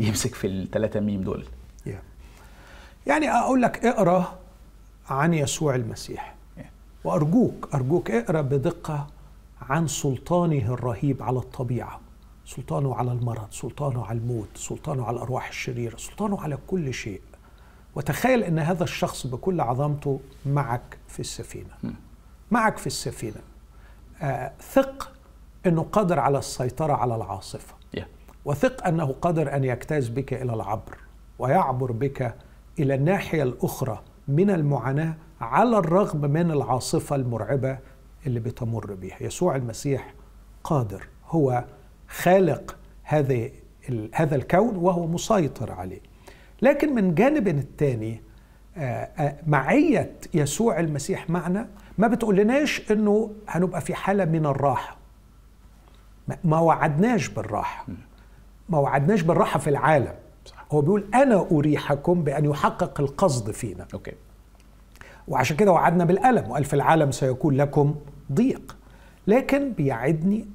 يمسك 0.00 0.34
في 0.34 0.46
الثلاثه 0.46 1.00
ميم 1.00 1.20
دول. 1.20 1.44
يعني 3.06 3.30
أقول 3.30 3.62
لك 3.62 3.86
اقرأ 3.86 4.38
عن 5.08 5.34
يسوع 5.34 5.74
المسيح. 5.74 6.34
وأرجوك 7.04 7.68
أرجوك 7.74 8.10
اقرأ 8.10 8.40
بدقة 8.40 9.06
عن 9.62 9.86
سلطانه 9.86 10.74
الرهيب 10.74 11.22
على 11.22 11.38
الطبيعة. 11.38 12.00
سلطانه 12.46 12.94
على 12.94 13.12
المرض 13.12 13.46
سلطانه 13.50 14.04
على 14.06 14.18
الموت 14.18 14.48
سلطانه 14.54 15.04
على 15.04 15.16
الأرواح 15.16 15.48
الشريرة 15.48 15.96
سلطانه 15.96 16.40
على 16.40 16.58
كل 16.66 16.94
شيء. 16.94 17.20
وتخيل 17.94 18.42
إن 18.42 18.58
هذا 18.58 18.84
الشخص 18.84 19.26
بكل 19.26 19.60
عظمته 19.60 20.20
معك 20.46 20.98
في 21.08 21.20
السفينة. 21.20 21.74
معك 22.50 22.78
في 22.78 22.86
السفينة. 22.86 23.40
آه 24.22 24.52
ثق 24.60 25.12
إنه 25.66 25.82
قادر 25.82 26.18
على 26.18 26.38
السيطرة 26.38 26.92
على 26.92 27.16
العاصفة. 27.16 27.74
Yeah. 27.96 28.02
وثق 28.44 28.86
أنه 28.86 29.12
قادر 29.12 29.56
أن 29.56 29.64
يجتاز 29.64 30.08
بك 30.08 30.32
إلى 30.34 30.54
العبر 30.54 30.96
ويعبر 31.38 31.92
بك 31.92 32.34
إلى 32.78 32.94
الناحية 32.94 33.42
الأخرى 33.42 34.02
من 34.28 34.50
المعاناة 34.50 35.14
على 35.40 35.78
الرغم 35.78 36.20
من 36.20 36.50
العاصفة 36.50 37.16
المرعبة 37.16 37.78
اللي 38.26 38.40
بتمر 38.40 38.94
بها 38.94 39.22
يسوع 39.22 39.56
المسيح 39.56 40.14
قادر. 40.64 41.06
هو 41.28 41.64
خالق 42.08 42.76
هذه 43.02 43.50
هذا 44.14 44.36
الكون 44.36 44.76
وهو 44.76 45.06
مسيطر 45.06 45.72
عليه. 45.72 46.00
لكن 46.62 46.94
من 46.94 47.14
جانب 47.14 47.48
الثاني 47.48 48.22
معية 49.46 50.12
يسوع 50.34 50.80
المسيح 50.80 51.30
معنا 51.30 51.68
ما 51.98 52.08
بتقولناش 52.08 52.90
إنه 52.90 53.30
هنبقى 53.48 53.80
في 53.80 53.94
حالة 53.94 54.24
من 54.24 54.46
الراحة. 54.46 54.96
ما 56.44 56.58
وعدناش 56.58 57.28
بالراحة. 57.28 57.86
ما 58.68 58.78
وعدناش 58.78 59.22
بالراحة 59.22 59.58
في 59.58 59.70
العالم. 59.70 60.14
هو 60.72 60.80
بيقول 60.80 61.04
أنا 61.14 61.46
أريحكم 61.52 62.22
بأن 62.24 62.44
يحقق 62.44 63.00
القصد 63.00 63.50
فينا. 63.50 63.86
أوكي. 63.94 64.12
وعشان 65.28 65.56
كده 65.56 65.72
وعدنا 65.72 66.04
بالألم 66.04 66.50
وقال 66.50 66.64
في 66.64 66.74
العالم 66.74 67.10
سيكون 67.10 67.54
لكم 67.56 67.94
ضيق. 68.32 68.76
لكن 69.26 69.72
بيعدني 69.72 70.46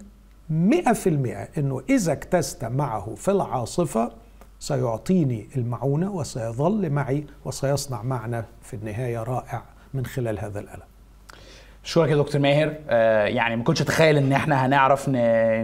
مئة 0.50 0.94
في 0.94 1.10
المئة 1.10 1.48
أنه 1.58 1.82
إذا 1.90 2.12
اجتزت 2.12 2.66
معه 2.66 3.16
في 3.16 3.32
العاصفة 3.32 4.12
سيعطيني 4.60 5.48
المعونة 5.56 6.12
وسيظل 6.12 6.90
معي 6.90 7.24
وسيصنع 7.46 8.04
معنا 8.04 8.46
في 8.62 8.74
النهاية 8.74 9.24
رائع 9.24 9.64
من 9.94 10.06
خلال 10.06 10.40
هذا 10.40 10.60
الألم. 10.60 10.82
شكرا 11.84 12.08
يا 12.08 12.16
دكتور 12.16 12.42
ماهر. 12.42 12.74
آه 12.90 13.26
يعني 13.26 13.56
ما 13.56 13.64
كنتش 13.64 13.82
أتخيل 13.82 14.18
إن 14.18 14.32
إحنا 14.34 14.66
هنعرف 14.66 15.10
ن... 15.10 15.16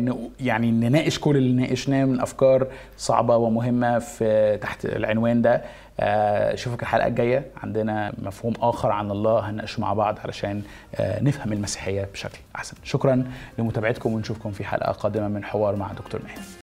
ن... 0.10 0.30
يعني 0.40 0.72
نناقش 0.72 1.20
كل 1.20 1.38
اللي 1.38 1.62
ناقشناه 1.62 2.06
من 2.06 2.20
أفكار 2.20 2.68
صعبة 2.98 3.38
ومهمة 3.38 4.00
في 4.00 4.58
تحت 4.62 4.86
العنوان 4.86 5.42
ده. 5.42 5.62
آه 6.00 6.54
أشوفك 6.54 6.82
الحلقة 6.82 7.08
الجاية. 7.08 7.46
عندنا 7.64 8.14
مفهوم 8.22 8.54
آخر 8.60 8.92
عن 8.92 9.12
الله 9.12 9.50
هنناقشه 9.50 9.82
مع 9.82 9.94
بعض 9.94 10.20
علشان 10.20 10.62
آه 10.96 11.24
نفهم 11.24 11.54
المسيحية 11.54 12.08
بشكل 12.14 12.40
أحسن. 12.56 12.78
شكرا 12.84 13.24
لمتابعتكم 13.60 14.14
ونشوفكم 14.14 14.52
في 14.52 14.64
حلقة 14.64 14.92
قادمة 14.92 15.28
من 15.28 15.44
حوار 15.44 15.76
مع 15.76 15.92
دكتور 15.92 16.22
ماهر. 16.24 16.40